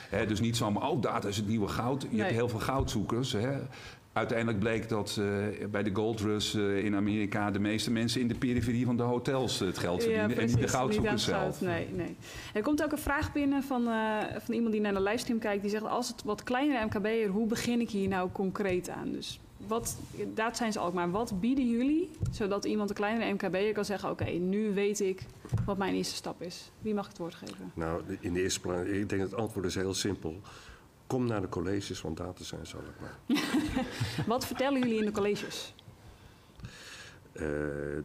dingen- 0.09 0.27
dus 0.27 0.39
niet 0.39 0.57
zomaar, 0.57 0.89
oh, 0.89 1.01
data 1.01 1.27
is 1.27 1.37
het 1.37 1.47
nieuwe 1.47 1.67
goud. 1.67 2.01
Je 2.01 2.07
Nee. 2.09 2.19
hebt 2.19 2.31
heel 2.31 2.49
veel 2.49 2.59
goudzoekers. 2.59 3.31
Hè. 3.31 3.57
Uiteindelijk 4.17 4.59
bleek 4.59 4.89
dat 4.89 5.19
eh, 5.19 5.67
bij 5.67 5.83
de 5.83 5.89
Gold 5.93 6.19
Rush 6.19 6.55
eh, 6.55 6.85
in 6.85 6.95
Amerika 6.95 7.51
de 7.51 7.59
meeste 7.59 7.91
mensen 7.91 8.21
in 8.21 8.27
de 8.27 8.35
periferie 8.35 8.85
van 8.85 8.97
de 8.97 9.03
hotels 9.03 9.59
het 9.59 9.77
geld 9.77 10.03
verdienen 10.03 10.37
en 10.37 10.45
niet 10.45 10.59
de 10.59 10.67
goudzoekers 10.67 11.23
zelf. 11.23 11.41
goud. 11.41 11.61
Nee, 11.61 11.87
nee. 11.93 12.15
Er 12.53 12.61
komt 12.61 12.83
ook 12.83 12.91
een 12.91 12.97
vraag 12.97 13.33
binnen 13.33 13.63
van, 13.63 13.87
eh, 13.87 14.17
van 14.39 14.53
iemand 14.53 14.71
die 14.71 14.81
naar 14.81 14.93
de 14.93 15.01
livestream 15.01 15.39
kijkt. 15.39 15.61
Die 15.61 15.71
zegt, 15.71 15.85
als 15.85 16.07
het 16.07 16.23
wat 16.23 16.43
kleinere 16.43 16.85
MKB'er, 16.85 17.27
hoe 17.27 17.47
begin 17.47 17.81
ik 17.81 17.89
hier 17.89 18.07
nou 18.07 18.29
concreet 18.31 18.89
aan? 18.89 19.11
Dus 19.11 19.39
wat, 19.67 19.97
dat 20.33 20.57
zijn 20.57 20.71
ze 20.71 20.79
ook. 20.79 20.93
Maar 20.93 21.11
wat 21.11 21.39
bieden 21.39 21.69
jullie, 21.69 22.09
zodat 22.31 22.65
iemand 22.65 22.89
een 22.89 22.95
kleinere 22.95 23.33
MKB'er 23.33 23.73
kan 23.73 23.85
zeggen... 23.85 24.09
oké, 24.09 24.29
nu 24.29 24.73
weet 24.73 24.99
ik 24.99 25.21
wat 25.65 25.77
mijn 25.77 25.95
eerste 25.95 26.15
stap 26.15 26.41
is. 26.41 26.71
Wie 26.81 26.93
mag 26.93 27.07
het 27.07 27.17
woord 27.17 27.35
geven? 27.35 27.71
Nou, 27.73 28.01
in 28.19 28.33
de 28.33 28.41
eerste 28.41 28.59
plaats, 28.59 28.89
ik 28.89 29.09
denk 29.09 29.21
dat 29.21 29.31
het 29.31 29.39
antwoord 29.39 29.65
is 29.65 29.75
heel 29.75 29.93
simpel. 29.93 30.41
Kom 31.07 31.25
naar 31.27 31.41
de 31.41 31.49
colleges 31.49 31.99
van 31.99 32.15
Data 32.15 32.43
Science 32.43 32.75
Alkmaar. 32.77 33.17
Wat 34.27 34.45
vertellen 34.45 34.79
jullie 34.79 34.97
in 34.99 35.05
de 35.05 35.11
colleges? 35.11 35.73
Eh, 37.33 37.41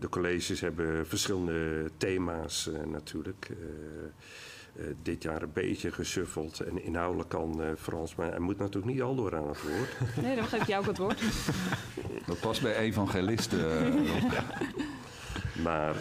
de 0.01 0.07
colleges 0.11 0.61
hebben 0.61 1.07
verschillende 1.07 1.91
thema's 1.97 2.67
eh, 2.73 2.85
natuurlijk. 2.87 3.51
Eh, 3.51 3.57
eh, 4.85 4.95
dit 5.03 5.23
jaar 5.23 5.43
een 5.43 5.53
beetje 5.53 5.93
gesuffeld 5.93 6.61
en 6.61 6.83
inhoudelijk 6.85 7.29
kan 7.29 7.63
eh, 7.63 7.69
Frans, 7.79 8.15
maar 8.15 8.31
hij 8.31 8.39
moet 8.39 8.59
natuurlijk 8.59 8.93
niet 8.93 9.03
al 9.03 9.15
door 9.15 9.37
aan 9.37 9.49
het 9.49 9.63
woord. 9.63 9.91
Nee, 10.25 10.37
dan 10.37 10.45
geef 10.45 10.61
ik 10.61 10.67
jou 10.67 10.81
ook 10.83 10.89
het 10.89 10.99
woord. 10.99 11.23
Dat 12.27 12.41
past 12.41 12.63
bij 12.63 12.77
evangelisten. 12.77 13.85
eh. 13.85 14.43
Maar 15.63 15.95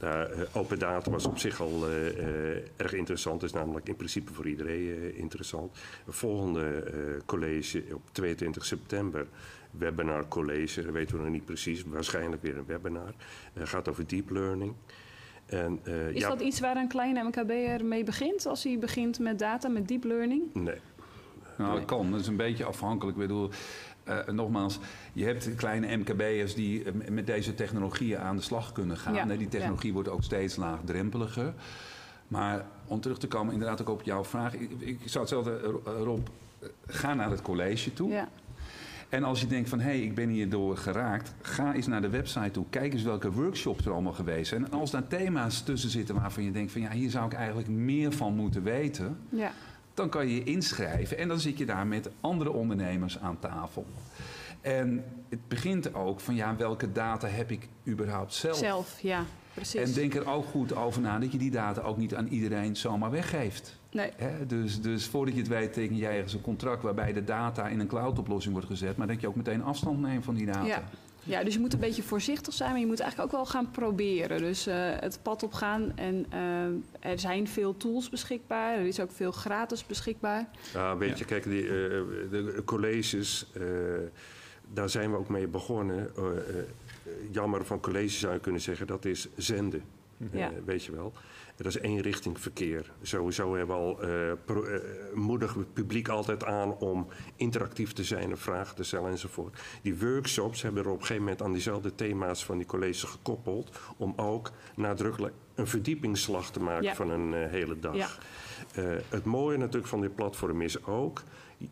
ja, 0.00 0.24
eh, 0.26 0.40
open 0.52 0.78
data 0.78 1.10
was 1.10 1.26
op 1.26 1.38
zich 1.38 1.60
al 1.60 1.86
eh, 1.88 2.08
eh, 2.08 2.62
erg 2.76 2.92
interessant. 2.92 3.42
is 3.42 3.52
namelijk 3.52 3.88
in 3.88 3.96
principe 3.96 4.32
voor 4.32 4.48
iedereen 4.48 4.88
eh, 4.88 5.18
interessant. 5.18 5.78
Het 6.04 6.14
volgende 6.14 6.66
eh, 6.66 7.20
college 7.26 7.84
op 7.94 8.02
22 8.12 8.64
september. 8.64 9.26
Webinar 9.70 10.28
college, 10.28 10.82
dat 10.82 10.92
weten 10.92 11.16
we 11.16 11.22
nog 11.22 11.32
niet 11.32 11.44
precies. 11.44 11.84
Waarschijnlijk 11.84 12.42
weer 12.42 12.56
een 12.58 12.66
webinar. 12.66 13.14
Het 13.52 13.68
gaat 13.68 13.88
over 13.88 14.06
deep 14.06 14.30
learning. 14.30 14.74
En, 15.46 15.80
eh, 15.84 16.08
Is 16.08 16.20
ja, 16.20 16.28
dat 16.28 16.40
iets 16.40 16.60
waar 16.60 16.76
een 16.76 16.88
kleine 16.88 17.22
MKB'er 17.22 17.84
mee 17.84 18.04
begint? 18.04 18.46
Als 18.46 18.64
hij 18.64 18.78
begint 18.78 19.18
met 19.18 19.38
data, 19.38 19.68
met 19.68 19.88
deep 19.88 20.04
learning? 20.04 20.42
Nee. 20.54 20.78
Nou, 21.58 21.74
dat 21.78 21.84
kan. 21.84 22.10
Dat 22.10 22.20
is 22.20 22.26
een 22.26 22.36
beetje 22.36 22.64
afhankelijk. 22.64 23.16
Ik 23.16 23.22
bedoel, 23.22 23.50
eh, 24.10 24.34
nogmaals, 24.34 24.78
je 25.12 25.24
hebt 25.24 25.54
kleine 25.54 25.96
MKB'ers 25.96 26.54
die 26.54 26.84
eh, 26.84 27.10
met 27.10 27.26
deze 27.26 27.54
technologieën 27.54 28.18
aan 28.18 28.36
de 28.36 28.42
slag 28.42 28.72
kunnen 28.72 28.96
gaan. 28.96 29.14
Ja. 29.14 29.24
Die 29.24 29.48
technologie 29.48 29.92
wordt 29.92 30.08
ook 30.08 30.22
steeds 30.22 30.56
laagdrempeliger. 30.56 31.52
Maar 32.30 32.64
om 32.86 33.00
terug 33.00 33.18
te 33.18 33.28
komen 33.28 33.52
inderdaad 33.52 33.80
ook 33.80 33.88
op 33.88 34.02
jouw 34.02 34.24
vraag. 34.24 34.54
Ik, 34.54 34.70
ik 34.78 34.98
zou 35.04 35.18
hetzelfde, 35.18 35.80
eh, 35.84 35.92
Rob, 36.02 36.26
eh, 36.60 36.68
ga 36.86 37.14
naar 37.14 37.30
het 37.30 37.42
college 37.42 37.92
toe. 37.92 38.10
Ja. 38.10 38.28
En 39.08 39.24
als 39.24 39.40
je 39.40 39.46
denkt 39.46 39.68
van, 39.68 39.80
hé, 39.80 39.90
hey, 39.90 40.00
ik 40.00 40.14
ben 40.14 40.28
hierdoor 40.28 40.76
geraakt... 40.76 41.34
ga 41.40 41.74
eens 41.74 41.86
naar 41.86 42.00
de 42.00 42.08
website 42.08 42.50
toe. 42.50 42.64
Kijk 42.70 42.92
eens 42.92 43.02
welke 43.02 43.32
workshops 43.32 43.84
er 43.84 43.92
allemaal 43.92 44.12
geweest 44.12 44.48
zijn. 44.48 44.64
En 44.64 44.78
als 44.78 44.90
daar 44.90 45.06
thema's 45.06 45.62
tussen 45.62 45.90
zitten 45.90 46.14
waarvan 46.14 46.44
je 46.44 46.50
denkt 46.50 46.72
van... 46.72 46.80
ja, 46.80 46.90
hier 46.90 47.10
zou 47.10 47.26
ik 47.26 47.32
eigenlijk 47.32 47.68
meer 47.68 48.12
van 48.12 48.34
moeten 48.34 48.62
weten... 48.62 49.18
ja. 49.28 49.52
Dan 49.94 50.08
kan 50.08 50.28
je 50.28 50.34
je 50.34 50.44
inschrijven 50.44 51.18
en 51.18 51.28
dan 51.28 51.40
zit 51.40 51.58
je 51.58 51.66
daar 51.66 51.86
met 51.86 52.10
andere 52.20 52.50
ondernemers 52.52 53.18
aan 53.18 53.38
tafel. 53.38 53.86
En 54.60 55.04
het 55.28 55.48
begint 55.48 55.94
ook 55.94 56.20
van 56.20 56.34
ja, 56.34 56.56
welke 56.56 56.92
data 56.92 57.28
heb 57.28 57.50
ik 57.50 57.68
überhaupt 57.86 58.34
zelf? 58.34 58.56
Zelf, 58.56 59.00
ja, 59.00 59.24
precies. 59.54 59.80
En 59.80 59.92
denk 59.92 60.14
er 60.14 60.28
ook 60.28 60.46
goed 60.46 60.74
over 60.74 61.00
na 61.00 61.18
dat 61.18 61.32
je 61.32 61.38
die 61.38 61.50
data 61.50 61.80
ook 61.80 61.96
niet 61.96 62.14
aan 62.14 62.26
iedereen 62.26 62.76
zomaar 62.76 63.10
weggeeft. 63.10 63.78
Nee, 63.90 64.12
dus, 64.46 64.80
dus 64.80 65.06
voordat 65.06 65.34
je 65.34 65.40
het 65.40 65.48
weet 65.48 65.72
teken 65.72 65.96
jij 65.96 66.14
ergens 66.14 66.34
een 66.34 66.40
contract 66.40 66.82
waarbij 66.82 67.12
de 67.12 67.24
data 67.24 67.68
in 67.68 67.80
een 67.80 67.86
cloud-oplossing 67.86 68.52
wordt 68.52 68.68
gezet, 68.68 68.96
maar 68.96 69.06
dat 69.06 69.20
je 69.20 69.28
ook 69.28 69.36
meteen 69.36 69.62
afstand 69.62 70.00
neemt 70.00 70.24
van 70.24 70.34
die 70.34 70.46
data. 70.46 70.64
Ja. 70.66 70.82
Ja, 71.30 71.44
dus 71.44 71.54
je 71.54 71.60
moet 71.60 71.72
een 71.72 71.78
beetje 71.78 72.02
voorzichtig 72.02 72.54
zijn, 72.54 72.70
maar 72.70 72.80
je 72.80 72.86
moet 72.86 73.00
eigenlijk 73.00 73.32
ook 73.32 73.36
wel 73.40 73.46
gaan 73.50 73.70
proberen. 73.70 74.38
Dus 74.38 74.66
eh, 74.66 74.76
het 75.00 75.18
pad 75.22 75.42
op 75.42 75.52
gaan 75.52 75.92
en 75.96 76.26
eh, 76.30 77.10
er 77.10 77.18
zijn 77.18 77.48
veel 77.48 77.76
tools 77.76 78.08
beschikbaar. 78.08 78.78
Er 78.78 78.86
is 78.86 79.00
ook 79.00 79.10
veel 79.12 79.32
gratis 79.32 79.86
beschikbaar. 79.86 80.48
Ja, 80.72 80.96
weet 80.96 81.08
Ja. 81.10 81.16
je, 81.18 81.24
kijk, 81.24 81.44
die, 81.44 81.62
eh, 81.62 81.70
de 82.30 82.62
colleges, 82.64 83.46
eh, 83.52 83.62
daar 84.72 84.88
zijn 84.90 85.10
we 85.10 85.16
ook 85.16 85.28
mee 85.28 85.46
begonnen. 85.46 86.10
Jammer 87.30 87.64
van 87.64 87.80
college 87.80 88.08
zou 88.18 88.32
je 88.34 88.40
kunnen 88.40 88.60
zeggen, 88.60 88.86
dat 88.86 89.04
is 89.04 89.28
zenden. 89.36 89.82
Ja. 90.32 90.50
weet 90.64 90.84
je 90.84 90.92
wel. 90.92 91.12
Dat 91.62 91.74
is 91.74 91.80
één 91.80 92.00
richting 92.00 92.40
verkeer. 92.40 92.92
Sowieso 93.02 93.54
hebben 93.56 93.76
we 93.76 93.82
al 93.82 94.02
eh 94.02 94.32
pro, 94.44 94.62
eh, 94.64 94.80
moedigen 95.14 95.60
het 95.60 95.72
publiek 95.72 96.08
altijd 96.08 96.44
aan 96.44 96.76
om 96.78 97.06
interactief 97.36 97.92
te 97.92 98.04
zijn 98.04 98.30
en 98.30 98.38
vragen 98.38 98.76
te 98.76 98.82
stellen 98.82 99.10
enzovoort. 99.10 99.60
Die 99.82 99.98
workshops 99.98 100.62
hebben 100.62 100.82
er 100.82 100.88
op 100.88 100.94
een 100.94 101.00
gegeven 101.00 101.22
moment 101.22 101.42
aan 101.42 101.52
diezelfde 101.52 101.94
thema's 101.94 102.44
van 102.44 102.56
die 102.56 102.66
colleges 102.66 103.02
gekoppeld. 103.02 103.78
Om 103.96 104.12
ook 104.16 104.50
nadrukkelijk 104.76 105.34
een 105.54 105.66
verdiepingsslag 105.66 106.50
te 106.50 106.60
maken 106.60 106.82
Ja. 106.84 106.94
van 106.94 107.10
een 107.10 107.34
eh, 107.34 107.50
hele 107.50 107.78
dag. 107.78 107.94
Ja. 107.96 108.08
Het 109.08 109.24
mooie 109.24 109.56
natuurlijk 109.58 109.86
van 109.86 110.00
dit 110.00 110.14
platform 110.14 110.62
is 110.62 110.84
ook, 110.86 111.22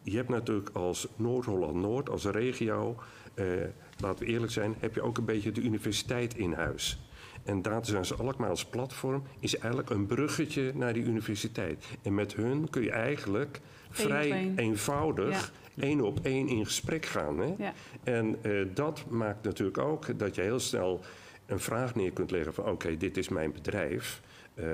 je 0.02 0.16
hebt 0.16 0.28
natuurlijk 0.28 0.70
als 0.72 1.08
Noord-Holland-Noord, 1.16 2.10
als 2.10 2.24
regio, 2.24 2.96
laten 3.98 4.24
we 4.26 4.32
eerlijk 4.32 4.52
zijn, 4.52 4.74
heb 4.78 4.94
je 4.94 5.02
ook 5.02 5.18
een 5.18 5.24
beetje 5.24 5.52
de 5.52 5.60
universiteit 5.60 6.34
in 6.36 6.52
huis. 6.52 7.07
En 7.48 7.62
Data 7.62 7.84
Science 7.84 8.14
Alkmaar 8.14 8.50
als 8.50 8.64
platform 8.64 9.22
is 9.40 9.56
eigenlijk 9.56 9.90
een 9.90 10.06
bruggetje 10.06 10.72
naar 10.74 10.92
die 10.92 11.04
universiteit. 11.04 11.84
En 12.02 12.14
met 12.14 12.34
hun 12.34 12.70
kun 12.70 12.82
je 12.82 12.90
eigenlijk 12.90 13.60
vrij 13.90 14.52
eenvoudig 14.56 15.52
één 15.80 16.00
op 16.00 16.20
één 16.22 16.48
in 16.48 16.64
gesprek 16.64 17.06
gaan. 17.06 17.38
Hè? 17.38 17.54
Ja. 17.58 17.72
En 18.04 18.38
eh, 18.42 18.66
dat 18.74 19.04
maakt 19.08 19.44
natuurlijk 19.44 19.78
ook 19.78 20.18
dat 20.18 20.34
je 20.34 20.40
heel 20.40 20.60
snel 20.60 21.00
een 21.46 21.60
vraag 21.60 21.94
neer 21.94 22.12
kunt 22.12 22.30
leggen 22.30 22.54
van 22.54 22.64
oké, 22.64 22.96
dit 22.96 23.16
is 23.16 23.28
mijn 23.28 23.52
bedrijf. 23.52 24.20
Eh, 24.54 24.64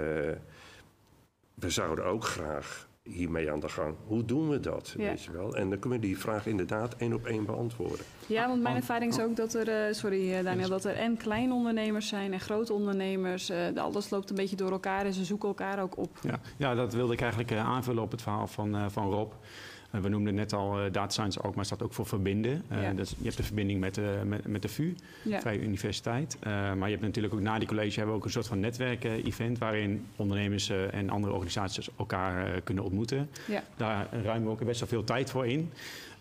we 1.54 1.70
zouden 1.70 2.04
ook 2.04 2.24
graag 2.24 2.88
hiermee 3.10 3.50
aan 3.52 3.60
de 3.60 3.68
gang. 3.68 3.94
Hoe 4.06 4.24
doen 4.24 4.48
we 4.48 4.60
dat? 4.60 4.94
Ja. 4.96 5.04
Weet 5.04 5.22
je 5.22 5.32
wel? 5.32 5.56
En 5.56 5.70
dan 5.70 5.78
kunnen 5.78 6.00
we 6.00 6.06
die 6.06 6.18
vraag 6.18 6.46
inderdaad 6.46 6.94
één 6.96 7.12
op 7.12 7.26
één 7.26 7.44
beantwoorden. 7.44 8.04
Ja, 8.26 8.48
want 8.48 8.62
mijn 8.62 8.74
Oh, 8.74 8.80
ervaring 8.80 9.12
is 9.12 9.20
ook 9.20 9.36
dat 9.36 9.54
er, 9.54 9.68
eh, 9.68 9.92
sorry 9.92 10.32
eh, 10.32 10.44
Daniel, 10.44 10.68
dat 10.68 10.84
er 10.84 10.96
en 10.96 11.16
kleine 11.16 11.54
ondernemers 11.54 12.08
zijn 12.08 12.32
en 12.32 12.40
grote 12.40 12.72
ondernemers. 12.72 13.48
Eh, 13.50 13.58
alles 13.76 14.10
loopt 14.10 14.30
een 14.30 14.36
beetje 14.36 14.56
door 14.56 14.70
elkaar 14.70 15.04
en 15.04 15.12
ze 15.12 15.24
zoeken 15.24 15.48
elkaar 15.48 15.82
ook 15.82 15.96
op. 15.96 16.18
Ja, 16.22 16.40
ja, 16.56 16.74
dat 16.74 16.92
wilde 16.94 17.12
ik 17.12 17.20
eigenlijk 17.20 17.50
eh, 17.50 17.66
aanvullen 17.66 18.02
op 18.02 18.10
het 18.10 18.22
verhaal 18.22 18.46
van, 18.46 18.74
eh, 18.76 18.84
van 18.88 19.10
Rob. 19.10 19.32
Eh, 19.94 20.00
we 20.00 20.08
noemden 20.08 20.34
net 20.34 20.52
al 20.52 20.78
eh, 20.78 20.92
data 20.92 21.08
science 21.08 21.42
ook, 21.42 21.54
maar 21.54 21.64
staat 21.64 21.82
ook 21.82 21.92
voor 21.92 22.06
verbinden. 22.06 22.62
Eh, 22.68 22.82
Ja. 22.82 22.92
dus 22.92 23.10
je 23.18 23.24
hebt 23.24 23.36
de 23.36 23.42
verbinding 23.42 23.80
met, 23.80 23.94
de 23.94 24.20
met, 24.24 24.46
met 24.46 24.62
de 24.62 24.68
VU, 24.68 24.94
Ja. 25.22 25.40
Vrije 25.40 25.60
Universiteit. 25.60 26.36
Eh, 26.40 26.50
maar 26.52 26.84
je 26.88 26.94
hebt 26.94 27.02
natuurlijk 27.06 27.34
ook 27.34 27.40
na 27.40 27.58
die 27.58 27.68
college 27.68 27.94
hebben 27.94 28.10
we 28.14 28.18
ook 28.20 28.24
een 28.24 28.30
soort 28.30 28.46
van 28.46 28.60
netwerk-event... 28.60 29.58
waarin 29.58 30.06
ondernemers 30.16 30.68
eh, 30.70 30.94
en 30.94 31.10
andere 31.10 31.32
organisaties 31.32 31.88
elkaar 31.98 32.46
eh, 32.46 32.60
kunnen 32.64 32.84
ontmoeten. 32.84 33.28
Ja. 33.46 33.62
Daar 33.76 34.08
ruimen 34.22 34.44
we 34.44 34.50
ook 34.50 34.64
best 34.64 34.80
wel 34.80 34.88
veel 34.88 35.04
tijd 35.04 35.30
voor 35.30 35.46
in. 35.46 35.70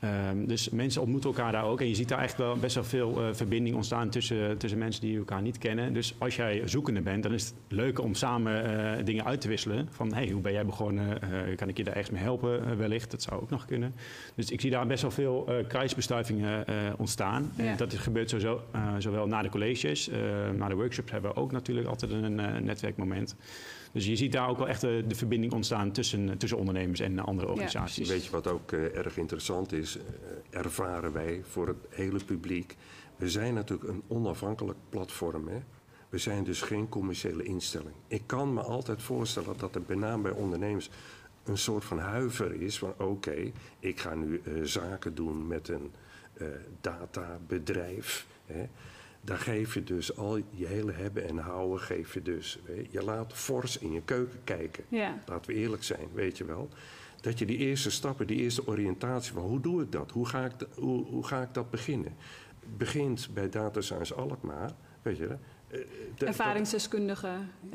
Ehm, 0.04 0.45
dus 0.45 0.70
mensen 0.70 1.01
ontmoeten 1.01 1.30
elkaar 1.30 1.51
daar 1.51 1.66
ook. 1.66 1.82
En 1.82 1.88
je 1.88 1.95
ziet 1.95 2.10
daar 2.10 2.22
echt 2.22 2.38
wel 2.38 2.58
best 2.58 2.76
wel 2.76 2.84
veel 2.84 3.22
eh, 3.22 3.34
verbinding 3.34 3.76
ontstaan 3.76 4.10
tussen, 4.10 4.58
tussen 4.58 4.80
mensen 4.80 5.01
die 5.01 5.18
elkaar 5.18 5.41
niet 5.41 5.58
kennen. 5.58 5.93
Dus 5.93 6.16
als 6.18 6.36
jij 6.36 6.62
zoekende 6.66 7.01
bent, 7.01 7.24
dan 7.24 7.34
is 7.34 7.45
het 7.45 7.54
leuk 7.68 7.99
om 7.99 8.14
samen 8.14 8.66
eh, 8.97 9.06
dingen 9.06 9.26
uit 9.26 9.41
te 9.41 9.47
wisselen. 9.47 9.88
Van 9.91 10.14
hey, 10.14 10.30
hoe 10.30 10.41
ben 10.41 10.51
jij 10.51 10.66
begonnen? 10.66 11.22
Eh, 11.22 11.56
kan 11.56 11.70
ik 11.70 11.78
je 11.78 11.84
daar 11.84 11.93
ergens 11.93 12.12
mee 12.12 12.24
helpen? 12.24 12.78
wellicht, 12.78 13.12
dat 13.12 13.22
zou 13.22 13.41
ook 13.41 13.49
nog 13.49 13.66
kunnen. 13.66 13.95
Dus 14.36 14.51
ik 14.51 14.62
zie 14.62 14.72
daar 14.72 14.88
best 14.88 15.01
wel 15.01 15.12
veel 15.12 15.47
kruisbestuivingen 15.68 16.66
ontstaan. 16.97 17.51
Ja. 17.58 17.64
En 17.64 17.78
dat 17.78 17.93
is 17.93 17.99
gebeurt 17.99 18.30
sowieso, 18.30 18.62
zowel 18.97 19.28
na 19.28 19.41
de 19.41 19.49
colleges, 19.49 20.10
na 20.58 20.68
de 20.68 20.76
workshops 20.76 21.12
hebben 21.12 21.34
we 21.34 21.39
ook 21.39 21.51
natuurlijk 21.51 21.88
altijd 21.88 22.12
een 22.12 22.36
netwerkmoment. 22.64 23.36
Dus 23.94 24.06
je 24.06 24.16
ziet 24.16 24.32
daar 24.32 24.50
ook 24.50 24.58
wel 24.58 24.68
echt 24.68 24.82
de, 24.82 25.04
de 25.08 25.16
verbinding 25.16 25.54
ontstaan 25.54 25.91
tussen, 25.91 26.38
tussen 26.38 26.58
ondernemers 26.58 27.00
en 27.00 27.20
andere 27.20 27.50
organisaties. 27.50 28.10
Weet 28.10 28.26
je 28.26 28.32
wat 28.32 28.48
ook 28.48 28.72
eh, 28.72 28.96
erg 28.96 29.18
interessant 29.18 29.72
is? 29.72 29.98
Eh, 29.98 30.60
ervaren 30.60 31.14
wij 31.14 31.41
voor 31.44 31.68
het 31.68 31.78
hele 31.89 32.24
publiek. 32.26 32.76
We 33.16 33.30
zijn 33.30 33.54
natuurlijk 33.54 33.89
een 33.89 34.04
onafhankelijk 34.08 34.78
platform. 34.89 35.48
Hè? 35.48 35.60
We 36.10 36.18
zijn 36.18 36.44
dus 36.44 36.62
geen 36.62 36.89
commerciële 36.89 37.44
instelling. 37.44 37.96
Ik 38.08 38.22
kan 38.26 38.54
me 38.54 38.62
altijd 38.62 39.02
voorstellen 39.02 39.58
dat 39.58 39.76
er 39.76 39.82
bij 39.82 39.96
name 39.96 40.22
bij 40.22 40.32
ondernemers 40.32 40.89
een 41.44 41.58
soort 41.58 41.86
van 41.86 42.00
huiver 42.00 42.62
is 42.62 42.78
van 42.78 42.94
oké, 42.98 43.52
ik 43.80 44.00
ga 44.00 44.16
nu 44.16 44.41
eh, 44.44 44.54
zaken 44.64 45.16
doen 45.16 45.48
met 45.48 45.68
een 45.68 45.91
eh, 46.34 46.48
databedrijf. 46.82 48.28
Hè? 48.46 48.66
Daar 49.26 49.38
geef 49.38 49.74
je 49.74 49.84
dus 49.84 50.18
al 50.18 50.38
je 50.50 50.66
hele 50.66 50.92
hebben 50.92 51.28
en 51.28 51.38
houden, 51.38 51.80
geef 51.80 52.14
je 52.14 52.22
dus. 52.22 52.60
Je 52.90 53.04
laat 53.04 53.34
fors 53.34 53.78
in 53.78 53.92
je 53.92 54.02
keuken 54.02 54.40
kijken. 54.44 54.84
Ja. 54.88 55.20
Laten 55.26 55.52
we 55.54 55.58
eerlijk 55.58 55.84
zijn, 55.84 56.08
weet 56.14 56.38
je 56.38 56.46
wel. 56.46 56.70
Dat 57.22 57.40
je 57.40 57.46
die 57.46 57.58
eerste 57.58 57.92
stappen, 57.92 58.28
die 58.28 58.38
eerste 58.40 58.68
oriëntatie 58.68 59.34
van 59.34 59.42
hoe 59.44 59.60
doe 59.62 59.82
ik 59.82 59.92
dat? 59.92 60.12
Hoe 60.12 60.28
ga 60.28 60.46
ik, 60.46 60.60
da- 60.60 60.66
hoe, 60.76 61.06
hoe 61.06 61.26
ga 61.26 61.42
ik 61.42 61.54
dat 61.54 61.70
beginnen? 61.70 62.16
Begint 62.78 63.30
bij 63.34 63.50
Data 63.50 63.82
Science 63.82 64.14
Alkmaar, 64.14 64.72
weet 65.02 65.18
je, 65.18 65.28
de- 66.18 66.26
Ervaringsdeskundige, 66.26 67.30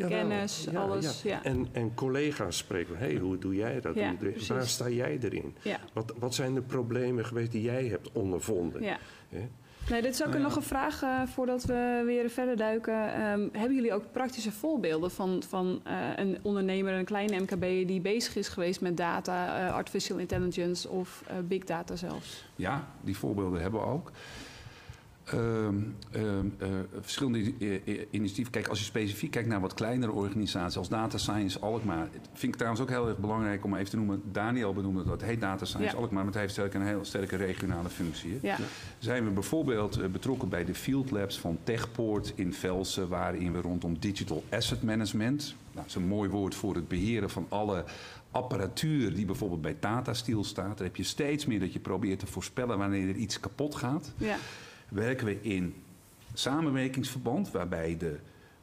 kennis, 0.09 0.67
ja, 0.71 0.81
alles. 0.81 1.23
Ja. 1.23 1.45
En, 1.45 1.69
en 1.73 1.95
collega's 1.95 2.57
spreken, 2.57 2.97
hey, 2.99 3.17
hoe 3.17 3.39
doe 3.39 3.55
jij 3.55 3.81
dat? 3.81 3.95
Doe 4.19 4.47
waar 4.49 4.67
sta 4.67 4.89
jij 4.89 5.19
erin? 5.23 5.55
Wat, 5.93 6.15
wat 6.19 6.35
zijn 6.35 6.55
de 6.55 6.63
problemen 6.63 7.27
geweest 7.27 7.53
die 7.53 7.63
jij 7.63 7.87
hebt 7.87 8.13
ondervonden? 8.13 8.83
Ja. 8.83 8.99
Nee, 9.91 10.03
dit 10.03 10.13
is 10.13 10.25
ook 10.25 10.33
ja. 10.33 10.39
nog 10.39 10.57
een 10.57 10.63
vraag 10.63 11.03
eh, 11.03 11.23
voordat 11.27 11.65
we 11.65 12.03
weer 12.07 12.31
verder 12.31 12.57
duiken. 12.57 13.15
Ehm, 13.15 13.49
hebben 13.53 13.75
jullie 13.75 13.93
ook 13.93 14.13
praktische 14.13 14.53
voorbeelden 14.53 15.11
van, 15.11 15.43
van 15.49 15.81
eh, 15.85 15.95
een 16.17 16.39
ondernemer, 16.43 16.93
een 16.93 17.05
kleine 17.05 17.41
MKB, 17.41 17.89
die 17.89 18.01
bezig 18.01 18.37
is 18.37 18.49
geweest 18.49 18.81
met 18.81 18.97
data, 18.97 19.67
eh, 19.67 19.75
artificial 19.75 20.19
intelligence 20.19 20.89
of 20.89 21.25
big 21.45 21.65
data 21.65 21.97
zelfs? 21.97 22.45
Ja, 22.57 22.89
die 23.01 23.17
voorbeelden 23.17 23.61
hebben 23.61 23.81
we 23.81 23.87
ook. 23.87 24.13
Ehm, 25.33 25.75
ehm, 26.11 26.47
eh, 26.59 26.69
verschillende 27.01 27.39
i- 27.39 27.55
i- 27.87 28.07
initiatieven. 28.11 28.53
Kijk, 28.53 28.69
als 28.69 28.79
je 28.79 28.85
specifiek 28.85 29.31
kijkt 29.31 29.49
naar 29.49 29.61
wat 29.61 29.75
kleinere 29.75 30.13
organisaties 30.13 30.77
als 30.79 30.89
Data 30.89 31.19
Science 31.19 31.59
Alkmaar. 31.59 32.09
Vind 32.33 32.53
ik 32.53 32.55
trouwens 32.59 32.83
ook 32.83 32.89
heel 32.89 33.09
erg 33.09 33.19
belangrijk 33.19 33.65
om 33.65 33.75
even 33.75 33.91
te 33.91 33.97
noemen. 33.97 34.23
Daniel 34.33 34.73
benoemde 34.75 35.05
dat. 35.05 35.13
Het 35.21 35.31
heet 35.31 35.41
Data 35.41 35.65
Science 35.65 35.95
Ja. 35.95 36.01
Alkmaar, 36.01 36.25
maar 36.25 36.33
het 36.33 36.41
heeft 36.41 36.53
sterk 36.53 36.75
een 36.75 36.87
heel 36.87 37.05
sterke 37.05 37.37
regionale 37.37 37.89
functie. 37.89 38.39
Ja, 38.43 38.57
Zijn 38.99 39.25
we 39.25 39.31
bijvoorbeeld 39.31 39.97
eh, 40.01 40.09
betrokken 40.09 40.49
bij 40.49 40.65
de 40.65 40.75
Field 40.75 41.11
Labs 41.11 41.39
van 41.39 41.59
Techpoort 41.65 42.33
in 42.35 42.53
Velsen, 42.55 43.09
waarin 43.09 43.53
we 43.53 43.61
rondom 43.61 43.99
digital 43.99 44.45
asset 44.51 44.83
management, 44.83 45.43
nou, 45.47 45.55
dat 45.73 45.87
is 45.87 45.95
een 45.95 46.07
mooi 46.09 46.29
woord 46.31 46.55
voor 46.55 46.75
het 46.75 46.89
beheren 46.89 47.31
van 47.31 47.47
alle 47.49 47.85
apparatuur 48.31 49.15
die 49.15 49.25
bijvoorbeeld 49.25 49.61
bij 49.63 49.75
Tata 49.81 50.15
Steel 50.15 50.45
staat. 50.45 50.77
Daar 50.79 50.87
heb 50.87 50.97
je 50.97 51.03
steeds 51.03 51.47
meer 51.47 51.61
dat 51.61 51.73
je 51.73 51.79
probeert 51.79 52.19
te 52.19 52.27
voorspellen 52.27 52.79
wanneer 52.79 53.09
er 53.09 53.15
iets 53.17 53.41
kapot 53.41 53.75
gaat. 53.75 54.13
ja, 54.17 54.37
Werken 54.89 55.27
we 55.27 55.43
in 55.43 55.75
samenwerkingsverband, 56.35 57.51
waarbij 57.51 57.97
de 57.97 58.19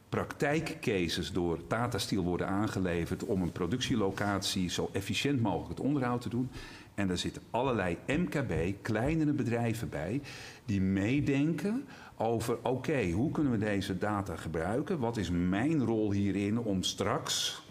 praktijkcases 0.10 1.32
door 1.32 1.68
Tata 1.68 1.98
Steel 1.98 2.24
worden 2.24 2.48
aangeleverd 2.48 3.24
om 3.24 3.42
een 3.42 3.52
productielocatie 3.52 4.70
zo 4.70 4.90
efficiënt 4.94 5.42
mogelijk 5.42 5.70
het 5.70 5.80
onderhoud 5.80 6.22
te 6.22 6.30
doen. 6.30 6.50
En 6.94 7.08
daar 7.08 7.18
zitten 7.18 7.42
allerlei 7.50 7.98
MKB, 8.08 8.54
kleinere 8.82 9.32
bedrijven 9.32 9.90
bij, 9.90 10.22
die 10.66 10.82
meedenken 10.82 11.86
over: 12.18 12.58
oké, 12.62 13.10
hoe 13.10 13.32
kunnen 13.32 13.52
we 13.52 13.58
deze 13.58 13.98
data 13.98 14.36
gebruiken? 14.36 15.00
Wat 15.00 15.18
is 15.18 15.30
mijn 15.30 15.86
rol 15.86 16.12
hierin 16.12 16.60
om 16.60 16.84
straks, 16.84 17.64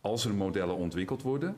als 0.00 0.24
er 0.24 0.34
modellen 0.34 0.76
ontwikkeld 0.76 1.22
worden, 1.22 1.56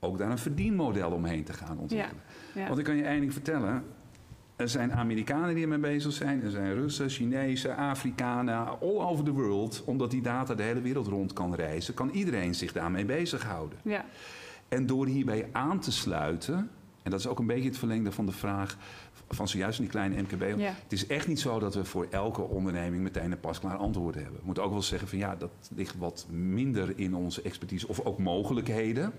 ook 0.00 0.18
daar 0.18 0.30
een 0.30 0.38
verdienmodel 0.38 1.10
omheen 1.10 1.44
te 1.44 1.52
gaan 1.52 1.78
ontwikkelen? 1.78 2.22
ja. 2.54 2.66
Want 2.66 2.78
ik 2.78 2.84
kan 2.84 2.96
je 2.96 3.20
ding 3.20 3.32
vertellen. 3.32 3.84
Er 4.62 4.68
zijn 4.68 4.92
Amerikanen 4.92 5.54
die 5.54 5.62
ermee 5.62 5.78
bezig 5.78 6.12
zijn. 6.12 6.42
Er 6.42 6.50
zijn 6.50 6.74
Russen, 6.74 7.08
Chinezen, 7.08 7.76
Afrikanen, 7.76 8.66
all 8.80 8.98
over 8.98 9.24
the 9.24 9.32
world. 9.32 9.82
Omdat 9.84 10.10
die 10.10 10.22
data 10.22 10.54
de 10.54 10.62
hele 10.62 10.80
wereld 10.80 11.06
rond 11.06 11.32
kan 11.32 11.54
reizen, 11.54 11.94
kan 11.94 12.10
iedereen 12.10 12.54
zich 12.54 12.72
daarmee 12.72 13.04
bezighouden. 13.04 13.78
ja. 13.82 14.04
En 14.68 14.86
door 14.86 15.06
hierbij 15.06 15.48
aan 15.52 15.80
te 15.80 15.92
sluiten, 15.92 16.70
en 17.02 17.10
dat 17.10 17.20
is 17.20 17.26
ook 17.26 17.38
een 17.38 17.46
beetje 17.46 17.68
het 17.68 17.78
verlengde 17.78 18.12
van 18.12 18.26
de 18.26 18.32
vraag 18.32 18.76
van 19.28 19.48
zojuist 19.48 19.78
in 19.78 19.84
die 19.84 19.92
kleine 19.92 20.22
MKB. 20.22 20.58
Ja. 20.58 20.74
Het 20.82 20.92
is 20.92 21.06
echt 21.06 21.28
niet 21.28 21.40
zo 21.40 21.58
dat 21.58 21.74
we 21.74 21.84
voor 21.84 22.06
elke 22.10 22.42
onderneming 22.42 23.02
meteen 23.02 23.32
een 23.32 23.40
pasklaar 23.40 23.76
antwoord 23.76 24.14
hebben. 24.14 24.34
We 24.34 24.46
moeten 24.46 24.62
ook 24.62 24.72
wel 24.72 24.82
zeggen 24.82 25.08
van 25.08 25.18
ja, 25.18 25.36
dat 25.36 25.50
ligt 25.74 25.96
wat 25.98 26.26
minder 26.30 26.92
in 26.96 27.14
onze 27.14 27.42
expertise 27.42 27.88
of 27.88 28.00
ook 28.00 28.18
mogelijkheden. 28.18 29.12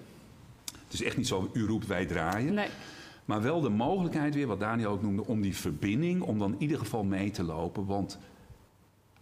Het 0.84 0.94
is 0.94 1.04
echt 1.04 1.18
niet 1.18 1.28
zo, 1.28 1.50
u 1.54 1.66
roept, 1.66 1.88
wij 1.88 2.06
draaien. 2.06 2.54
Nee, 2.54 2.70
Maar 3.26 3.42
wel 3.42 3.62
de 3.62 3.70
mogelijkheid 3.70 4.34
weer, 4.36 4.48
wat 4.48 4.60
Daniel 4.60 4.90
ook 4.92 5.02
noemde, 5.02 5.26
om 5.26 5.42
die 5.42 5.56
verbinding, 5.56 6.22
om 6.22 6.40
dan 6.40 6.52
in 6.54 6.62
ieder 6.62 6.78
geval 6.80 7.04
mee 7.04 7.32
te 7.32 7.44
lopen. 7.44 7.86
Want 7.86 8.20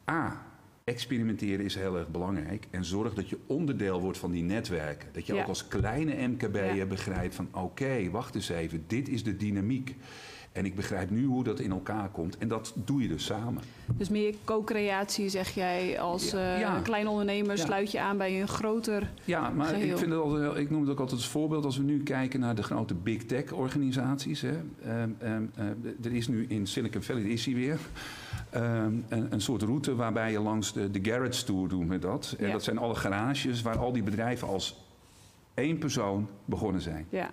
A, 0.10 0.46
experimenteren 0.84 1.66
is 1.66 1.76
heel 1.76 1.98
erg 1.98 2.10
belangrijk. 2.10 2.68
En 2.70 2.86
zorg 2.86 3.14
dat 3.14 3.30
je 3.30 3.38
onderdeel 3.48 4.02
wordt 4.02 4.18
van 4.18 4.32
die 4.32 4.44
netwerken. 4.44 5.10
Dat 5.12 5.26
je 5.28 5.34
Ja. 5.34 5.42
ook 5.42 5.48
als 5.48 5.68
kleine 5.68 6.28
MKB'er 6.28 6.76
Ja. 6.76 6.86
begrijpt 6.86 7.36
van 7.36 7.48
oké, 7.52 8.10
wacht 8.10 8.36
eens 8.36 8.50
even, 8.50 8.84
dit 8.88 9.10
is 9.10 9.24
de 9.24 9.38
dynamiek. 9.38 9.96
En 10.52 10.66
ik 10.66 10.76
begrijp 10.76 11.10
nu 11.10 11.26
hoe 11.26 11.44
dat 11.44 11.60
in 11.60 11.72
elkaar 11.72 12.10
komt. 12.10 12.38
En 12.38 12.48
dat 12.48 12.74
doe 12.76 13.02
je 13.02 13.08
dus 13.08 13.26
samen. 13.26 13.64
dus 13.98 14.10
meer 14.10 14.34
co-creatie 14.44 15.30
zeg 15.30 15.50
jij 15.50 16.00
als 16.00 16.32
Ja. 16.32 16.54
eh, 16.56 16.60
Ja. 16.60 16.80
klein 16.80 17.08
ondernemer 17.08 17.58
Ja. 17.58 17.64
sluit 17.66 17.92
je 17.92 18.00
aan 18.02 18.18
bij 18.18 18.42
een 18.42 18.48
groter... 18.48 19.10
Ja, 19.26 19.50
maar 19.50 19.66
Geheel. 19.68 19.90
ik, 19.92 19.98
vind 19.98 20.12
het 20.12 20.20
altijd, 20.20 20.56
ik 20.58 20.70
noem 20.70 20.82
het 20.82 20.90
ook 20.90 21.00
altijd 21.00 21.20
als 21.20 21.30
voorbeeld 21.30 21.66
als 21.66 21.78
we 21.78 21.84
nu 21.84 22.04
kijken 22.04 22.40
naar 22.40 22.56
de 22.56 22.64
grote 22.64 22.94
big 22.94 23.26
tech 23.26 23.52
organisaties. 23.52 24.42
Hè. 24.42 24.52
Ehm, 24.86 25.10
ehm, 25.20 25.44
eh, 25.56 25.66
er 26.06 26.14
is 26.14 26.28
nu 26.28 26.46
in 26.48 26.68
Silicon 26.68 27.02
Valley, 27.02 27.24
is 27.24 27.46
hij 27.46 27.56
weer, 27.56 27.80
ehm, 28.50 28.94
een, 29.10 29.28
een 29.34 29.42
soort 29.42 29.62
route 29.62 29.96
waarbij 29.96 30.32
je 30.32 30.40
langs 30.40 30.74
de, 30.74 30.92
de 30.92 31.00
Garage 31.02 31.44
Tour 31.46 31.68
doet 31.68 31.88
met 31.88 32.02
dat. 32.02 32.36
En 32.40 32.46
Ja. 32.46 32.52
dat 32.52 32.64
zijn 32.64 32.78
alle 32.78 32.96
garages 32.96 33.62
waar 33.62 33.78
al 33.78 33.92
die 33.92 34.04
bedrijven 34.04 34.48
als 34.48 34.80
één 35.54 35.78
persoon 35.78 36.28
begonnen 36.46 36.82
zijn. 36.82 37.06
Ja, 37.10 37.32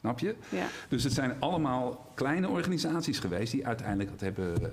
Snap 0.00 0.18
je? 0.18 0.34
ja, 0.48 0.66
Dus 0.88 1.04
het 1.04 1.12
zijn 1.12 1.34
allemaal 1.38 2.10
kleine 2.14 2.48
organisaties 2.48 3.18
geweest 3.18 3.52
die 3.52 3.66
uiteindelijk 3.66 4.10
dat 4.10 4.20
hebben, 4.20 4.56
eh, 4.56 4.64
eh, 4.64 4.70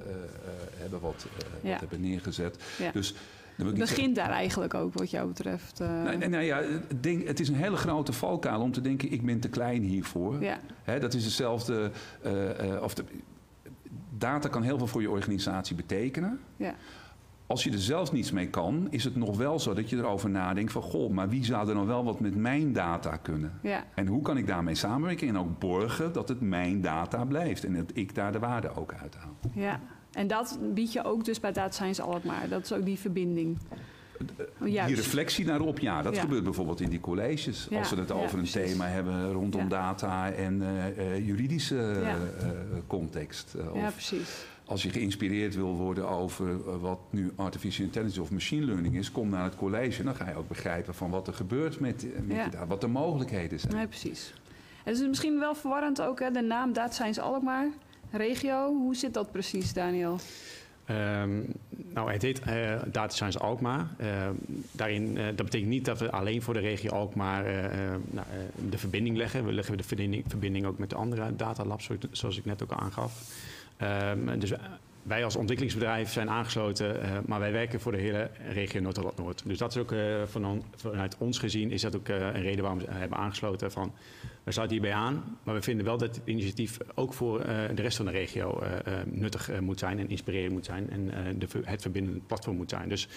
hebben, 0.78 1.00
wat, 1.00 1.28
eh, 1.38 1.46
Ja. 1.64 1.72
wat 1.72 1.80
hebben 1.80 2.02
neergezet. 2.02 2.64
ja. 2.78 2.92
Dus, 2.92 3.14
Het 3.56 3.74
begint 3.74 4.16
daar 4.16 4.30
eigenlijk 4.30 4.74
ook 4.74 4.94
wat 4.94 5.10
jou 5.12 5.28
betreft. 5.28 5.80
Nee, 5.80 6.18
nee, 6.18 6.30
nee, 6.30 6.46
ja, 6.46 6.62
het, 6.62 7.04
ding, 7.04 7.28
het 7.28 7.40
is 7.40 7.48
een 7.50 7.56
hele 7.56 7.76
grote 7.76 8.14
valkuil 8.14 8.62
om 8.62 8.72
te 8.72 8.82
denken: 8.82 9.12
ik 9.12 9.26
ben 9.26 9.40
te 9.40 9.50
klein 9.50 9.82
hiervoor. 9.84 10.44
Ja, 10.44 10.60
Hè, 10.84 11.00
dat 11.00 11.14
is 11.14 11.24
hetzelfde. 11.24 11.92
of 12.82 12.94
de, 12.94 13.04
data 14.18 14.50
kan 14.50 14.64
heel 14.64 14.78
veel 14.78 14.88
voor 14.88 15.02
je 15.02 15.10
organisatie 15.10 15.76
betekenen. 15.76 16.40
ja, 16.58 16.76
Als 17.48 17.64
je 17.64 17.72
er 17.72 17.80
zelf 17.80 18.12
niets 18.12 18.32
mee 18.32 18.48
kan, 18.50 18.88
is 18.90 19.04
het 19.04 19.16
nog 19.16 19.38
wel 19.38 19.60
zo 19.60 19.74
dat 19.74 19.90
je 19.90 19.98
erover 19.98 20.30
nadenkt: 20.30 20.72
van 20.72 20.82
goh, 20.82 21.12
maar 21.12 21.30
wie 21.30 21.46
zou 21.46 21.68
er 21.70 21.76
nou 21.76 21.88
wel 21.88 22.04
wat 22.04 22.20
met 22.20 22.36
mijn 22.36 22.74
data 22.74 23.18
kunnen? 23.18 23.60
ja, 23.62 23.84
En 23.96 24.08
hoe 24.08 24.22
kan 24.22 24.38
ik 24.38 24.48
daarmee 24.48 24.76
samenwerken 24.76 25.28
en 25.28 25.38
ook 25.38 25.60
borgen 25.60 26.14
dat 26.14 26.30
het 26.30 26.42
mijn 26.42 26.82
data 26.82 27.26
blijft 27.26 27.64
en 27.66 27.74
dat 27.76 27.92
ik 27.94 28.16
daar 28.16 28.32
de 28.32 28.40
waarde 28.40 28.76
ook 28.76 28.94
uit 29.02 29.16
haal? 29.16 29.38
ja. 29.54 29.80
En 30.12 30.28
dat 30.28 30.60
bied 30.74 30.94
je 30.94 31.04
ook 31.04 31.26
dus 31.26 31.40
bij 31.40 31.52
Data 31.52 31.72
Science 31.74 32.02
Alkmaar. 32.02 32.50
Dat 32.50 32.64
is 32.64 32.72
ook 32.74 32.86
die 32.86 33.00
verbinding. 33.00 33.58
Juist. 34.66 34.88
Die 34.88 34.96
reflectie 34.96 35.46
daarop, 35.46 35.80
ja, 35.80 36.02
dat 36.02 36.16
Ja. 36.16 36.22
gebeurt 36.22 36.44
bijvoorbeeld 36.44 36.82
in 36.82 36.90
die 36.90 37.00
colleges. 37.00 37.68
Ja, 37.70 37.78
Als 37.80 37.90
we 37.90 37.96
het 37.96 38.12
over 38.12 38.40
een 38.40 38.46
thema 38.46 38.86
hebben 38.86 39.32
rondom 39.32 39.70
data 39.70 40.32
en 40.32 40.62
eh, 40.62 40.88
eh, 41.16 41.26
juridische 41.28 41.80
eh, 41.92 42.10
eh, 42.12 42.18
context. 42.88 43.54
eh, 43.54 43.66
Ja, 43.76 43.88
of 43.88 43.94
precies. 43.94 44.46
Als 44.68 44.84
je 44.84 44.90
geïnspireerd 44.90 45.56
wil 45.56 45.76
worden 45.76 46.10
over 46.10 46.50
eh, 46.50 46.76
wat 46.82 47.00
nu 47.10 47.32
artificial 47.36 47.86
intelligence 47.86 48.22
of 48.22 48.32
machine 48.32 48.66
learning 48.66 48.96
is, 48.96 49.12
kom 49.12 49.30
naar 49.30 49.44
het 49.44 49.56
college. 49.56 50.04
Dan 50.04 50.16
ga 50.16 50.30
je 50.30 50.36
ook 50.36 50.48
begrijpen 50.48 50.94
van 50.96 51.10
wat 51.10 51.28
er 51.28 51.34
gebeurt 51.34 51.80
met, 51.80 52.04
eh, 52.14 52.20
met 52.26 52.38
Ja. 52.38 52.44
je 52.44 52.50
data, 52.50 52.68
wat 52.68 52.82
de 52.82 52.88
mogelijkheden 52.88 53.60
zijn. 53.60 53.76
Nee, 53.76 53.88
precies. 53.88 54.34
En 54.84 54.94
het 54.94 55.02
is 55.02 55.08
misschien 55.08 55.40
wel 55.40 55.56
verwarrend 55.56 56.02
ook, 56.02 56.20
hè, 56.20 56.32
de 56.32 56.42
naam 56.42 56.74
Data 56.74 56.92
Science 56.94 57.22
Alkmaar. 57.22 57.68
Regio, 58.12 58.68
hoe 58.74 58.96
zit 58.96 59.14
dat 59.14 59.32
precies, 59.32 59.74
Daniel? 59.74 60.20
Ehm, 60.86 61.30
nou, 61.94 62.12
het 62.12 62.22
heet 62.22 62.40
eh, 62.40 62.82
Data 62.92 63.10
Science 63.14 63.40
Alkmaar. 63.40 63.88
Ehm, 63.98 64.34
daarin, 64.72 65.18
eh, 65.18 65.26
dat 65.26 65.36
betekent 65.36 65.70
niet 65.70 65.86
dat 65.86 66.00
we 66.00 66.12
alleen 66.12 66.42
voor 66.42 66.54
de 66.54 66.60
regio 66.60 66.90
Alkmaar 66.92 67.46
eh, 67.46 67.66
eh, 67.66 67.72
nou, 68.10 68.28
eh, 68.32 68.70
de 68.70 68.78
verbinding 68.78 69.18
leggen. 69.18 69.46
We 69.46 69.54
leggen 69.54 69.78
de 69.78 69.84
verbinding, 69.84 70.24
verbinding 70.28 70.66
ook 70.66 70.78
met 70.78 70.90
de 70.90 70.96
andere 70.96 71.36
datalabs, 71.36 71.86
zoals 71.86 72.04
ik- 72.04 72.10
zoals 72.16 72.38
ik 72.38 72.46
net 72.46 72.64
ook 72.64 72.72
al 72.72 72.80
aangaf. 72.80 73.12
Ehm, 73.78 74.40
dus 74.40 74.54
wij 75.08 75.24
als 75.24 75.36
ontwikkelingsbedrijf 75.36 76.12
zijn 76.12 76.30
aangesloten, 76.30 77.02
eh, 77.02 77.18
maar 77.26 77.40
wij 77.40 77.52
werken 77.52 77.80
voor 77.80 77.92
de 77.92 77.98
hele 77.98 78.30
regio 78.52 78.82
Noord-Holland-Noord. 78.82 79.42
Dus 79.46 79.58
dat 79.58 79.72
is 79.72 79.78
ook 79.78 79.92
eh, 79.92 80.24
van 80.26 80.64
vanuit 80.76 81.18
ons 81.18 81.40
gezien 81.40 81.72
is 81.72 81.82
dat 81.82 81.96
ook 81.96 82.10
eh, 82.10 82.16
een 82.16 82.42
reden 82.42 82.62
waarom 82.62 82.80
we 82.80 82.86
hebben 82.90 83.18
aangesloten. 83.18 83.72
Van, 83.72 83.94
we 84.44 84.52
sluiten 84.52 84.78
hierbij 84.78 84.98
aan, 84.98 85.38
maar 85.44 85.56
we 85.56 85.62
vinden 85.62 85.86
wel 85.86 85.98
dat 85.98 86.16
het 86.16 86.26
initiatief 86.26 86.78
ook 86.96 87.14
voor 87.14 87.40
de 87.76 87.82
rest 87.82 87.98
van 87.98 88.06
de 88.06 88.12
regio 88.12 88.64
nuttig 89.06 89.62
moet 89.62 89.80
zijn 89.80 90.00
en 90.00 90.10
inspirerend 90.10 90.54
moet 90.54 90.66
zijn 90.66 90.90
en 90.90 91.12
de, 91.40 91.48
het 91.64 91.82
verbindende 91.82 92.20
platform 92.20 92.56
moet 92.56 92.70
zijn. 92.70 92.90
Dus 92.90 93.08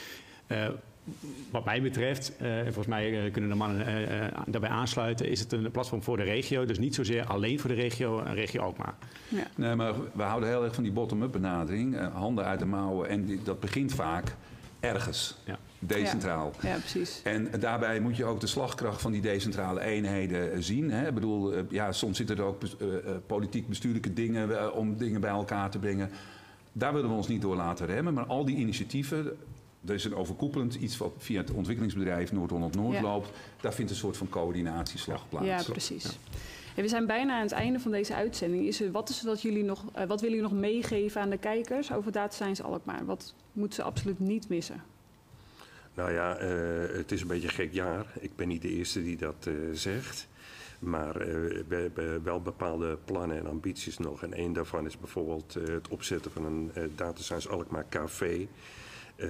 wat 1.50 1.64
mij 1.64 1.82
betreft, 1.82 2.36
eh, 2.36 2.58
en 2.58 2.64
volgens 2.64 2.86
mij 2.86 3.24
eh, 3.24 3.32
kunnen 3.32 3.50
de 3.50 3.56
mannen 3.56 3.86
eh, 3.86 4.38
daarbij 4.46 4.70
aansluiten, 4.70 5.28
is 5.28 5.40
het 5.40 5.52
een 5.52 5.70
platform 5.70 6.02
voor 6.02 6.16
de 6.16 6.22
regio. 6.22 6.64
Dus 6.64 6.78
niet 6.78 6.94
zozeer 6.94 7.24
alleen 7.24 7.60
voor 7.60 7.70
de 7.70 7.76
regio, 7.76 8.20
en 8.22 8.34
regio 8.34 8.60
Alkmaar. 8.62 8.94
Ja, 9.28 9.46
Nee, 9.56 9.74
maar 9.74 9.94
we 10.12 10.22
houden 10.22 10.48
heel 10.48 10.64
erg 10.64 10.74
van 10.74 10.82
die 10.82 10.92
bottom-up 10.92 11.32
benadering. 11.32 11.98
handen 12.12 12.44
uit 12.44 12.58
de 12.58 12.66
mouwen. 12.66 13.08
En 13.08 13.24
die- 13.24 13.42
dat 13.42 13.60
begint 13.60 13.92
vaak 13.94 14.34
ergens, 14.80 15.36
Ja. 15.44 15.58
decentraal. 15.78 16.52
ja 16.62 16.76
precies. 16.76 17.20
En 17.24 17.48
daarbij 17.60 18.00
moet 18.00 18.16
je 18.16 18.24
ook 18.24 18.40
de 18.40 18.46
slagkracht 18.46 19.00
van 19.00 19.12
die 19.12 19.20
decentrale 19.20 19.80
eenheden 19.80 20.62
zien. 20.62 20.90
Hè? 20.90 21.08
Ik 21.08 21.14
bedoel, 21.14 21.52
ja, 21.70 21.92
soms 21.92 22.16
zitten 22.16 22.36
er 22.36 22.42
ook 22.42 22.60
bes- 22.60 22.76
politiek-bestuurlijke 23.26 24.12
dingen 24.12 24.74
om 24.74 24.96
dingen 24.96 25.20
bij 25.20 25.30
elkaar 25.30 25.70
te 25.70 25.78
bslag 25.78 26.08
Daar 26.72 26.92
willen 26.92 27.08
we 27.10 27.16
ons 27.16 27.28
niet 27.28 27.42
door 27.42 27.56
laten 27.56 27.86
remmen. 27.86 28.14
Maar 28.14 28.24
al 28.26 28.44
die 28.44 28.56
initiatieven, 28.56 29.36
er 29.86 29.94
is 29.94 30.04
een 30.04 30.14
overkoepelend 30.14 30.74
iets 30.74 30.96
wat 30.96 31.12
via 31.18 31.40
het 31.40 31.50
ontwikkelingsbedrijf 31.50 32.32
Noord-Holland-Noord 32.32 32.94
Ja. 32.96 33.02
loopt. 33.02 33.30
Daar 33.60 33.72
vindt 33.74 33.90
een 33.90 33.96
soort 33.96 34.16
van 34.16 34.28
coördinatieslag 34.28 35.28
plaats. 35.28 35.46
Ja, 35.46 35.62
precies. 35.62 36.18
Hey, 36.74 36.82
we 36.82 36.88
zijn 36.88 37.06
bijna 37.06 37.34
aan 37.36 37.42
het 37.42 37.52
einde 37.52 37.78
van 37.80 37.90
deze 37.90 38.14
uitzending. 38.14 38.66
Is 38.66 38.80
er, 38.80 38.90
wat, 38.90 39.08
is 39.08 39.20
dat 39.20 39.42
jullie 39.42 39.64
nog, 39.64 39.84
eh, 39.92 40.06
wat 40.06 40.20
willen 40.20 40.36
jullie 40.36 40.52
nog 40.52 40.60
meegeven 40.60 41.20
aan 41.20 41.30
de 41.30 41.38
kijkers 41.38 41.92
over 41.92 42.12
Data 42.12 42.34
Science 42.34 42.62
Alkmaar? 42.62 43.04
Wat 43.04 43.34
moeten 43.52 43.74
ze 43.74 43.82
absoluut 43.82 44.18
niet 44.18 44.48
missen? 44.48 44.82
Nou 45.94 46.12
ja, 46.12 46.36
eh, 46.36 46.96
het 46.96 47.12
is 47.12 47.20
een 47.20 47.26
beetje 47.26 47.48
een 47.48 47.54
gek 47.54 47.72
jaar. 47.72 48.06
Ik 48.20 48.36
ben 48.36 48.48
niet 48.48 48.62
de 48.62 48.68
eerste 48.68 49.02
die 49.02 49.16
dat 49.16 49.46
eh, 49.46 49.52
zegt. 49.72 50.28
Maar 50.78 51.16
eh, 51.20 51.26
we 51.68 51.74
hebben 51.74 52.22
wel 52.24 52.40
bepaalde 52.42 52.98
plannen 53.04 53.38
en 53.38 53.46
ambities 53.46 53.98
nog. 53.98 54.22
En 54.22 54.32
één 54.34 54.52
daarvan 54.52 54.86
is 54.86 54.98
bijvoorbeeld 54.98 55.56
eh, 55.56 55.64
het 55.74 55.88
opzetten 55.88 56.30
van 56.30 56.44
een 56.44 56.70
eh, 56.74 56.82
Data 56.96 57.22
Science 57.22 57.48
Alkmaar 57.48 57.86
Café. 57.88 58.46
Eh, 59.20 59.28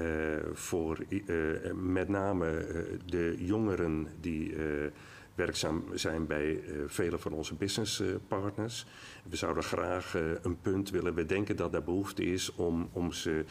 voor 0.53 0.99
eh, 1.09 1.37
met 1.73 2.09
name 2.09 2.47
eh, 2.57 2.83
de 3.07 3.35
jongeren 3.39 4.07
die 4.21 4.57
werkzaam 5.35 5.85
zijn 5.95 6.27
bij 6.27 6.61
vele 6.87 7.19
van 7.19 7.33
onze 7.33 7.55
businesspartners. 7.55 8.87
We 9.29 9.37
zouden 9.37 9.63
graag 9.63 10.15
een 10.43 10.61
punt 10.61 10.91
willen. 10.91 11.15
We 11.15 11.27
denken 11.27 11.57
dat 11.57 11.75
er 11.75 11.83
behoefte 11.83 12.25
is 12.25 12.55
om, 12.55 12.89
om 12.93 13.13
ze 13.13 13.45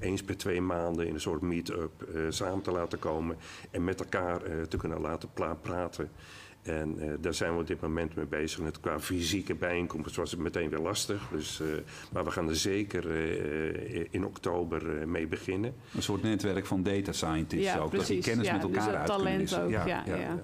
eens 0.00 0.22
per 0.22 0.36
twee 0.36 0.60
maanden 0.60 1.06
in 1.06 1.14
een 1.14 1.20
soort 1.20 1.40
meet-up 1.40 2.08
samen 2.28 2.62
te 2.62 2.70
laten 2.70 2.98
komen 2.98 3.36
en 3.70 3.84
met 3.84 4.00
elkaar 4.00 4.68
te 4.68 4.76
kunnen 4.76 5.00
laten 5.00 5.28
praten. 5.62 6.10
En 6.64 6.98
eh, 6.98 7.08
daar 7.20 7.34
zijn 7.34 7.54
we 7.54 7.60
op 7.60 7.66
dit 7.66 7.80
moment 7.80 8.14
mee 8.14 8.26
bezig. 8.26 8.58
En 8.58 8.64
het 8.64 8.80
qua 8.80 9.00
fysieke 9.00 9.54
bijeenkomst 9.54 10.16
was 10.16 10.30
het 10.30 10.40
meteen 10.40 10.68
weer 10.70 10.78
lastig. 10.78 11.28
Dus, 11.32 11.60
eh, 11.60 11.66
maar 12.12 12.24
we 12.24 12.30
gaan 12.30 12.48
er 12.48 12.56
zeker 12.56 13.10
eh, 13.10 14.04
in 14.10 14.24
oktober 14.24 15.00
eh, 15.00 15.06
mee 15.06 15.26
beginnen. 15.26 15.74
Een 15.94 16.02
soort 16.02 16.22
netwerk 16.22 16.66
van 16.66 16.82
data 16.82 17.12
scientists 17.12 17.66
Ja, 17.66 17.78
ook. 17.78 17.92
Dat 17.92 18.06
die 18.06 18.22
kennis 18.22 18.46
Ja, 18.46 18.52
met 18.52 18.62
dus 18.62 18.70
elkaar 18.70 18.90
dat 18.90 19.00
uit 19.00 19.06
talent 19.08 19.50
ja, 19.50 19.86
ja. 20.06 20.42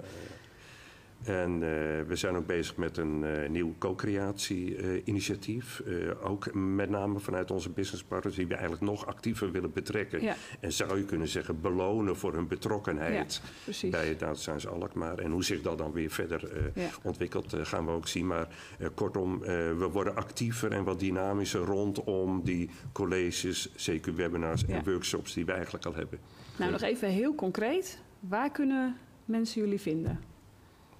En 1.23 1.53
eh, 1.53 1.59
we 2.07 2.15
zijn 2.15 2.35
ook 2.35 2.45
bezig 2.45 2.77
met 2.77 2.97
een 2.97 3.23
eh, 3.23 3.49
nieuw 3.49 3.75
co-creatie-initiatief. 3.77 5.79
Eh, 5.79 6.29
ook 6.29 6.53
met 6.53 6.89
name 6.89 7.19
vanuit 7.19 7.51
onze 7.51 7.69
businesspartners 7.69 8.35
die 8.35 8.47
we 8.47 8.53
eigenlijk 8.53 8.83
nog 8.83 9.05
actiever 9.05 9.51
willen 9.51 9.71
betrekken. 9.73 10.21
Ja, 10.21 10.35
En 10.59 10.71
zou 10.71 10.97
je 10.97 11.05
kunnen 11.05 11.27
zeggen 11.27 11.61
belonen 11.61 12.15
voor 12.17 12.33
hun 12.33 12.47
betrokkenheid 12.47 13.41
precies. 13.63 13.91
bij 13.91 14.17
Data 14.17 14.33
Science 14.33 14.69
Alkmaar. 14.69 15.17
En 15.17 15.31
hoe 15.31 15.43
zich 15.43 15.61
dat 15.61 15.77
dan 15.77 15.91
weer 15.91 16.09
verder 16.09 16.71
Ja. 16.75 16.89
ontwikkelt, 17.03 17.55
gaan 17.61 17.85
we 17.85 17.91
ook 17.91 18.07
zien. 18.07 18.27
Maar 18.27 18.47
kortom, 18.93 19.39
we 19.39 19.89
worden 19.91 20.15
actiever 20.15 20.71
en 20.71 20.83
wat 20.83 20.99
dynamischer 20.99 21.61
rondom 21.61 22.41
die 22.43 22.69
colleges, 22.91 23.69
CQ-webinars 23.69 24.63
Ja. 24.67 24.75
en 24.75 24.83
workshops 24.83 25.33
die 25.33 25.45
we 25.45 25.51
eigenlijk 25.51 25.85
al 25.85 25.93
hebben. 25.95 26.19
Nou, 26.57 26.71
nog 26.71 26.81
even 26.81 27.09
heel 27.09 27.35
concreet. 27.35 28.01
Waar 28.19 28.51
kunnen 28.51 28.97
mensen 29.25 29.61
jullie 29.61 29.79
vinden? 29.81 30.19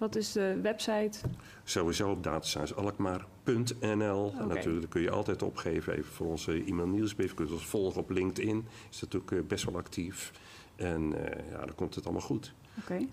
Wat 0.02 0.16
is 0.16 0.32
de 0.32 0.58
website? 0.62 1.18
Sowieso 1.64 2.10
op 2.10 2.22
datasciencealkmaar.nl. 2.22 4.32
En 4.38 4.48
natuurlijk 4.48 4.90
kun 4.90 5.02
je 5.02 5.10
altijd 5.10 5.42
opgeven 5.42 5.92
even 5.92 6.12
voor 6.12 6.26
onze 6.26 6.64
e-mail 6.64 6.88
nieuwsbrief. 6.88 7.28
Je 7.28 7.34
kunt 7.34 7.52
ons 7.52 7.66
volgen 7.66 8.00
op 8.00 8.10
LinkedIn. 8.10 8.66
Is 8.90 9.00
natuurlijk 9.00 9.32
eh, 9.32 9.38
best 9.48 9.64
wel 9.64 9.76
actief. 9.76 10.32
En 10.76 11.30
eh, 11.30 11.50
ja, 11.50 11.58
dan 11.58 11.74
komt 11.74 11.94
het 11.94 12.04
allemaal 12.04 12.22
goed. 12.22 12.52
Oké. 12.80 13.06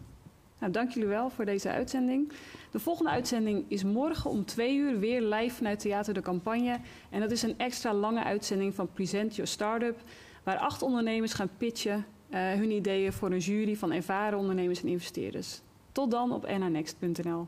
Nou, 0.60 0.72
dank 0.72 0.92
jullie 0.92 1.10
wel 1.10 1.30
voor 1.30 1.46
deze 1.46 1.70
uitzending. 1.70 2.32
De 2.72 2.80
volgende 2.80 3.12
uitzending 3.12 3.66
is 3.68 3.84
morgen 3.84 4.30
om 4.30 4.46
twee 4.46 4.76
uur 4.76 5.00
weer 5.00 5.22
live 5.22 5.56
vanuit 5.56 5.80
Theater 5.80 6.14
de 6.14 6.22
Campagne. 6.22 6.80
En 7.10 7.20
dat 7.20 7.32
is 7.32 7.42
een 7.42 7.58
extra 7.58 7.94
lange 7.94 8.24
uitzending 8.24 8.76
van 8.76 8.90
Present 8.94 9.36
Your 9.36 9.50
Startup. 9.50 10.00
Waar 10.44 10.58
acht 10.58 10.82
ondernemers 10.82 11.34
gaan 11.34 11.50
pitchen 11.58 12.06
eh, 12.30 12.52
hun 12.52 12.72
ideeën 12.72 13.14
voor 13.14 13.32
een 13.32 13.40
jury 13.40 13.76
van 13.76 13.92
ervaren 13.92 14.40
ondernemers 14.40 14.82
en 14.82 14.88
investeerders. 14.88 15.62
Tot 15.92 16.12
dan 16.12 16.32
op 16.32 16.48
nanext.nl. 16.48 17.48